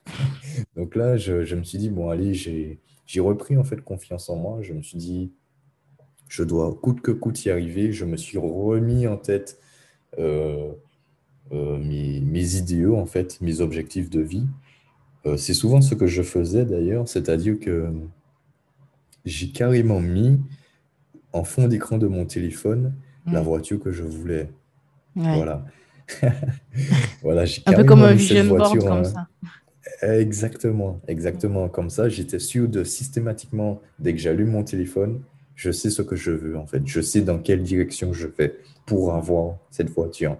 Donc 0.77 0.97
là, 0.97 1.17
je, 1.17 1.45
je, 1.45 1.55
me 1.55 1.63
suis 1.63 1.79
dit, 1.79 1.89
bon, 1.89 2.09
allez, 2.09 2.35
j'ai 2.35 3.21
repris 3.21 3.57
en 3.57 3.65
fait 3.65 3.81
confiance 3.81 4.29
en 4.29 4.37
moi. 4.37 4.59
Je 4.63 4.73
me 4.73 4.83
suis 4.83 4.99
dit, 4.99 5.31
je 6.29 6.43
dois 6.43 6.75
coûte 6.75 7.01
que 7.01 7.13
coûte 7.13 7.45
y 7.45 7.51
arriver. 7.51 7.93
Je 7.93 8.05
me 8.05 8.17
suis 8.17 8.39
remis 8.39 9.07
en 9.07 9.17
tête 9.17 9.61
mes, 10.19 12.21
mes, 12.21 12.57
idéaux, 12.57 12.97
en 12.97 13.07
fait, 13.07 13.41
mes 13.41 13.61
objectifs 13.61 14.11
de 14.11 14.21
vie. 14.21 14.47
Euh, 15.27 15.37
c'est 15.37 15.55
souvent 15.55 15.81
ce 15.81 15.95
que 15.95 16.07
je 16.07 16.23
faisais 16.23 16.65
d'ailleurs, 16.65 17.07
c'est-à-dire 17.07 17.59
que 17.59 17.93
j'ai 19.25 19.51
carrément 19.51 20.01
mis 20.01 20.41
en 21.33 21.45
fond 21.45 21.69
d'écran 21.69 21.99
de 21.99 22.07
mon 22.07 22.25
téléphone 22.25 22.95
la 23.27 23.43
voiture 23.43 23.79
que 23.79 23.93
je 23.93 24.03
voulais. 24.03 24.51
Voilà. 25.15 25.65
voilà, 27.23 27.45
j'ai 27.45 27.63
un 27.67 27.73
peu 27.73 27.85
comme 27.85 28.03
un 28.03 28.15
vision 28.15 28.47
board 28.47 28.79
comme 28.79 29.05
ça. 29.05 29.29
Exactement, 30.03 31.01
exactement 31.07 31.69
comme 31.69 31.91
ça. 31.91 32.09
J'étais 32.09 32.39
sûr 32.39 32.69
de 32.69 32.83
systématiquement, 32.83 33.81
dès 33.99 34.15
que 34.15 34.19
j'allume 34.19 34.51
mon 34.51 34.65
téléphone, 34.65 35.21
je 35.61 35.71
sais 35.71 35.91
ce 35.91 36.01
que 36.01 36.17
je 36.17 36.31
veux 36.31 36.57
en 36.57 36.65
fait. 36.65 36.81
Je 36.87 37.03
sais 37.03 37.21
dans 37.21 37.39
quelle 37.39 37.63
direction 37.63 38.15
je 38.15 38.27
vais 38.27 38.57
pour 38.87 39.13
avoir 39.13 39.59
cette 39.71 39.91
voiture. 39.91 40.39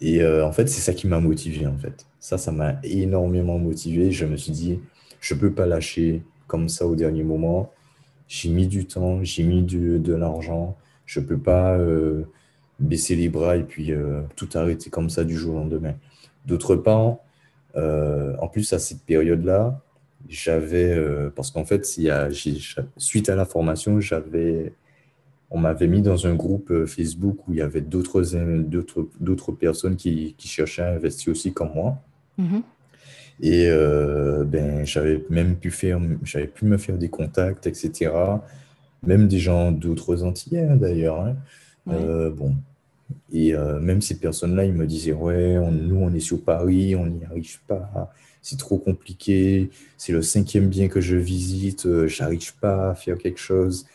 Et 0.00 0.22
euh, 0.22 0.46
en 0.46 0.52
fait, 0.52 0.68
c'est 0.68 0.80
ça 0.80 0.94
qui 0.94 1.08
m'a 1.08 1.18
motivé 1.18 1.66
en 1.66 1.76
fait. 1.76 2.06
Ça, 2.20 2.38
ça 2.38 2.52
m'a 2.52 2.76
énormément 2.84 3.58
motivé. 3.58 4.12
Je 4.12 4.24
me 4.24 4.36
suis 4.36 4.52
dit, 4.52 4.78
je 5.20 5.34
peux 5.34 5.50
pas 5.50 5.66
lâcher 5.66 6.22
comme 6.46 6.68
ça 6.68 6.86
au 6.86 6.94
dernier 6.94 7.24
moment. 7.24 7.72
J'ai 8.28 8.48
mis 8.48 8.68
du 8.68 8.86
temps, 8.86 9.18
j'ai 9.24 9.42
mis 9.42 9.64
de 9.64 10.14
l'argent. 10.14 10.76
Je 11.06 11.18
peux 11.18 11.38
pas 11.38 11.76
euh, 11.76 12.22
baisser 12.78 13.16
les 13.16 13.28
bras 13.28 13.56
et 13.56 13.64
puis 13.64 13.90
euh, 13.90 14.22
tout 14.36 14.48
arrêter 14.54 14.90
comme 14.90 15.10
ça 15.10 15.24
du 15.24 15.36
jour 15.36 15.56
au 15.56 15.58
lendemain. 15.58 15.94
D'autre 16.46 16.76
part, 16.76 17.16
en 17.74 18.48
plus 18.48 18.72
à 18.72 18.78
cette 18.78 19.02
période-là, 19.02 19.82
j'avais, 20.28 20.92
euh, 20.92 21.30
parce 21.34 21.50
qu'en 21.50 21.64
fait, 21.64 21.96
il 21.96 22.04
y 22.04 22.10
a, 22.10 22.28
suite 22.96 23.28
à 23.28 23.36
la 23.36 23.44
formation, 23.44 24.00
j'avais, 24.00 24.72
on 25.50 25.58
m'avait 25.58 25.86
mis 25.86 26.02
dans 26.02 26.26
un 26.26 26.34
groupe 26.34 26.70
euh, 26.70 26.86
Facebook 26.86 27.46
où 27.46 27.52
il 27.52 27.58
y 27.58 27.62
avait 27.62 27.80
d'autres, 27.80 28.22
d'autres, 29.20 29.52
personnes 29.52 29.96
qui, 29.96 30.34
qui, 30.36 30.48
cherchaient 30.48 30.82
à 30.82 30.92
investir 30.92 31.32
aussi 31.32 31.52
comme 31.52 31.72
moi. 31.74 31.98
Mm-hmm. 32.38 32.62
Et 33.42 33.68
euh, 33.68 34.44
ben, 34.44 34.84
j'avais 34.86 35.24
même 35.28 35.56
pu 35.56 35.70
faire, 35.70 36.00
j'avais 36.22 36.46
pu 36.46 36.64
me 36.64 36.78
faire 36.78 36.96
des 36.96 37.08
contacts, 37.08 37.66
etc. 37.66 38.12
Même 39.02 39.28
des 39.28 39.38
gens 39.38 39.72
d'autres 39.72 40.22
Antillais, 40.22 40.62
hein, 40.62 40.76
d'ailleurs. 40.76 41.20
Hein. 41.20 41.36
bon. 41.86 42.54
Et 43.32 43.54
même 43.80 44.02
ces 44.02 44.18
personnes-là, 44.18 44.64
ils 44.64 44.72
me 44.72 44.86
disaient, 44.86 45.12
ouais, 45.12 45.58
nous, 45.70 45.96
on 45.96 46.12
est 46.12 46.20
sur 46.20 46.42
Paris, 46.42 46.96
on 46.96 47.06
n'y 47.06 47.24
arrive 47.24 47.60
pas 47.66 48.10
c'est 48.46 48.58
trop 48.58 48.78
compliqué, 48.78 49.70
c'est 49.96 50.12
le 50.12 50.22
cinquième 50.22 50.68
bien 50.68 50.86
que 50.86 51.00
je 51.00 51.16
visite, 51.16 51.84
euh, 51.86 52.06
j'arrive 52.06 52.54
pas 52.58 52.90
à 52.90 52.94
faire 52.94 53.18
quelque 53.18 53.40
chose. 53.40 53.86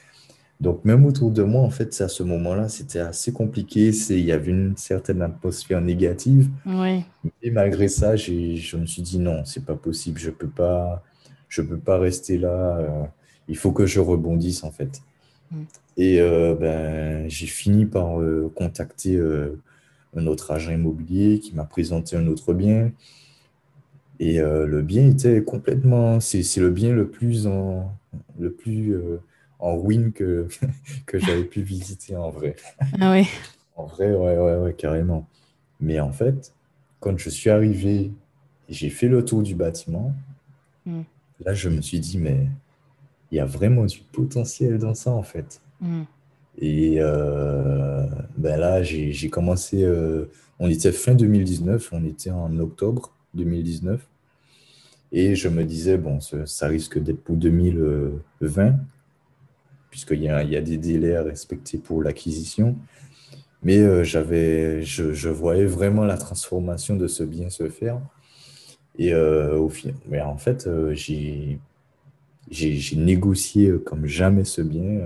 Donc 0.60 0.84
même 0.84 1.06
autour 1.06 1.32
de 1.32 1.42
moi, 1.42 1.62
en 1.62 1.70
fait, 1.70 2.02
à 2.02 2.10
ce 2.10 2.22
moment-là, 2.24 2.68
c'était 2.68 3.00
assez 3.00 3.32
compliqué. 3.32 3.92
Il 4.10 4.26
y 4.26 4.34
avait 4.34 4.52
une 4.52 4.76
certaine 4.76 5.22
atmosphère 5.22 5.80
négative. 5.80 6.50
Oui. 6.66 7.06
Et 7.42 7.50
malgré 7.50 7.88
ça, 7.88 8.18
je 8.18 8.76
me 8.76 8.86
suis 8.86 9.02
dit 9.02 9.20
non, 9.20 9.46
c'est 9.46 9.64
pas 9.64 9.76
possible. 9.76 10.20
Je 10.20 10.32
peux 10.32 10.50
pas, 10.50 11.02
je 11.48 11.62
peux 11.62 11.80
pas 11.80 11.98
rester 11.98 12.38
là. 12.38 12.78
Euh, 12.78 13.04
il 13.48 13.56
faut 13.56 13.72
que 13.72 13.86
je 13.86 14.02
rebondisse 14.02 14.66
en 14.66 14.72
fait. 14.72 15.02
Et 16.02 16.20
euh, 16.20 16.56
ben, 16.56 17.30
j'ai 17.30 17.46
fini 17.46 17.86
par 17.86 18.18
contacter 18.56 19.20
un 20.16 20.26
autre 20.26 20.52
agent 20.52 20.72
immobilier 20.72 21.40
qui 21.40 21.54
m'a 21.54 21.64
présenté 21.64 22.16
un 22.16 22.26
autre 22.28 22.54
bien. 22.54 22.92
Et 24.22 24.40
euh, 24.40 24.68
le 24.68 24.84
bien 24.84 25.08
était 25.08 25.44
complètement, 25.44 26.20
c'est 26.20 26.58
le 26.58 26.70
bien 26.70 26.94
le 26.94 27.10
plus 27.10 27.48
en, 27.48 27.92
le 28.40 28.52
plus, 28.52 28.94
euh, 28.94 29.20
en 29.58 29.76
ruine 29.82 30.12
que, 30.12 30.48
que 31.08 31.18
j'avais 31.18 31.44
pu 31.44 31.64
visiter 31.64 32.16
en 32.16 32.30
vrai. 32.30 32.56
Ah 33.00 33.12
oui. 33.12 33.28
En 33.78 33.86
vrai, 33.86 34.14
ouais, 34.14 34.38
ouais, 34.38 34.58
ouais, 34.58 34.74
carrément. 34.74 35.28
Mais 35.80 36.00
en 36.00 36.12
fait, 36.12 36.54
quand 37.00 37.18
je 37.18 37.30
suis 37.30 37.50
arrivé 37.50 38.12
et 38.70 38.74
j'ai 38.74 38.90
fait 38.90 39.08
le 39.08 39.26
tour 39.26 39.42
du 39.42 39.56
bâtiment, 39.56 40.14
hmm. 40.86 41.02
là, 41.44 41.54
je 41.56 41.70
me 41.70 41.82
suis 41.82 42.00
dit, 42.00 42.20
mais 42.20 42.48
il 43.32 43.38
y 43.38 43.40
a 43.40 43.46
vraiment 43.46 43.86
du 43.86 44.00
potentiel 44.12 44.78
dans 44.78 44.94
ça, 44.94 45.12
en 45.12 45.24
fait. 45.24 45.62
Hmm. 45.82 46.04
Et 46.60 46.98
euh, 47.00 48.06
ben 48.38 48.60
là, 48.60 48.84
j'ai 48.84 49.30
commencé, 49.30 49.88
on 50.60 50.70
était 50.70 50.92
fin 50.92 51.16
2019, 51.16 51.90
on 51.92 52.06
était 52.06 52.32
en 52.32 52.58
octobre 52.60 53.12
2019. 53.34 54.06
Et 55.14 55.36
je 55.36 55.50
me 55.50 55.64
disais, 55.64 55.98
bon, 55.98 56.20
ça, 56.22 56.68
risque 56.68 57.00
d'être 57.00 57.22
pour 57.24 57.36
2020, 57.36 58.76
puisqu'il 59.90 60.22
y 60.22 60.26
y 60.26 60.56
a 60.56 60.62
des 60.62 60.78
délais 60.78 61.16
à 61.16 61.24
respecter 61.24 61.78
pour 61.78 62.02
l'acquisition. 62.02 62.78
Mais 63.64 63.80
euh, 63.80 64.04
je, 64.04 65.14
je, 65.14 65.30
voyais 65.30 65.66
vraiment 65.66 66.06
la 66.06 66.18
transformation 66.18 66.96
de 66.96 67.08
ce 67.08 67.24
bien 67.24 67.50
se 67.50 67.70
faire. 67.70 68.00
Et 68.98 69.16
au 69.16 69.70
final, 69.70 69.96
mais 70.08 70.22
en 70.22 70.38
fait, 70.38 70.70
j'ai 70.92 71.60
négocié 72.96 73.72
comme 73.86 74.06
jamais 74.06 74.44
ce 74.44 74.62
bien. 74.62 75.00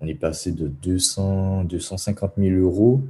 On 0.00 0.06
est 0.06 0.14
passé 0.14 0.52
de 0.52 0.68
200, 0.68 1.64
250 1.64 2.32
000 2.38 2.56
euros. 2.60 3.02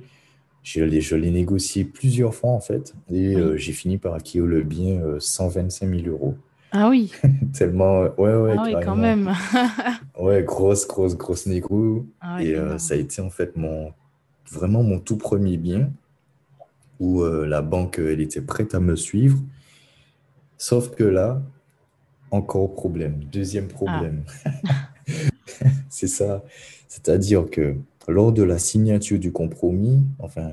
Je 0.63 0.85
l'ai 0.85 1.31
négocié 1.31 1.85
plusieurs 1.85 2.35
fois 2.35 2.51
en 2.51 2.61
fait. 2.61 2.95
Et 3.11 3.35
j'ai 3.57 3.73
fini 3.73 3.99
par 3.99 4.15
acquérir 4.15 4.47
le 4.47 4.63
bien 4.63 5.01
125 5.19 5.89
000 5.89 6.09
euros. 6.09 6.37
Ah 6.73 6.89
oui. 6.89 7.13
Tellement, 7.53 8.03
ouais, 8.03 8.35
ouais, 8.35 8.55
ah 8.57 8.63
oui, 8.65 8.75
quand 8.85 8.97
même. 8.97 9.33
ouais, 10.19 10.43
grosse, 10.45 10.87
grosse, 10.87 11.17
grosse 11.17 11.47
négo. 11.47 12.07
Ah 12.21 12.43
et 12.43 12.57
ça 12.79 12.95
a 12.95 12.97
été 12.97 13.23
en 13.23 13.31
fait 13.31 13.57
mon, 13.57 13.93
vraiment 14.51 14.83
mon 14.83 14.99
tout 14.99 15.17
premier 15.17 15.57
bien 15.57 15.91
où 16.99 17.25
la 17.25 17.63
banque, 17.63 17.99
elle 17.99 18.21
était 18.21 18.43
prête 18.43 18.75
à 18.75 18.81
me 18.81 18.97
suivre. 18.97 19.39
Sauf 20.59 20.95
que 20.95 21.05
là, 21.05 21.41
encore 22.31 22.75
problème. 22.75 23.25
Deuxième 23.33 23.69
ah. 23.71 23.75
problème. 23.75 24.25
c'est 25.89 26.07
ça. 26.07 26.43
C'est-à-dire 26.91 27.49
que 27.49 27.77
lors 28.09 28.33
de 28.33 28.43
la 28.43 28.59
signature 28.59 29.21
du 29.21 29.31
compromis, 29.31 30.03
enfin, 30.19 30.51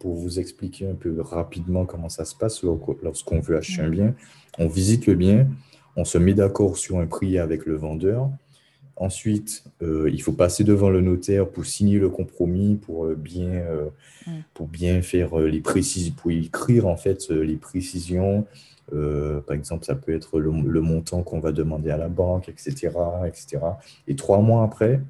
pour 0.00 0.16
vous 0.16 0.40
expliquer 0.40 0.88
un 0.88 0.94
peu 0.94 1.20
rapidement 1.20 1.86
comment 1.86 2.08
ça 2.08 2.24
se 2.24 2.34
passe 2.34 2.64
lorsqu'on 2.64 3.38
veut 3.38 3.56
acheter 3.56 3.80
un 3.80 3.88
bien, 3.88 4.14
on 4.58 4.66
visite 4.66 5.06
le 5.06 5.14
bien, 5.14 5.46
on 5.94 6.04
se 6.04 6.18
met 6.18 6.34
d'accord 6.34 6.76
sur 6.76 6.98
un 6.98 7.06
prix 7.06 7.38
avec 7.38 7.64
le 7.64 7.76
vendeur. 7.76 8.28
Ensuite, 8.96 9.62
euh, 9.82 10.10
il 10.12 10.20
faut 10.20 10.32
passer 10.32 10.64
devant 10.64 10.90
le 10.90 11.00
notaire 11.00 11.48
pour 11.48 11.64
signer 11.64 12.00
le 12.00 12.10
compromis, 12.10 12.74
pour 12.74 13.06
euh, 13.06 13.14
bien, 13.14 13.52
euh, 13.52 13.86
pour 14.54 14.66
bien 14.66 15.00
faire 15.00 15.38
les 15.38 15.60
précisions, 15.60 16.12
pour 16.16 16.32
écrire 16.32 16.88
en 16.88 16.96
fait 16.96 17.30
les 17.30 17.56
précisions, 17.56 18.46
euh, 18.92 19.40
par 19.40 19.56
exemple, 19.56 19.84
ça 19.84 19.94
peut 19.94 20.14
être 20.14 20.38
le, 20.38 20.80
montant 20.80 21.22
qu'on 21.22 21.40
va 21.40 21.52
demander 21.52 21.90
à 21.90 21.96
la 21.96 22.08
banque, 22.08 22.48
etc. 22.48 22.90
etc. 23.26 23.58
Et 24.06 24.16
trois 24.16 24.40
mois 24.40 24.64
après, 24.64 25.00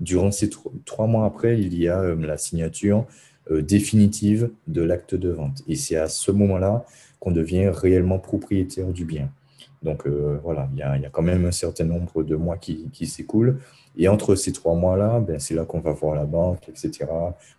durant 0.00 0.30
ces 0.30 0.50
trois 0.84 1.06
mois 1.06 1.26
après, 1.26 1.60
il 1.60 1.76
y 1.76 1.88
a 1.88 2.00
euh, 2.00 2.16
la 2.16 2.38
signature 2.38 3.06
définitive 3.50 4.50
de 4.66 4.82
l'acte 4.82 5.14
de 5.14 5.28
vente. 5.28 5.62
Et 5.68 5.76
c'est 5.76 5.94
à 5.96 6.08
ce 6.08 6.32
moment-là 6.32 6.84
qu'on 7.20 7.30
devient 7.30 7.70
réellement 7.72 8.18
propriétaire 8.18 8.88
du 8.88 9.04
bien. 9.04 9.30
Donc 9.84 10.04
voilà, 10.42 10.68
il 10.72 10.78
y, 10.78 10.82
a, 10.82 11.10
quand 11.10 11.22
même 11.22 11.44
un 11.44 11.52
certain 11.52 11.84
nombre 11.84 12.24
de 12.24 12.34
mois 12.34 12.56
qui, 12.56 12.88
qui 12.92 13.06
s'écoulent. 13.06 13.60
Et 13.96 14.08
entre 14.08 14.34
ces 14.34 14.52
trois 14.52 14.74
mois-là, 14.74 15.20
ben, 15.20 15.38
c'est 15.38 15.54
là 15.54 15.64
qu'on 15.64 15.80
va 15.80 15.92
voir 15.92 16.14
la 16.16 16.26
banque, 16.26 16.68
etc., 16.68 17.06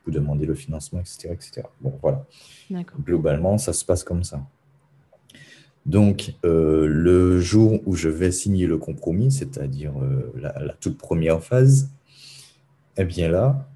vous 0.05 0.12
demander 0.12 0.45
le 0.45 0.53
financement, 0.53 0.99
etc. 0.99 1.30
etc. 1.32 1.64
Bon, 1.82 1.93
voilà. 2.01 2.26
Globalement, 3.03 3.58
ça 3.58 3.74
se 3.74 3.84
passe 3.84 4.03
comme 4.03 4.24
ça. 4.24 4.41
Donc, 5.88 6.34
euh, 6.44 6.86
le 6.86 7.40
jour 7.40 7.80
où 7.86 7.96
je 7.96 8.10
vais 8.10 8.32
signer 8.32 8.68
le 8.68 8.78
compromis, 8.78 9.32
c'est-à-dire 9.32 9.94
euh, 10.02 10.34
la, 10.38 10.74
toute 10.82 10.98
première 10.98 11.42
phase, 11.42 11.90
eh 12.98 13.06
bien 13.06 13.30
là, 13.30 13.70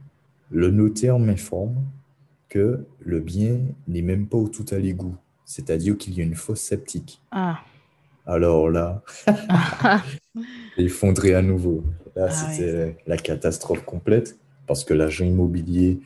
le 0.49 0.71
notaire 0.71 1.19
m'informe 1.19 1.85
que 2.49 2.85
le 2.99 3.21
bien 3.21 3.61
n'est 3.87 4.01
même 4.01 4.27
pas 4.27 4.37
au 4.37 4.49
tout 4.49 4.65
à 4.71 4.77
l'égout, 4.77 5.15
c'est-à-dire 5.45 5.97
qu'il 5.97 6.13
y 6.13 6.19
a 6.19 6.25
une 6.25 6.35
fosse 6.35 6.59
sceptique. 6.59 7.21
Ah. 7.31 7.61
Alors 8.25 8.69
là, 8.69 9.01
effondré 10.77 11.33
à 11.33 11.41
nouveau. 11.41 11.85
Là, 12.17 12.27
ah 12.29 12.31
c'était 12.31 12.97
la 13.07 13.15
catastrophe 13.15 13.85
complète 13.85 14.37
parce 14.67 14.83
que 14.83 14.93
l'agent 14.93 15.23
immobilier 15.23 16.01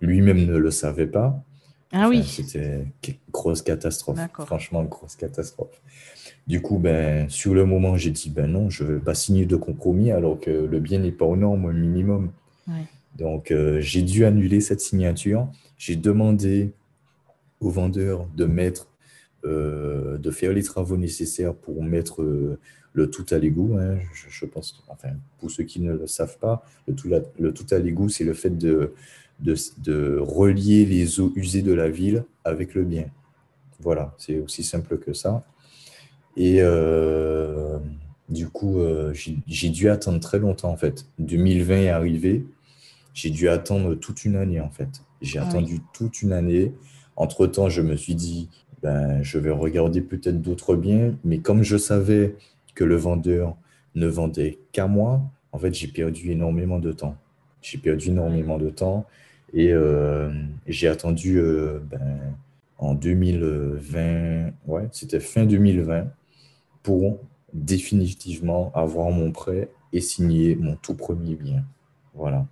lui-même 0.00 0.46
ne 0.46 0.56
le 0.56 0.70
savait 0.70 1.06
pas. 1.06 1.44
Ah 1.92 2.08
oui. 2.08 2.22
C'était 2.24 2.84
une 3.08 3.14
grosse 3.32 3.62
catastrophe. 3.62 4.18
Franchement, 4.46 4.84
grosse 4.84 5.16
catastrophe. 5.16 5.80
Du 6.46 6.62
coup, 6.62 6.78
ben, 6.78 7.28
sur 7.28 7.54
le 7.54 7.64
moment, 7.64 7.96
j'ai 7.96 8.10
dit, 8.10 8.30
ben 8.30 8.46
non, 8.46 8.70
je 8.70 8.84
ne 8.84 8.94
vais 8.94 9.00
pas 9.00 9.14
signer 9.14 9.46
de 9.46 9.56
compromis 9.56 10.10
alors 10.10 10.38
que 10.40 10.50
le 10.50 10.80
bien 10.80 10.98
n'est 10.98 11.12
pas 11.12 11.24
aux 11.24 11.36
normes, 11.36 11.64
au 11.64 11.72
minimum. 11.72 12.30
Donc, 13.16 13.50
euh, 13.50 13.80
j'ai 13.80 14.02
dû 14.02 14.24
annuler 14.24 14.60
cette 14.60 14.80
signature. 14.80 15.48
J'ai 15.76 15.96
demandé 15.96 16.72
au 17.60 17.68
vendeur 17.68 18.26
de 18.36 18.44
mettre, 18.44 18.88
euh, 19.44 20.16
de 20.18 20.30
faire 20.30 20.52
les 20.52 20.62
travaux 20.62 20.96
nécessaires 20.96 21.54
pour 21.54 21.82
mettre 21.82 22.22
euh, 22.22 22.58
le 22.92 23.10
tout 23.10 23.26
à 23.30 23.38
l'égout. 23.38 23.76
Hein. 23.78 23.98
Je, 24.12 24.46
pense, 24.46 24.82
enfin, 24.88 25.10
pour 25.38 25.50
ceux 25.50 25.64
qui 25.64 25.80
ne 25.80 25.92
le 25.92 26.06
savent 26.06 26.38
pas, 26.38 26.64
le 26.86 26.94
tout, 26.94 27.10
le 27.38 27.52
tout 27.52 27.66
à 27.70 27.78
l'égout, 27.78 28.08
c'est 28.08 28.24
le 28.24 28.34
fait 28.34 28.56
de 28.56 28.94
de, 29.42 30.18
relier 30.20 30.84
les 30.84 31.20
eaux 31.20 31.32
usées 31.36 31.62
de 31.62 31.72
la 31.72 31.88
ville 31.88 32.24
avec 32.44 32.74
le 32.74 32.84
bien. 32.84 33.06
Voilà, 33.80 34.14
c'est 34.18 34.38
aussi 34.38 34.62
simple 34.62 34.98
que 34.98 35.12
ça. 35.12 35.44
Et 36.36 36.58
euh, 36.60 37.78
du 38.28 38.48
coup, 38.48 38.80
euh, 38.80 39.12
j'ai 39.14 39.68
dû 39.70 39.88
attendre 39.88 40.20
très 40.20 40.38
longtemps 40.38 40.70
en 40.70 40.76
fait. 40.76 41.06
2020 41.18 41.76
est 41.76 41.88
arrivé, 41.88 42.46
j'ai 43.14 43.30
dû 43.30 43.48
attendre 43.48 43.94
toute 43.94 44.24
une 44.24 44.36
année 44.36 44.60
en 44.60 44.70
fait. 44.70 45.02
J'ai 45.22 45.38
ah 45.38 45.46
attendu 45.46 45.80
toute 45.92 46.22
une 46.22 46.32
année. 46.32 46.72
Entre-temps, 47.16 47.68
je 47.68 47.82
me 47.82 47.96
suis 47.96 48.14
dit, 48.14 48.48
ben, 48.82 49.22
je 49.22 49.38
vais 49.38 49.50
regarder 49.50 50.00
peut-être 50.00 50.40
d'autres 50.40 50.74
biens, 50.74 51.14
mais 51.24 51.38
comme 51.38 51.62
je 51.62 51.76
savais 51.76 52.36
que 52.74 52.84
le 52.84 52.96
vendeur 52.96 53.56
ne 53.94 54.06
vendait 54.06 54.58
qu'à 54.72 54.86
moi, 54.86 55.22
en 55.52 55.58
fait, 55.58 55.74
j'ai 55.74 55.88
perdu 55.88 56.30
énormément 56.30 56.78
de 56.78 56.92
temps. 56.92 57.16
J'ai 57.60 57.78
perdu 57.78 58.08
énormément 58.08 58.58
de 58.58 58.70
temps. 58.70 59.06
Et 59.52 59.72
euh, 59.72 60.30
j'ai 60.66 60.88
attendu 60.88 61.38
euh, 61.38 61.80
ben, 61.82 62.34
en 62.78 62.94
2020, 62.94 64.50
ouais, 64.66 64.88
c'était 64.92 65.20
fin 65.20 65.44
2020, 65.44 66.06
pour 66.82 67.18
définitivement 67.52 68.70
avoir 68.74 69.10
mon 69.10 69.32
prêt 69.32 69.70
et 69.92 70.00
signer 70.00 70.54
mon 70.54 70.76
tout 70.76 70.94
premier 70.94 71.34
bien. 71.34 71.64
Voilà. 72.14 72.46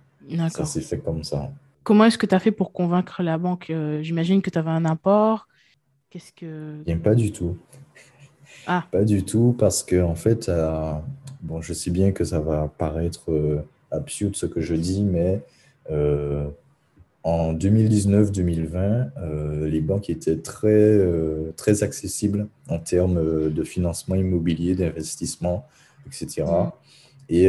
Ça 0.49 0.65
s'est 0.65 0.81
fait 0.81 0.99
comme 0.99 1.23
ça. 1.23 1.51
Comment 1.83 2.05
est-ce 2.05 2.17
que 2.17 2.25
tu 2.25 2.35
as 2.35 2.39
fait 2.39 2.51
pour 2.51 2.71
convaincre 2.71 3.23
la 3.23 3.37
banque? 3.37 3.69
Euh, 3.69 4.03
J'imagine 4.03 4.41
que 4.41 4.49
tu 4.49 4.59
avais 4.59 4.69
un 4.69 4.85
apport. 4.85 5.47
Qu'est-ce 6.09 6.33
que. 6.33 6.83
Bien, 6.83 6.97
pas 6.97 7.15
du 7.15 7.31
tout. 7.31 7.57
Ah. 8.67 8.85
Pas 8.91 9.05
du 9.05 9.23
tout, 9.23 9.55
parce 9.57 9.83
que 9.83 10.01
en 10.01 10.15
fait, 10.15 10.51
bon, 11.41 11.61
je 11.61 11.73
sais 11.73 11.91
bien 11.91 12.11
que 12.11 12.23
ça 12.23 12.39
va 12.39 12.71
paraître 12.77 13.31
absurde 13.89 14.35
ce 14.35 14.45
que 14.45 14.59
je 14.59 14.75
dis, 14.75 15.01
mais 15.03 15.41
en 17.23 17.53
2019-2020, 17.53 19.11
euh, 19.17 19.67
les 19.67 19.81
banques 19.81 20.09
étaient 20.09 20.37
très, 20.37 20.69
euh, 20.69 21.51
très 21.57 21.83
accessibles 21.83 22.47
en 22.69 22.79
termes 22.79 23.17
euh, 23.17 23.49
de 23.49 23.63
financement 23.63 24.15
immobilier, 24.15 24.75
d'investissement, 24.75 25.67
etc. 26.07 26.45
Et 27.31 27.47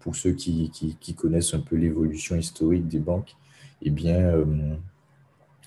pour 0.00 0.14
ceux 0.14 0.32
qui, 0.32 0.70
qui, 0.70 1.14
connaissent 1.14 1.54
un 1.54 1.60
peu 1.60 1.74
l'évolution 1.74 2.36
historique 2.36 2.86
des 2.86 2.98
banques, 2.98 3.34
eh 3.80 3.88
bien, 3.88 4.30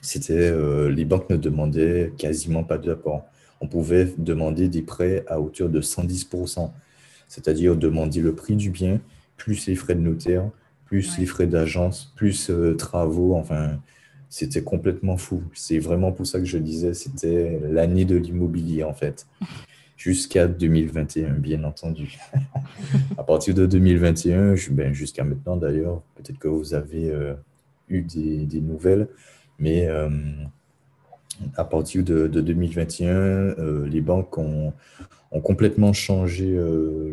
c'était, 0.04 0.54
les 0.92 1.04
banques 1.04 1.32
ne 1.32 1.38
demandaient 1.38 2.14
quasiment 2.16 2.64
pas 2.64 2.78
d'apport. 2.78 3.24
On 3.60 3.68
pouvait 3.68 4.14
demander 4.20 4.68
des 4.68 4.84
prêts 4.84 5.24
à 5.28 5.42
hauteur 5.42 5.68
de 5.68 5.82
110%, 5.82 6.70
c'est-à-dire 7.28 7.76
demander 7.76 8.22
le 8.22 8.36
prix 8.36 8.56
du 8.56 8.70
bien, 8.70 9.02
plus 9.36 9.66
les 9.66 9.76
frais 9.76 9.96
de 9.96 10.02
notaire, 10.02 10.52
plus 10.90 11.20
les 11.20 11.28
frais 11.28 11.46
d'agence, 11.46 12.12
plus 12.16 12.50
euh, 12.50 12.76
travaux. 12.76 13.36
Enfin, 13.36 13.80
c'était 14.28 14.64
complètement 14.64 15.18
fou. 15.18 15.44
C'est 15.54 15.78
vraiment 15.78 16.12
pour 16.12 16.26
ça 16.26 16.40
que 16.40 16.46
je 16.46 16.58
disais, 16.58 16.96
c'était 16.96 17.60
l'année 17.70 18.06
de 18.06 18.16
l'immobilier 18.16 18.84
en 18.84 18.94
fait. 18.94 19.28
Jusqu'à 19.98 20.48
2021, 20.48 21.34
bien 21.34 21.64
entendu. 21.64 22.18
à 23.18 23.24
partir 23.24 23.54
de 23.54 23.66
2021, 23.66 24.56
ben, 24.72 24.94
jusqu'à 24.94 25.26
maintenant 25.26 25.58
d'ailleurs, 25.58 26.02
peut-être 26.16 26.40
que 26.40 26.48
vous 26.48 26.74
avez 26.74 27.12
euh, 27.12 27.34
eu 27.90 28.02
des, 28.02 28.62
nouvelles, 28.62 29.10
mais 29.60 29.88
euh, 29.88 30.10
à 31.58 31.66
partir 31.66 32.04
de, 32.04 32.28
2021, 32.28 33.86
les 33.86 34.00
banques 34.00 34.38
ont, 34.38 34.72
ont 35.32 35.42
complètement 35.42 35.92
changé 35.92 36.58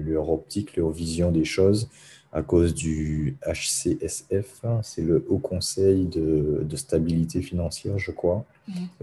leur 0.04 0.30
optique, 0.30 0.76
leur 0.76 0.90
vision 0.90 1.32
des 1.32 1.44
choses 1.44 1.90
à 2.32 2.42
cause 2.42 2.74
du 2.74 3.36
HCSF, 3.46 4.64
hein, 4.64 4.80
c'est 4.82 5.02
le 5.02 5.24
Haut 5.28 5.38
Conseil 5.38 6.04
de, 6.04 6.66
stabilité 6.76 7.40
financière, 7.40 7.98
je 7.98 8.10
crois. 8.10 8.44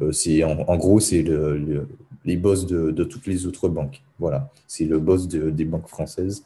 Euh, 0.02 0.12
c'est 0.12 0.44
en, 0.44 0.78
gros, 0.78 1.00
c'est 1.00 1.24
le, 1.24 1.88
les 2.26 2.38
boss 2.38 2.68
de, 2.68 3.04
toutes 3.04 3.28
les 3.28 3.46
autres 3.48 3.70
banques. 3.70 4.02
Voilà, 4.20 4.52
c'est 4.68 4.86
le 4.86 5.00
boss 5.00 5.28
des 5.28 5.66
banques 5.66 5.88
françaises 5.88 6.44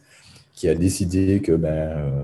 qui 0.53 0.67
a 0.67 0.75
décidé 0.75 1.39
que 1.39 1.51
ben 1.51 1.69
euh, 1.69 2.23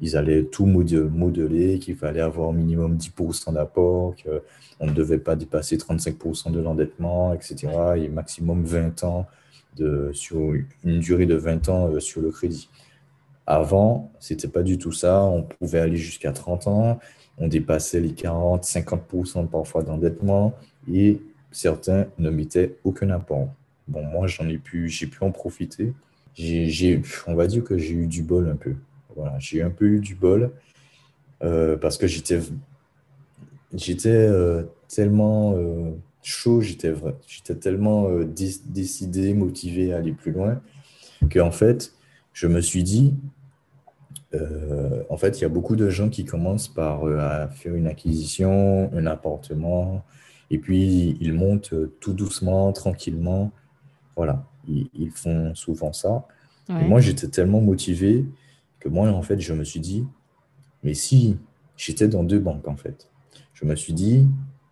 ils 0.00 0.16
allaient 0.16 0.44
tout 0.44 0.66
modeler, 0.66 1.78
qu'il 1.78 1.96
fallait 1.96 2.20
avoir 2.20 2.48
au 2.48 2.52
minimum 2.52 2.96
10% 2.96 3.54
d'apport, 3.54 4.14
qu'on 4.22 4.86
ne 4.86 4.92
devait 4.92 5.18
pas 5.18 5.36
dépasser 5.36 5.76
35% 5.76 6.52
de 6.52 6.60
l'endettement, 6.60 7.32
etc. 7.32 7.68
Et 7.96 8.08
maximum 8.08 8.64
20 8.64 9.04
ans 9.04 9.26
de, 9.76 10.10
sur 10.12 10.38
une 10.84 11.00
durée 11.00 11.26
de 11.26 11.34
20 11.34 11.68
ans 11.68 11.88
euh, 11.88 12.00
sur 12.00 12.20
le 12.20 12.30
crédit. 12.30 12.68
Avant, 13.46 14.10
c'était 14.20 14.48
pas 14.48 14.62
du 14.62 14.78
tout 14.78 14.92
ça. 14.92 15.22
On 15.22 15.42
pouvait 15.42 15.80
aller 15.80 15.96
jusqu'à 15.96 16.32
30 16.32 16.66
ans. 16.66 16.98
On 17.38 17.48
dépassait 17.48 18.00
les 18.00 18.12
40, 18.12 18.64
50% 18.64 19.48
parfois 19.48 19.82
d'endettement. 19.82 20.54
et 20.92 21.20
certains 21.54 22.06
ne 22.18 22.30
mettaient 22.30 22.76
aucun 22.84 23.10
apport. 23.10 23.48
Bon, 23.86 24.02
moi, 24.02 24.26
j'en 24.26 24.48
ai 24.48 24.58
pu, 24.58 24.88
j'ai 24.88 25.06
pu 25.06 25.22
en 25.22 25.30
profiter. 25.30 25.92
J'ai, 26.34 27.00
on 27.26 27.34
va 27.34 27.46
dire 27.46 27.62
que 27.62 27.78
j'ai 27.78 27.94
eu 27.94 28.06
du 28.06 28.22
bol 28.22 28.48
un 28.48 28.56
peu. 28.56 28.74
Voilà, 29.14 29.38
j'ai 29.38 29.62
un 29.62 29.70
peu 29.70 29.86
eu 29.86 30.00
du 30.00 30.16
bol 30.16 30.50
euh, 31.42 31.76
parce 31.76 31.96
que 31.96 32.08
j'étais, 32.08 32.40
j'étais 33.72 34.08
euh, 34.08 34.64
tellement 34.88 35.54
euh, 35.56 35.92
chaud, 36.22 36.60
j'étais, 36.60 36.92
j'étais 37.28 37.54
tellement 37.54 38.08
décidé, 38.24 39.32
motivé 39.34 39.92
à 39.92 39.98
aller 39.98 40.12
plus 40.12 40.32
loin 40.32 40.60
qu'en 41.32 41.52
fait, 41.52 41.92
je 42.34 42.46
me 42.46 42.60
suis 42.60 42.82
dit, 42.82 43.14
en 45.08 45.16
fait, 45.16 45.38
il 45.38 45.42
y 45.42 45.44
a 45.44 45.48
beaucoup 45.48 45.76
de 45.76 45.88
gens 45.88 46.10
qui 46.10 46.24
commencent 46.24 46.68
par 46.68 47.06
à 47.06 47.48
faire 47.48 47.74
une 47.74 47.86
acquisition, 47.86 48.90
un 48.92 49.06
appartement, 49.06 50.04
et 50.50 50.58
puis 50.58 51.16
ils 51.20 51.32
montent 51.32 51.72
tout 52.00 52.12
doucement, 52.12 52.72
tranquillement. 52.72 53.52
Voilà, 54.16 54.44
ils, 54.68 55.10
font 55.10 55.54
souvent 55.54 55.92
ça. 55.92 56.26
Et 56.68 56.84
moi, 56.84 57.00
j'étais 57.00 57.28
tellement 57.28 57.60
motivé 57.60 58.24
que 58.80 58.88
moi, 58.88 59.08
en 59.08 59.22
fait, 59.22 59.40
je 59.40 59.52
me 59.52 59.64
suis 59.64 59.80
dit, 59.80 60.06
mais 60.82 60.94
si 60.94 61.38
j'étais 61.76 62.08
dans 62.08 62.24
deux 62.24 62.38
banques, 62.38 62.68
en 62.68 62.76
fait, 62.76 63.08
je 63.52 63.64
me 63.64 63.74
suis 63.74 63.92
dit, 63.92 64.28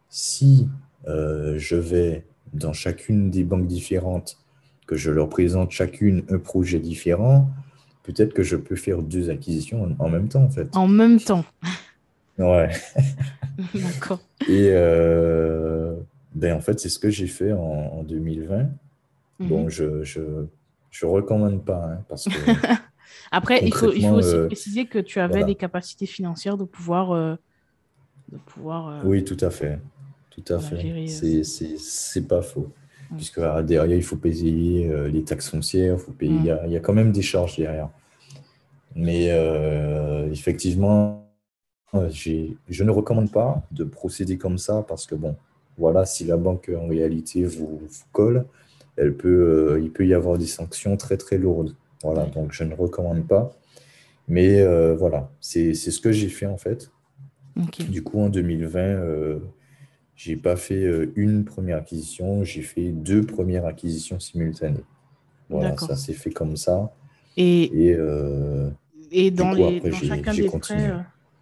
si 0.08 0.68
euh, 1.08 1.54
je 1.58 1.76
vais 1.76 2.24
dans 2.52 2.72
chacune 2.72 3.30
des 3.30 3.44
banques 3.44 3.66
différentes, 3.66 4.38
que 4.86 4.96
je 4.96 5.10
leur 5.10 5.28
présente 5.28 5.70
chacune 5.70 6.24
un 6.28 6.38
projet 6.38 6.78
différent, 6.78 7.48
peut-être 8.02 8.34
que 8.34 8.42
je 8.42 8.56
peux 8.56 8.76
faire 8.76 9.02
deux 9.02 9.30
acquisitions 9.30 9.96
en, 9.98 10.08
même 10.08 10.28
temps, 10.28 10.42
en 10.42 10.50
fait. 10.50 10.68
En 10.76 10.88
même 10.88 11.20
temps. 11.20 11.44
Ouais. 12.38 12.70
D'accord. 13.74 14.20
Et 14.48 14.68
euh, 14.70 15.94
ben, 16.34 16.56
en 16.56 16.60
fait, 16.60 16.80
c'est 16.80 16.88
ce 16.88 16.98
que 16.98 17.10
j'ai 17.10 17.26
fait 17.26 17.52
en 17.52 18.02
2020. 18.02 18.68
Bon, 19.40 19.64
mhm. 19.64 19.70
je, 19.70 20.02
je, 20.02 20.20
je 20.90 21.06
recommande 21.06 21.64
pas, 21.64 21.84
hein, 21.84 22.04
parce 22.08 22.24
que. 22.24 22.30
Après, 23.30 23.64
il 23.64 23.74
faut, 23.74 23.92
il 23.92 24.02
faut 24.02 24.14
aussi 24.14 24.34
euh, 24.34 24.46
préciser 24.46 24.86
que 24.86 24.98
tu 24.98 25.18
avais 25.18 25.44
des 25.44 25.54
capacités 25.54 26.06
financières 26.06 26.56
de 26.56 26.64
pouvoir. 26.64 27.12
Euh, 27.12 27.34
de 28.30 28.38
pouvoir 28.38 29.04
oui, 29.04 29.24
tout 29.24 29.36
à 29.40 29.50
fait. 29.50 29.78
Tout 30.30 30.44
à 30.52 30.58
fait. 30.58 31.06
C'est 31.06 32.28
pas 32.28 32.42
faux. 32.42 32.72
Puisque 33.16 33.38
ah, 33.38 33.62
derrière, 33.62 33.96
il 33.96 34.02
faut 34.02 34.16
payer 34.16 34.90
les 35.10 35.22
taxes 35.22 35.50
foncières, 35.50 36.00
faut 36.00 36.12
payer, 36.12 36.32
il, 36.34 36.44
y 36.44 36.50
a, 36.50 36.66
il 36.66 36.72
y, 36.72 36.76
a, 36.76 36.80
quand 36.80 36.92
même 36.92 37.12
des 37.12 37.22
charges 37.22 37.56
derrière. 37.56 37.88
Mais 38.94 39.28
effectivement, 40.30 41.26
je 42.10 42.84
ne 42.84 42.90
recommande 42.90 43.30
pas 43.30 43.62
de 43.70 43.84
procéder 43.84 44.38
comme 44.38 44.58
ça 44.58 44.84
parce 44.86 45.06
que, 45.06 45.14
bon, 45.14 45.36
voilà, 45.78 46.04
si 46.06 46.24
la 46.24 46.36
banque 46.36 46.70
en 46.74 46.86
réalité 46.86 47.44
vous, 47.44 47.80
vous 47.86 48.04
colle, 48.12 48.46
elle 48.96 49.14
peut, 49.14 49.72
euh, 49.72 49.80
il 49.80 49.90
peut 49.90 50.06
y 50.06 50.14
avoir 50.14 50.38
des 50.38 50.46
sanctions 50.46 50.96
très 50.96 51.16
très 51.16 51.38
lourdes. 51.38 51.74
Voilà, 52.02 52.26
donc 52.26 52.52
je 52.52 52.64
ne 52.64 52.74
recommande 52.74 53.26
pas. 53.26 53.52
Mais 54.28 54.60
euh, 54.60 54.94
voilà, 54.94 55.30
c'est 55.40 55.74
ce 55.74 56.00
que 56.00 56.12
j'ai 56.12 56.28
fait 56.28 56.46
en 56.46 56.56
fait. 56.56 56.90
Du 57.90 58.02
coup, 58.02 58.20
en 58.20 58.28
2020, 58.28 58.80
euh, 58.80 59.38
j'ai 60.16 60.36
pas 60.36 60.56
fait 60.56 60.84
euh, 60.84 61.12
une 61.16 61.44
première 61.44 61.78
acquisition, 61.78 62.44
j'ai 62.44 62.62
fait 62.62 62.90
deux 62.90 63.22
premières 63.22 63.66
acquisitions 63.66 64.20
simultanées. 64.20 64.84
Voilà, 65.48 65.76
ça 65.76 65.96
s'est 65.96 66.14
fait 66.14 66.30
comme 66.30 66.56
ça. 66.56 66.92
Et, 67.36 67.90
et, 67.90 67.98
et 69.10 69.30
dans, 69.30 69.52
les, 69.52 69.80
dans 69.80 69.92
chacun 69.92 70.32
des 70.32 70.48
prêts, 70.48 70.92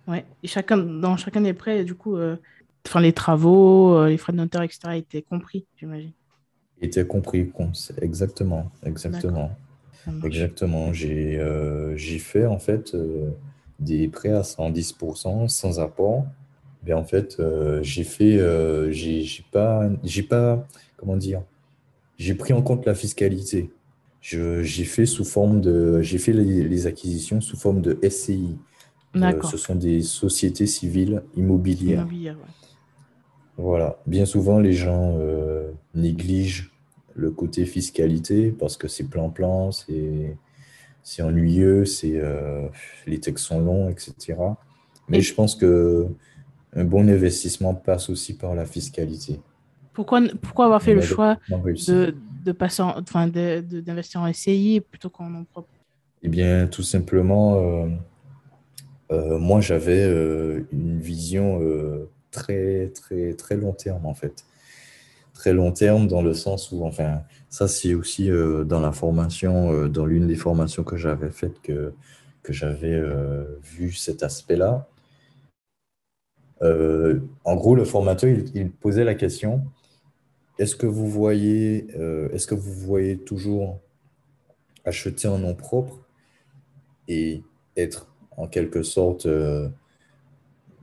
ouais, 0.09 0.25
et 0.43 0.49
chacun, 0.49 0.77
dans 0.77 1.17
chacun 1.17 1.41
des 1.43 1.53
prêts, 1.53 1.85
du 1.85 1.95
coup, 1.95 2.17
enfin, 2.87 3.01
les 3.01 3.13
travaux, 3.13 4.07
les 4.07 4.17
frais 4.17 4.33
de 4.33 4.39
notaire, 4.39 4.63
etc., 4.63 4.97
étaient 4.97 5.23
compris, 5.23 5.65
j'imagine 5.77 6.13
était 6.81 7.07
compris. 7.07 7.51
Exactement, 8.01 8.71
exactement. 8.85 9.51
Exactement. 10.25 10.93
J'ai 10.93 11.39
euh, 11.39 11.97
fait 11.97 12.47
en 12.47 12.59
fait 12.59 12.95
euh, 12.95 13.31
des 13.79 14.09
prêts 14.09 14.33
à 14.33 14.43
110% 14.43 15.49
sans 15.49 15.81
apport. 15.81 16.27
Mais 16.85 16.93
en 16.93 17.05
fait, 17.05 17.37
euh, 17.41 17.83
j'ai 17.83 18.05
fait, 18.05 18.39
j'ai 18.93 19.45
pas, 19.51 19.89
j'ai 20.03 20.23
pas, 20.23 20.67
comment 20.97 21.17
dire, 21.17 21.43
j'ai 22.19 22.35
pris 22.35 22.53
en 22.53 22.63
compte 22.63 22.87
la 22.87 22.95
fiscalité. 22.95 23.71
J'ai 24.21 24.85
fait 24.85 25.07
sous 25.07 25.25
forme 25.25 25.61
de, 25.61 26.03
j'ai 26.03 26.19
fait 26.19 26.33
les, 26.33 26.87
acquisitions 26.87 27.41
sous 27.41 27.57
forme 27.57 27.81
de 27.81 27.99
SCI. 28.07 28.59
ce 29.15 29.57
sont 29.57 29.75
des 29.75 30.03
sociétés 30.03 30.67
civiles 30.67 31.23
immobilières. 31.37 32.07
Voilà. 33.57 33.99
Bien 34.07 34.27
souvent, 34.27 34.59
les 34.59 34.73
gens 34.73 35.19
négligent 35.95 36.71
le 37.15 37.31
côté 37.31 37.67
fiscalité 37.67 38.51
parce 38.51 38.77
que 38.77 38.89
c'est 38.89 39.05
plan-plan, 39.05 39.71
c'est 39.73 41.23
ennuyeux, 41.23 41.85
c'est 41.85 42.15
euh, 42.17 42.69
les 43.07 43.21
textes 43.21 43.47
sont 43.47 43.61
longs, 43.61 43.89
etc. 43.89 44.37
Mais 45.09 45.21
je 45.21 45.35
pense 45.35 45.55
que 45.55 46.07
un 46.75 46.85
bon 46.85 47.09
investissement 47.09 47.75
passe 47.75 48.11
aussi 48.11 48.37
par 48.37 48.55
la 48.55 48.65
fiscalité. 48.65 49.41
Pourquoi, 49.93 50.23
pourquoi 50.41 50.67
avoir 50.67 50.83
fait 50.83 50.95
le 50.95 51.01
choix 51.01 51.37
de, 51.49 52.15
de 52.45 52.53
passer 52.53 52.83
enfin 52.83 53.27
d'investir 53.27 54.21
en 54.21 54.33
SCI 54.33 54.81
plutôt 54.89 55.11
qu'en 55.11 55.29
nom 55.29 55.45
propre? 55.45 55.69
Eh 56.23 56.29
bien, 56.29 56.67
tout 56.67 56.83
simplement, 56.83 57.57
euh, 57.57 57.89
euh, 59.11 59.39
moi 59.39 59.61
j'avais 59.61 60.05
une 60.73 61.01
vision 61.01 61.61
très 62.31 62.93
très 62.95 63.35
très 63.35 63.57
long 63.57 63.73
terme 63.73 64.07
en 64.07 64.15
fait 64.15 64.45
très 65.41 65.55
long 65.55 65.73
terme 65.73 66.07
dans 66.07 66.21
le 66.21 66.35
sens 66.35 66.71
où, 66.71 66.85
enfin, 66.85 67.23
ça 67.49 67.67
c'est 67.67 67.95
aussi 67.95 68.31
euh, 68.31 68.63
dans 68.65 68.81
la 68.81 68.93
formation, 68.93 69.73
euh, 69.73 69.89
dans 69.89 70.05
l'une 70.05 70.27
des 70.27 70.37
formations 70.37 70.85
que 70.85 70.99
j'avais 70.99 71.31
faites 71.31 71.63
que, 71.63 71.95
que 72.43 72.53
j'avais 72.53 72.93
euh, 72.93 73.45
vu 73.63 73.93
cet 73.93 74.23
aspect-là. 74.23 74.87
En 76.63 77.57
gros, 77.57 77.75
le 77.75 77.85
formateur, 77.85 78.31
il, 78.55 78.71
posait 78.71 79.05
la 79.05 79.15
question, 79.15 79.63
est-ce 80.59 80.77
que 80.77 80.87
vous 80.87 81.09
voyez, 81.09 81.87
est-ce 82.33 82.47
que 82.47 82.55
vous 82.55 82.73
voyez 82.73 83.17
toujours 83.17 83.79
acheter 84.85 85.29
en 85.29 85.39
nom 85.39 85.55
propre 85.55 85.99
et 87.09 87.43
être 87.77 88.09
en 88.37 88.47
quelque 88.47 88.83
sorte 88.83 89.27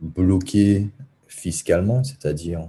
bloqué 0.02 0.88
fiscalement, 1.28 2.04
c'est-à-dire 2.04 2.68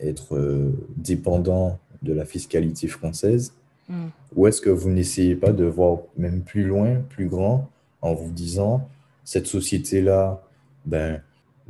être 0.00 0.36
euh, 0.36 0.72
dépendant 0.96 1.78
de 2.02 2.12
la 2.12 2.24
fiscalité 2.24 2.88
française? 2.88 3.54
Mm. 3.88 4.06
Ou 4.36 4.46
est-ce 4.46 4.60
que 4.60 4.70
vous 4.70 4.90
n'essayez 4.90 5.36
pas 5.36 5.52
de 5.52 5.64
voir 5.64 5.98
même 6.16 6.42
plus 6.42 6.64
loin, 6.64 6.96
plus 7.08 7.28
grand, 7.28 7.70
en 8.00 8.14
vous 8.14 8.30
disant, 8.30 8.88
cette 9.24 9.46
société-là, 9.46 10.42
ben, 10.84 11.22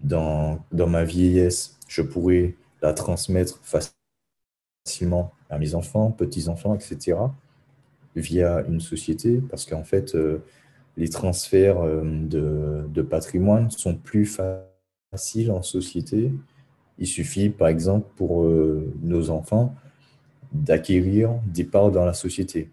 dans, 0.02 0.64
dans 0.72 0.88
ma 0.88 1.04
vieillesse, 1.04 1.78
je 1.88 2.02
pourrais 2.02 2.54
la 2.82 2.92
transmettre 2.92 3.60
facilement 4.84 5.32
à 5.50 5.58
mes 5.58 5.74
enfants, 5.74 6.10
petits-enfants, 6.10 6.74
etc., 6.74 7.18
via 8.16 8.64
une 8.68 8.80
société, 8.80 9.40
parce 9.50 9.66
qu'en 9.66 9.82
fait, 9.84 10.14
euh, 10.14 10.44
les 10.96 11.08
transferts 11.08 11.80
euh, 11.80 12.02
de, 12.04 12.84
de, 12.88 13.02
patrimoine 13.02 13.70
sont 13.70 13.96
plus 13.96 14.26
faciles 14.26 15.50
en 15.50 15.62
société 15.62 16.30
il 16.98 17.06
suffit, 17.06 17.50
par 17.50 17.68
exemple, 17.68 18.06
pour 18.16 18.44
euh, 18.44 18.92
nos 19.02 19.30
enfants, 19.30 19.74
d'acquérir 20.52 21.30
des 21.46 21.64
parts 21.64 21.90
dans 21.90 22.04
la 22.04 22.14
société. 22.14 22.70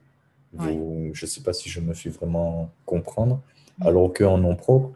je 0.60 0.70
ne 0.70 1.28
sais 1.28 1.42
pas 1.42 1.54
si 1.54 1.70
je 1.70 1.80
me 1.80 1.94
suis 1.94 2.10
vraiment 2.10 2.70
comprendre. 2.86 3.42
Alors 3.80 4.14
qu'en 4.14 4.38
nom 4.38 4.56
propre, 4.56 4.92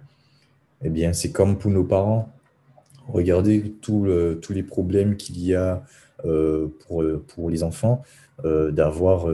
eh 0.84 0.90
bien, 0.90 1.14
c'est 1.14 1.32
comme 1.32 1.58
pour 1.58 1.72
nos 1.72 1.84
parents. 1.84 2.32
Regardez 3.08 3.74
tous 3.82 4.06
les 4.06 4.64
problèmes 4.64 5.16
qu'il 5.16 5.40
y 5.40 5.56
a 5.56 5.84
euh, 6.26 6.68
pour, 6.88 7.04
pour 7.28 7.50
les 7.50 7.64
enfants 7.64 8.04
euh, 8.44 8.72
d'avoir 8.72 9.28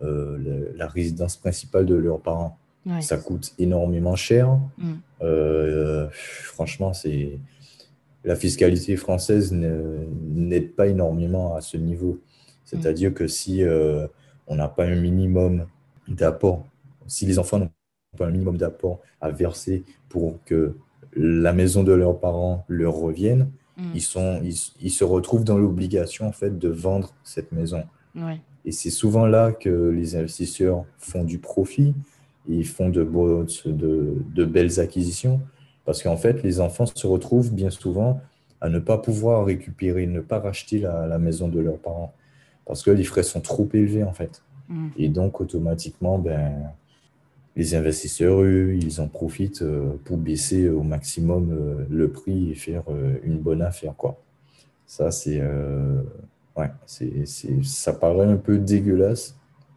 la 0.00 0.86
résidence 0.86 1.36
principale 1.36 1.86
de 1.86 1.94
leurs 1.94 2.20
parents. 2.20 2.58
Ça 3.00 3.16
coûte 3.16 3.52
énormément 3.58 4.14
cher. 4.16 4.58
Mm. 4.78 6.08
franchement, 6.54 6.92
c'est 6.92 7.38
la 8.26 8.34
fiscalité 8.34 8.96
française 8.96 9.52
n'aide 9.52 10.74
pas 10.74 10.88
énormément 10.88 11.54
à 11.54 11.60
ce 11.60 11.76
niveau. 11.76 12.18
C'est-à-dire 12.64 13.14
que 13.14 13.28
si 13.28 13.62
euh, 13.62 14.06
on 14.48 14.56
n'a 14.56 14.68
pas 14.68 14.84
un 14.84 14.96
minimum 14.96 15.66
d'apport, 16.08 16.66
si 17.06 17.24
les 17.24 17.38
enfants 17.38 17.60
n'ont 17.60 17.68
pas 17.68 17.72
un 18.24 18.30
minimum 18.30 18.56
d'apport 18.56 19.00
à 19.20 19.30
verser 19.30 19.84
pour 20.08 20.38
que 20.44 20.76
la 21.14 21.52
maison 21.52 21.82
de 21.82 21.92
leurs 21.92 22.18
parents 22.18 22.64
leur 22.68 22.94
revienne, 22.94 23.50
mm. 23.76 23.90
ils, 23.94 24.02
sont, 24.02 24.40
ils, 24.42 24.90
se 24.90 25.04
retrouvent 25.04 25.44
dans 25.44 25.58
l'obligation 25.58 26.26
en 26.26 26.32
fait 26.32 26.58
de 26.58 26.68
vendre 26.68 27.14
cette 27.24 27.52
maison. 27.52 27.84
Et 28.64 28.72
c'est 28.72 28.90
souvent 28.90 29.26
là 29.26 29.52
que 29.52 29.90
les 29.90 30.16
investisseurs 30.16 30.84
font 30.98 31.22
du 31.22 31.38
profit, 31.38 31.94
ils 32.48 32.66
font 32.66 32.88
de, 32.88 33.04
de, 33.66 34.14
de 34.34 34.44
belles 34.44 34.80
acquisitions 34.80 35.40
parce 35.84 36.02
qu'en 36.02 36.16
fait, 36.16 36.42
les 36.42 36.60
enfants 36.60 36.86
se 36.86 37.06
retrouvent 37.06 37.52
bien 37.52 37.70
souvent 37.70 38.20
à 38.60 38.68
ne 38.68 38.78
pas 38.78 38.98
pouvoir 38.98 39.46
récupérer, 39.46 40.06
ne 40.06 40.20
pas 40.20 40.40
racheter 40.40 40.80
la, 40.80 41.18
maison 41.18 41.48
de 41.48 41.60
leurs 41.60 41.78
parents 41.78 42.12
parce 42.66 42.82
que 42.82 42.90
les 42.90 43.04
frais 43.04 43.22
sont 43.22 43.40
trop 43.40 43.68
élevés 43.72 44.02
en 44.02 44.12
fait. 44.12 44.42
Mm. 44.68 44.88
Et 44.96 45.08
donc 45.08 45.40
automatiquement, 45.40 46.18
ben, 46.18 46.72
les 47.56 47.74
investisseurs, 47.74 48.42
eux, 48.42 48.74
ils 48.74 49.00
en 49.00 49.08
profitent 49.08 49.62
euh, 49.62 49.96
pour 50.04 50.18
baisser 50.18 50.68
au 50.68 50.82
maximum 50.82 51.50
euh, 51.50 51.86
le 51.90 52.10
prix 52.10 52.50
et 52.50 52.54
faire 52.54 52.82
euh, 52.90 53.16
une 53.24 53.38
bonne 53.38 53.62
affaire. 53.62 53.94
Quoi. 53.96 54.20
Ça, 54.86 55.10
c'est, 55.10 55.42
ouais, 56.56 56.70
c'est, 56.84 57.24
ça 57.64 57.92
paraît 57.92 58.26
un 58.26 58.36
peu 58.36 58.56
dégueulasse, 58.58 59.34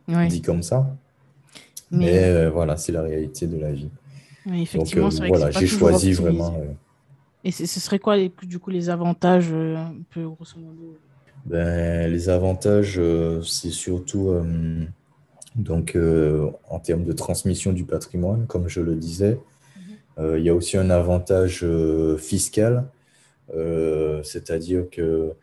dit 0.07 0.41
comme 0.43 0.61
ça. 0.61 0.95
Mais, 1.89 2.47
voilà, 2.49 2.77
c'est 2.77 2.91
la 2.91 3.01
réalité 3.01 3.47
de 3.47 3.57
la 3.57 3.71
vie. 3.71 3.89
effectivement, 4.53 5.09
Donc, 5.09 5.27
voilà, 5.27 5.49
j'ai 5.49 5.65
choisi 5.65 6.13
vraiment. 6.13 6.61
Et 7.43 7.49
ce 7.49 7.65
serait 7.79 7.97
quoi, 7.97 8.17
les, 8.17 8.31
du 8.43 8.59
coup, 8.59 8.69
les 8.69 8.91
avantages, 8.91 9.51
un 9.51 9.95
peu 10.11 10.27
grosso 10.29 10.59
modo? 10.59 10.95
Ben, 11.45 12.11
Les 12.11 12.29
avantages, 12.29 13.01
c'est 13.43 13.71
surtout 13.71 14.31
donc, 15.59 15.95
euh, 15.95 16.49
en 16.69 16.79
termes 16.79 17.03
de 17.03 17.11
transmission 17.11 17.73
du 17.73 17.83
patrimoine, 17.83 18.47
comme 18.47 18.69
je 18.69 18.79
le 18.79 18.95
disais, 18.95 19.33
mhm. 19.75 19.83
euh, 20.19 20.39
il 20.39 20.45
y 20.45 20.49
a 20.49 20.55
aussi 20.55 20.77
un 20.77 20.89
avantage 20.89 21.61
euh, 21.63 22.17
fiscal, 22.17 22.85
c'est-à-dire 24.23 24.89
que, 24.91 25.33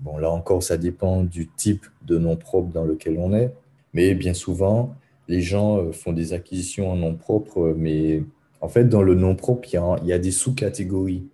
bon, 0.00 0.18
là 0.18 0.28
encore, 0.30 0.64
ça 0.64 0.76
dépend 0.76 1.22
du 1.22 1.46
type 1.46 1.86
de 2.02 2.18
nom 2.18 2.36
propre 2.36 2.72
dans 2.72 2.84
lequel 2.84 3.16
on 3.18 3.32
est, 3.32 3.54
mais 3.92 4.14
bien 4.16 4.34
souvent, 4.34 4.96
les 5.28 5.40
gens 5.40 5.92
font 5.92 6.12
des 6.12 6.32
acquisitions 6.32 6.90
en 6.90 6.96
nom 6.96 7.14
propre, 7.14 7.74
mais 7.78 8.24
en 8.60 8.68
fait, 8.68 8.86
dans 8.86 9.02
le 9.02 9.14
nom 9.14 9.36
propre, 9.36 9.68
il 9.72 10.06
y 10.08 10.12
a, 10.12 10.18
des 10.18 10.32
sous-catégories. 10.32 11.28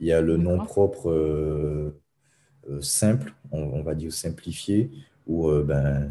Il 0.00 0.08
y 0.08 0.12
a 0.12 0.20
le 0.20 0.36
nom 0.36 0.58
propre 0.58 1.92
simple, 2.80 3.34
on, 3.52 3.82
va 3.82 3.94
dire 3.94 4.12
simplifié, 4.12 4.90
où 5.28 5.48
ben, 5.62 6.10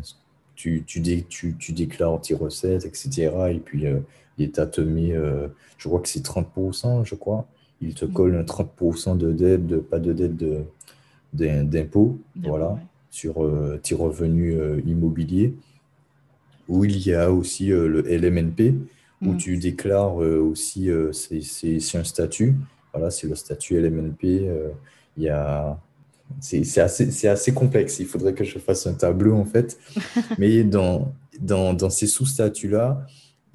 tu, 0.55 0.83
tu, 0.85 1.55
tu, 1.57 1.71
déclares 1.71 2.21
tes 2.21 2.35
recettes, 2.35 2.85
etc. 2.85 3.31
Et 3.51 3.59
puis 3.59 3.87
euh, 3.87 3.99
l'État 4.37 4.65
te 4.65 4.81
met, 4.81 5.13
euh, 5.13 5.47
je 5.77 5.87
crois 5.87 5.99
que 5.99 6.07
c'est 6.07 6.23
30%, 6.25 7.05
je 7.05 7.15
crois. 7.15 7.47
Il 7.81 7.95
te 7.95 8.05
colle 8.05 8.35
un 8.35 8.43
30% 8.43 9.17
de 9.17 9.31
dette, 9.31 9.67
de, 9.67 9.77
pas 9.77 9.99
de 9.99 10.13
dette 10.13 10.35
d'impôt, 11.33 12.19
voilà, 12.35 12.77
sur 13.09 13.43
euh, 13.43 13.79
tes 13.81 13.95
revenus 13.95 14.57
immobiliers. 14.85 15.53
Où 16.69 16.85
il 16.85 17.05
y 17.05 17.13
a 17.13 17.29
aussi 17.31 17.67
le 17.67 18.01
LMNP, 18.03 18.73
où 19.21 19.33
mm. 19.33 19.37
tu 19.37 19.57
déclares 19.57 20.15
aussi, 20.15 20.89
c'est 21.11 21.97
un 21.97 22.03
statut. 22.05 22.55
Voilà, 22.93 23.11
c'est 23.11 23.27
le 23.27 23.35
statut 23.35 23.77
LMNP. 23.81 24.47
il 25.17 25.23
y 25.23 25.27
a 25.27 25.77
c'est 26.39 26.79
assez, 26.79 27.27
assez, 27.27 27.53
complexe. 27.53 27.99
Il 27.99 28.05
faudrait 28.05 28.33
que 28.33 28.43
je 28.43 28.59
fasse 28.59 28.87
un 28.87 28.93
tableau, 28.93 29.35
en 29.35 29.45
fait. 29.45 29.79
Mais 30.37 30.63
dans, 30.63 31.13
dans, 31.39 31.73
dans 31.73 31.89
ces 31.89 32.07
sous-statuts-là, 32.07 33.05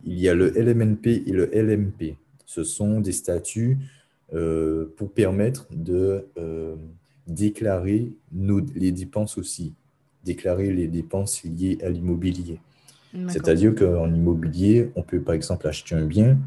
il 0.05 0.18
y 0.18 0.29
a 0.29 0.35
le 0.35 0.51
LMNP 0.51 1.07
et 1.26 1.33
le 1.33 1.51
LMP. 1.53 2.16
Ce 2.47 2.64
sont 2.64 3.01
des 3.01 3.12
statuts 3.12 3.79
euh, 4.35 4.93
pour 4.97 5.11
permettre 5.12 5.66
de 5.70 6.26
euh, 6.39 6.76
déclarer 7.26 8.12
nos, 8.33 8.61
les 8.74 8.93
dépenses 8.93 9.39
aussi, 9.39 9.74
déclarer 10.24 10.72
les 10.72 10.89
dépenses 10.89 11.43
liées 11.45 11.79
à 11.83 11.89
l'immobilier. 11.89 12.61
C'est-à-dire 13.29 13.74
qu'en 13.74 14.12
immobilier, 14.12 14.91
on 14.95 15.03
peut 15.03 15.20
par 15.20 15.35
exemple 15.35 15.66
acheter 15.66 15.95
un 15.95 16.05
bien 16.05 16.39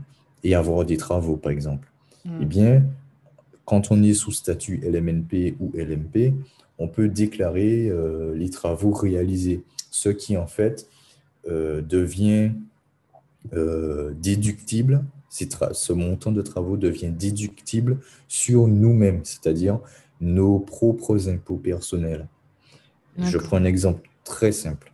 et 0.43 0.53
avoir 0.53 0.85
des 0.85 0.97
travaux, 0.97 1.35
par 1.35 1.51
exemple. 1.51 1.87
Hmm. 2.23 2.39
Eh 2.41 2.45
bien, 2.45 2.83
quand 3.65 3.91
on 3.91 4.01
est 4.03 4.13
sous 4.13 4.31
statut 4.31 4.81
LMNP 4.83 5.55
ou 5.59 5.71
LMP, 5.75 6.33
on 6.81 6.87
peut 6.87 7.07
déclarer 7.07 7.89
euh, 7.89 8.33
les 8.35 8.49
travaux 8.49 8.91
réalisés, 8.91 9.63
ce 9.91 10.09
qui 10.09 10.35
en 10.35 10.47
fait 10.47 10.87
euh, 11.47 11.81
devient 11.81 12.51
euh, 13.53 14.13
déductible, 14.19 15.03
ce 15.29 15.93
montant 15.93 16.31
de 16.31 16.41
travaux 16.41 16.75
devient 16.75 17.11
déductible 17.11 17.99
sur 18.27 18.67
nous-mêmes, 18.67 19.21
c'est-à-dire 19.23 19.79
nos 20.19 20.59
propres 20.59 21.29
impôts 21.29 21.55
personnels. 21.55 22.27
Je 23.17 23.37
prends 23.37 23.57
un 23.57 23.63
exemple 23.63 24.09
très 24.23 24.51
simple. 24.51 24.91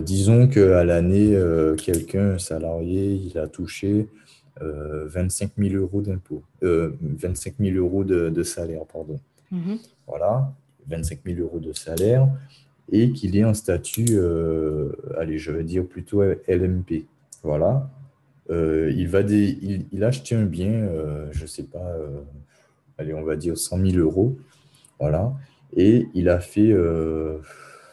disons 0.00 0.48
qu'à 0.48 0.84
l'année, 0.84 1.38
quelqu'un, 1.78 2.38
salarié, 2.38 3.14
il 3.14 3.38
a 3.38 3.46
touché 3.46 4.08
25 4.60 5.50
euh, 5.58 5.68
000 5.70 5.82
euros 5.82 6.02
d'impôts, 6.02 6.42
25 6.62 7.54
000 7.60 7.76
euros 7.76 8.04
de, 8.04 8.42
salaire, 8.42 8.84
pardon. 8.84 9.18
Mhm. 9.50 9.78
Voilà, 10.06 10.52
25 10.88 11.20
000 11.24 11.40
euros 11.40 11.58
de 11.58 11.72
salaire 11.72 12.28
et 12.92 13.12
qu'il 13.12 13.36
est 13.36 13.44
en 13.44 13.54
statut, 13.54 14.06
euh, 14.10 14.92
allez, 15.18 15.38
je 15.38 15.50
vais 15.50 15.64
dire 15.64 15.86
plutôt 15.86 16.22
LMP. 16.22 17.06
Voilà. 17.42 17.88
Euh, 18.50 18.92
il, 18.94 19.08
va 19.08 19.22
des, 19.22 19.58
il, 19.62 19.86
il, 19.90 20.04
a 20.04 20.08
acheté 20.08 20.34
un 20.34 20.44
bien, 20.44 20.88
je 21.30 21.42
ne 21.42 21.46
sais 21.46 21.64
pas, 21.64 21.96
allez, 22.98 23.14
on 23.14 23.22
va 23.22 23.36
dire 23.36 23.56
100 23.56 23.78
000 23.90 23.98
euros. 23.98 24.36
Voilà. 25.00 25.32
Et 25.76 26.06
il 26.14 26.28
a 26.28 26.40
fait, 26.40 26.72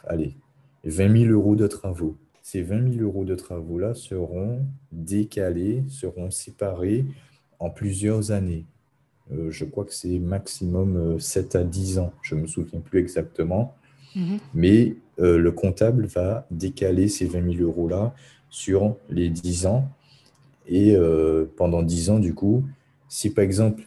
allez, 0.06 0.34
20 0.84 1.26
000 1.26 1.32
euros 1.32 1.56
de 1.56 1.66
travaux 1.66 2.16
ces 2.42 2.62
20 2.62 2.94
000 2.94 3.04
euros 3.04 3.24
de 3.24 3.34
travaux-là 3.34 3.94
seront 3.94 4.66
décalés, 4.90 5.84
seront 5.88 6.30
séparés 6.30 7.06
en 7.58 7.70
plusieurs 7.70 8.32
années. 8.32 8.66
Euh, 9.32 9.50
je 9.50 9.64
crois 9.64 9.84
que 9.84 9.94
c'est 9.94 10.18
maximum 10.18 11.18
7 11.20 11.54
euh, 11.54 11.60
à 11.60 11.64
10 11.64 11.98
ans, 12.00 12.12
je 12.22 12.34
ne 12.34 12.42
me 12.42 12.46
souviens 12.46 12.80
plus 12.80 12.98
exactement. 12.98 13.74
Mhm. 14.16 14.38
Mais 14.54 14.96
euh, 15.20 15.38
le 15.38 15.52
comptable 15.52 16.06
va 16.06 16.46
décaler 16.50 17.08
ces 17.08 17.26
20 17.26 17.54
000 17.54 17.64
euros-là 17.64 18.14
sur 18.50 18.96
les 19.08 19.30
10 19.30 19.66
ans. 19.66 19.88
Et 20.68 20.96
pendant 21.56 21.82
10 21.82 22.10
ans, 22.10 22.18
du 22.20 22.34
coup, 22.34 22.62
si 23.08 23.30
par 23.30 23.42
exemple, 23.42 23.82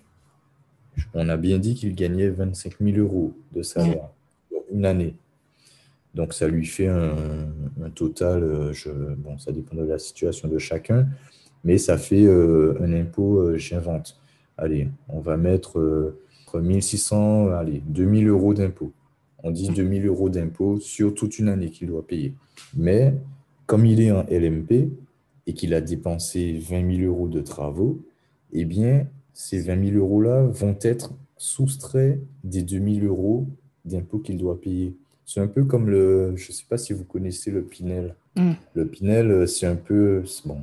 on 1.14 1.30
a 1.30 1.38
bien 1.38 1.58
dit 1.58 1.74
qu'il 1.74 1.95
gagnait 1.95 2.28
25 2.28 2.74
000 2.82 2.97
euros 2.97 3.34
de 3.53 3.62
salaire 3.62 4.10
une 4.72 4.86
année, 4.86 5.16
donc, 6.16 6.34
ça 6.34 6.47
lui 6.47 6.66
fait 6.66 6.88
un, 6.88 7.89
total, 7.93 8.43
euh, 8.43 8.74
je, 8.74 8.89
bon, 8.89 9.38
ça 9.38 9.51
dépend 9.51 9.76
de 9.76 9.84
la 9.84 9.99
situation 9.99 10.47
de 10.47 10.57
chacun, 10.57 11.07
mais 11.63 11.78
ça 11.78 11.97
fait 11.97 12.26
euh, 12.26 12.78
un 12.82 12.93
impôt, 12.93 13.39
euh, 13.39 13.57
j'invente. 13.57 14.18
Allez, 14.57 14.88
on 15.09 15.20
va 15.20 15.36
mettre 15.36 16.16
1600, 16.53 17.49
allez, 17.49 17.84
2000 17.86 18.30
euros 18.30 18.53
d'impôt. 18.53 18.93
On 19.43 19.51
dit 19.51 19.68
2000 19.68 20.07
euros 20.07 20.30
d'impôt 20.30 20.80
sur 20.80 21.13
toute 21.13 21.38
une 21.38 21.49
année 21.49 21.70
qu'il 21.70 21.89
doit 21.89 22.07
payer. 22.07 22.34
Mais 22.74 23.13
comme 23.66 23.86
il 23.86 24.01
est 24.01 24.11
en 24.11 24.24
LMP 24.30 24.89
et 25.45 25.53
qu'il 25.53 25.74
a 25.74 25.82
dépensé 25.82 26.57
20 26.57 26.95
000 26.97 27.11
euros 27.11 27.28
de 27.28 27.41
travaux, 27.41 27.99
eh 28.53 28.63
bien, 28.63 29.07
ces 29.34 29.59
20 29.59 29.89
000 29.91 29.97
euros-là 29.97 30.43
vont 30.43 30.78
être 30.82 31.11
soustraits 31.36 32.22
des 32.45 32.61
2000 32.61 33.03
euros 33.03 33.47
d'impôt 33.84 34.20
qu'il 34.20 34.38
doit 34.38 34.59
payer. 34.59 34.95
C'est 35.26 35.39
un 35.39 35.47
peu 35.47 35.63
comme 35.65 35.89
le, 35.89 36.36
je 36.36 36.49
ne 36.49 36.53
sais 36.53 36.65
pas 36.69 36.78
si 36.78 36.93
vous 36.93 37.03
connaissez 37.03 37.51
le 37.51 37.63
Pinel. 37.63 38.15
Mm. 38.36 38.51
Le 38.76 38.86
Pinel, 38.86 39.32
euh, 39.32 39.47
c'est 39.47 39.65
un 39.65 39.76
peu, 39.76 40.23
bon, 40.45 40.59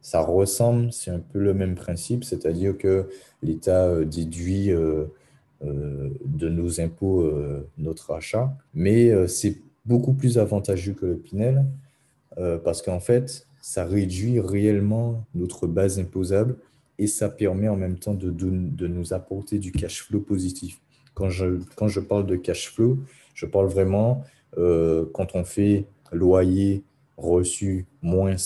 ça 0.00 0.20
ressemble, 0.20 0.92
c'est 0.92 1.10
un 1.10 1.18
peu 1.18 1.38
le 1.38 1.52
même 1.52 1.74
principe, 1.74 2.24
c'est-à-dire 2.24 2.76
que 2.78 3.08
l'État 3.42 3.86
euh, 3.86 4.04
déduit 4.04 4.72
euh, 4.72 5.04
de 5.62 6.48
nos 6.48 6.80
impôts 6.80 7.30
notre 7.76 8.14
achat, 8.14 8.50
mais 8.72 9.28
c'est 9.28 9.58
beaucoup 9.84 10.14
plus 10.14 10.38
avantageux 10.38 10.94
que 10.94 11.04
le 11.04 11.16
Pinel 11.18 11.66
parce 12.64 12.80
qu'en 12.80 12.98
fait, 12.98 13.46
ça 13.60 13.84
réduit 13.84 14.40
réellement 14.40 15.26
notre 15.34 15.66
base 15.66 15.98
imposable 15.98 16.56
et 16.98 17.06
ça 17.06 17.28
permet 17.28 17.68
en 17.68 17.76
même 17.76 17.98
temps 17.98 18.14
de, 18.14 18.30
de, 18.30 18.48
de 18.50 18.86
nous 18.86 19.12
apporter 19.12 19.58
du 19.58 19.70
cash 19.70 20.02
flow 20.02 20.20
positif. 20.20 20.80
Quand 21.12 21.28
je, 21.28 21.58
quand 21.76 21.88
je 21.88 22.00
parle 22.00 22.26
de 22.26 22.36
cash 22.36 22.70
flow, 22.70 22.98
je 23.40 23.46
parle 23.46 23.68
vraiment 23.68 24.22
euh, 24.58 25.06
quand 25.14 25.34
on 25.34 25.44
fait 25.44 25.86
loyer 26.12 26.82
reçu 27.16 27.86
moins 28.02 28.36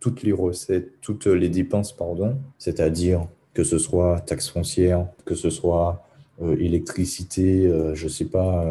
toutes 0.00 0.22
les 0.22 0.32
recettes, 0.32 1.00
toutes 1.00 1.26
les 1.26 1.48
dépenses, 1.48 1.96
pardon, 1.96 2.36
c'est-à-dire 2.58 3.26
que 3.54 3.64
ce 3.64 3.78
soit 3.78 4.20
taxe 4.20 4.50
foncière, 4.50 5.06
que 5.24 5.34
ce 5.34 5.48
soit 5.48 6.04
euh, 6.42 6.56
électricité, 6.58 7.66
euh, 7.66 7.94
je 7.94 8.04
ne 8.04 8.10
sais 8.10 8.26
pas, 8.26 8.66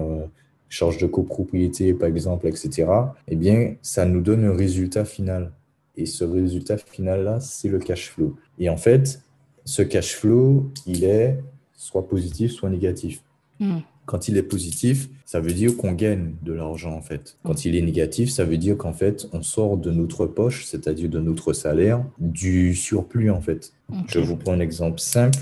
charge 0.70 1.00
de 1.00 1.08
copropriété 1.08 1.96
par 1.96 2.08
exemple, 2.08 2.48
etc., 2.48 2.88
eh 3.28 3.36
bien, 3.36 3.76
ça 3.82 4.06
nous 4.06 4.22
donne 4.22 4.46
un 4.46 4.56
résultat 4.56 5.06
final. 5.06 5.52
Et 5.96 6.06
ce 6.06 6.24
résultat 6.24 6.78
final-là, 6.78 7.40
c'est 7.40 7.68
le 7.68 7.80
cash 7.80 8.12
flow. 8.12 8.36
Et 8.60 8.70
en 8.70 8.78
fait, 8.78 9.22
ce 9.66 9.82
cash 9.82 10.16
flow, 10.18 10.70
il 10.86 11.04
est 11.04 11.40
soit 11.74 12.08
positif, 12.08 12.52
soit 12.52 12.70
négatif. 12.70 13.24
Hmm. 13.60 13.80
Quand 14.06 14.28
il 14.28 14.38
est 14.38 14.44
positif, 14.44 15.10
ça 15.26 15.40
veut 15.40 15.54
dire 15.54 15.78
qu'on 15.78 15.94
gagne 15.94 16.34
de 16.44 16.54
l'argent 16.54 16.94
en 16.94 17.02
fait. 17.02 17.38
Quand 17.44 17.66
il 17.66 17.76
est 17.76 17.82
négatif, 17.82 18.30
ça 18.30 18.44
veut 18.44 18.58
dire 18.58 18.78
qu'en 18.78 18.94
fait, 18.94 19.28
on 19.34 19.42
sort 19.42 19.78
de 19.78 19.92
notre 19.92 20.26
poche, 20.26 20.66
c'est-à-dire 20.66 21.10
de 21.10 21.20
notre 21.20 21.54
salaire, 21.54 22.04
du 22.20 22.76
surplus 22.76 23.32
en 23.32 23.42
fait. 23.42 23.74
Je 24.08 24.20
vous 24.20 24.36
prends 24.36 24.54
un 24.54 24.60
exemple 24.60 25.00
simple. 25.00 25.40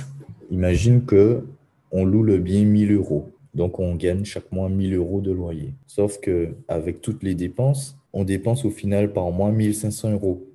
imagine 0.49 1.03
que 1.05 1.43
on 1.91 2.05
loue 2.05 2.23
le 2.23 2.37
bien 2.37 2.63
1000 2.63 2.93
euros. 2.93 3.29
Donc, 3.53 3.79
on 3.79 3.95
gagne 3.95 4.23
chaque 4.23 4.49
mois 4.51 4.69
1000 4.69 4.95
euros 4.95 5.19
de 5.19 5.31
loyer. 5.31 5.73
Sauf 5.87 6.19
que 6.19 6.55
avec 6.67 7.01
toutes 7.01 7.21
les 7.21 7.35
dépenses, 7.35 7.97
on 8.13 8.23
dépense 8.23 8.63
au 8.65 8.69
final 8.69 9.11
par 9.11 9.29
mois 9.31 9.51
1500 9.51 10.13
euros. 10.13 10.47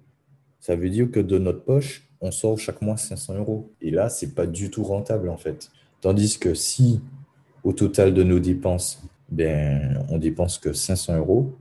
Ça 0.61 0.77
veut 0.77 0.89
dire 0.89 1.11
que 1.11 1.21
de 1.21 1.39
notre 1.39 1.63
poche, 1.63 2.09
on 2.21 2.31
sort 2.31 2.59
chaque 2.59 2.81
mois 2.83 2.97
500 2.97 3.35
euros. 3.35 3.71
Et 3.81 3.91
là, 3.91 4.09
c'est 4.09 4.35
pas 4.35 4.47
du 4.47 4.71
tout 4.71 4.83
rentable 4.83 5.29
en 5.29 5.37
fait. 5.37 5.71
Tandis 6.01 6.39
que 6.39 6.55
si 6.55 7.01
au 7.67 7.73
total 7.73 8.14
de 8.14 8.23
nos 8.23 8.39
dépenses, 8.39 9.03
ben, 9.29 10.01
on 10.09 10.19
dépense 10.19 10.57
que 10.57 10.73
500 10.73 11.17
euros, 11.19 11.53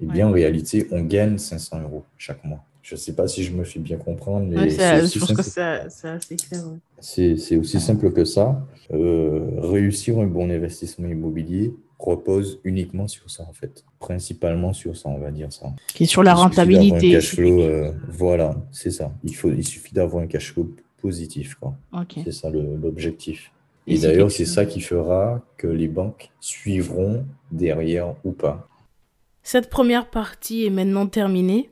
eh 0.00 0.06
bien, 0.06 0.28
en 0.28 0.30
réalité, 0.30 0.86
on 0.92 1.02
gagne 1.02 1.36
500 1.36 1.82
euros 1.82 2.04
chaque 2.16 2.44
mois. 2.44 2.62
Je 2.80 2.94
ne 2.94 2.98
sais 3.00 3.12
pas 3.12 3.26
si 3.26 3.42
je 3.42 3.52
me 3.52 3.64
fais 3.64 3.80
bien 3.80 3.96
comprendre, 3.96 4.46
mais 4.46 4.70
c'est 4.70 5.04
je 5.06 5.18
pense 5.18 5.32
que 5.32 5.42
c'est 5.42 6.08
assez 6.08 6.36
clair. 6.36 6.62
C'est 7.00 7.56
aussi 7.56 7.80
simple 7.80 8.12
que 8.12 8.24
ça. 8.24 8.64
Euh, 8.92 9.46
réussir 9.58 10.20
un 10.20 10.26
bon 10.26 10.48
investissement 10.48 11.08
immobilier 11.08 11.74
repose 11.98 12.60
uniquement 12.62 13.08
sur 13.08 13.28
ça, 13.28 13.42
en 13.42 13.52
fait. 13.52 13.84
Principalement 13.98 14.72
sur 14.72 14.96
ça, 14.96 15.08
on 15.08 15.18
va 15.18 15.32
dire 15.32 15.52
ça. 15.52 15.66
Qui 15.88 16.04
est 16.04 16.06
sur 16.06 16.22
la 16.22 16.34
rentabilité. 16.34 17.10
cash 17.10 17.34
flow, 17.34 17.60
euh, 17.62 17.92
voilà, 18.06 18.54
c'est 18.70 18.92
ça. 18.92 19.12
Il, 19.24 19.34
faut, 19.34 19.50
il 19.50 19.66
suffit 19.66 19.92
d'avoir 19.92 20.22
un 20.22 20.28
cash 20.28 20.52
flow 20.52 20.70
positif. 21.02 21.56
Quoi. 21.56 21.74
C'est 22.24 22.32
ça 22.32 22.48
l'objectif. 22.48 23.50
Et 23.90 23.98
d'ailleurs, 23.98 24.30
c'est 24.30 24.44
ça 24.44 24.66
qui 24.66 24.82
fera 24.82 25.40
que 25.56 25.66
les 25.66 25.88
banques 25.88 26.30
suivront 26.40 27.24
derrière 27.50 28.14
ou 28.22 28.32
pas. 28.32 28.68
Cette 29.42 29.70
première 29.70 30.10
partie 30.10 30.66
est 30.66 30.70
maintenant 30.70 31.06
terminée. 31.06 31.70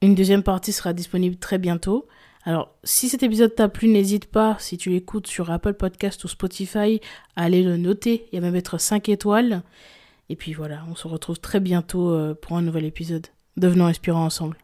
Une 0.00 0.14
deuxième 0.14 0.44
partie 0.44 0.72
sera 0.72 0.92
disponible 0.92 1.34
très 1.34 1.58
bientôt. 1.58 2.06
Alors, 2.44 2.72
si 2.84 3.08
cet 3.08 3.24
épisode 3.24 3.56
t'a 3.56 3.68
plu, 3.68 3.88
n'hésite 3.88 4.26
pas, 4.26 4.56
si 4.60 4.78
tu 4.78 4.90
l'écoutes 4.90 5.26
sur 5.26 5.50
Apple 5.50 5.74
Podcast 5.74 6.22
ou 6.22 6.28
Spotify, 6.28 7.00
à 7.34 7.42
aller 7.42 7.64
le 7.64 7.76
noter 7.76 8.28
et 8.30 8.38
à 8.38 8.40
même 8.40 8.52
mettre 8.52 8.78
5 8.78 9.08
étoiles. 9.08 9.62
Et 10.28 10.36
puis 10.36 10.52
voilà, 10.52 10.84
on 10.88 10.94
se 10.94 11.08
retrouve 11.08 11.40
très 11.40 11.58
bientôt 11.58 12.12
euh, 12.12 12.34
pour 12.40 12.56
un 12.56 12.62
nouvel 12.62 12.84
épisode. 12.84 13.26
Devenons 13.56 13.86
inspirants 13.86 14.24
ensemble. 14.24 14.56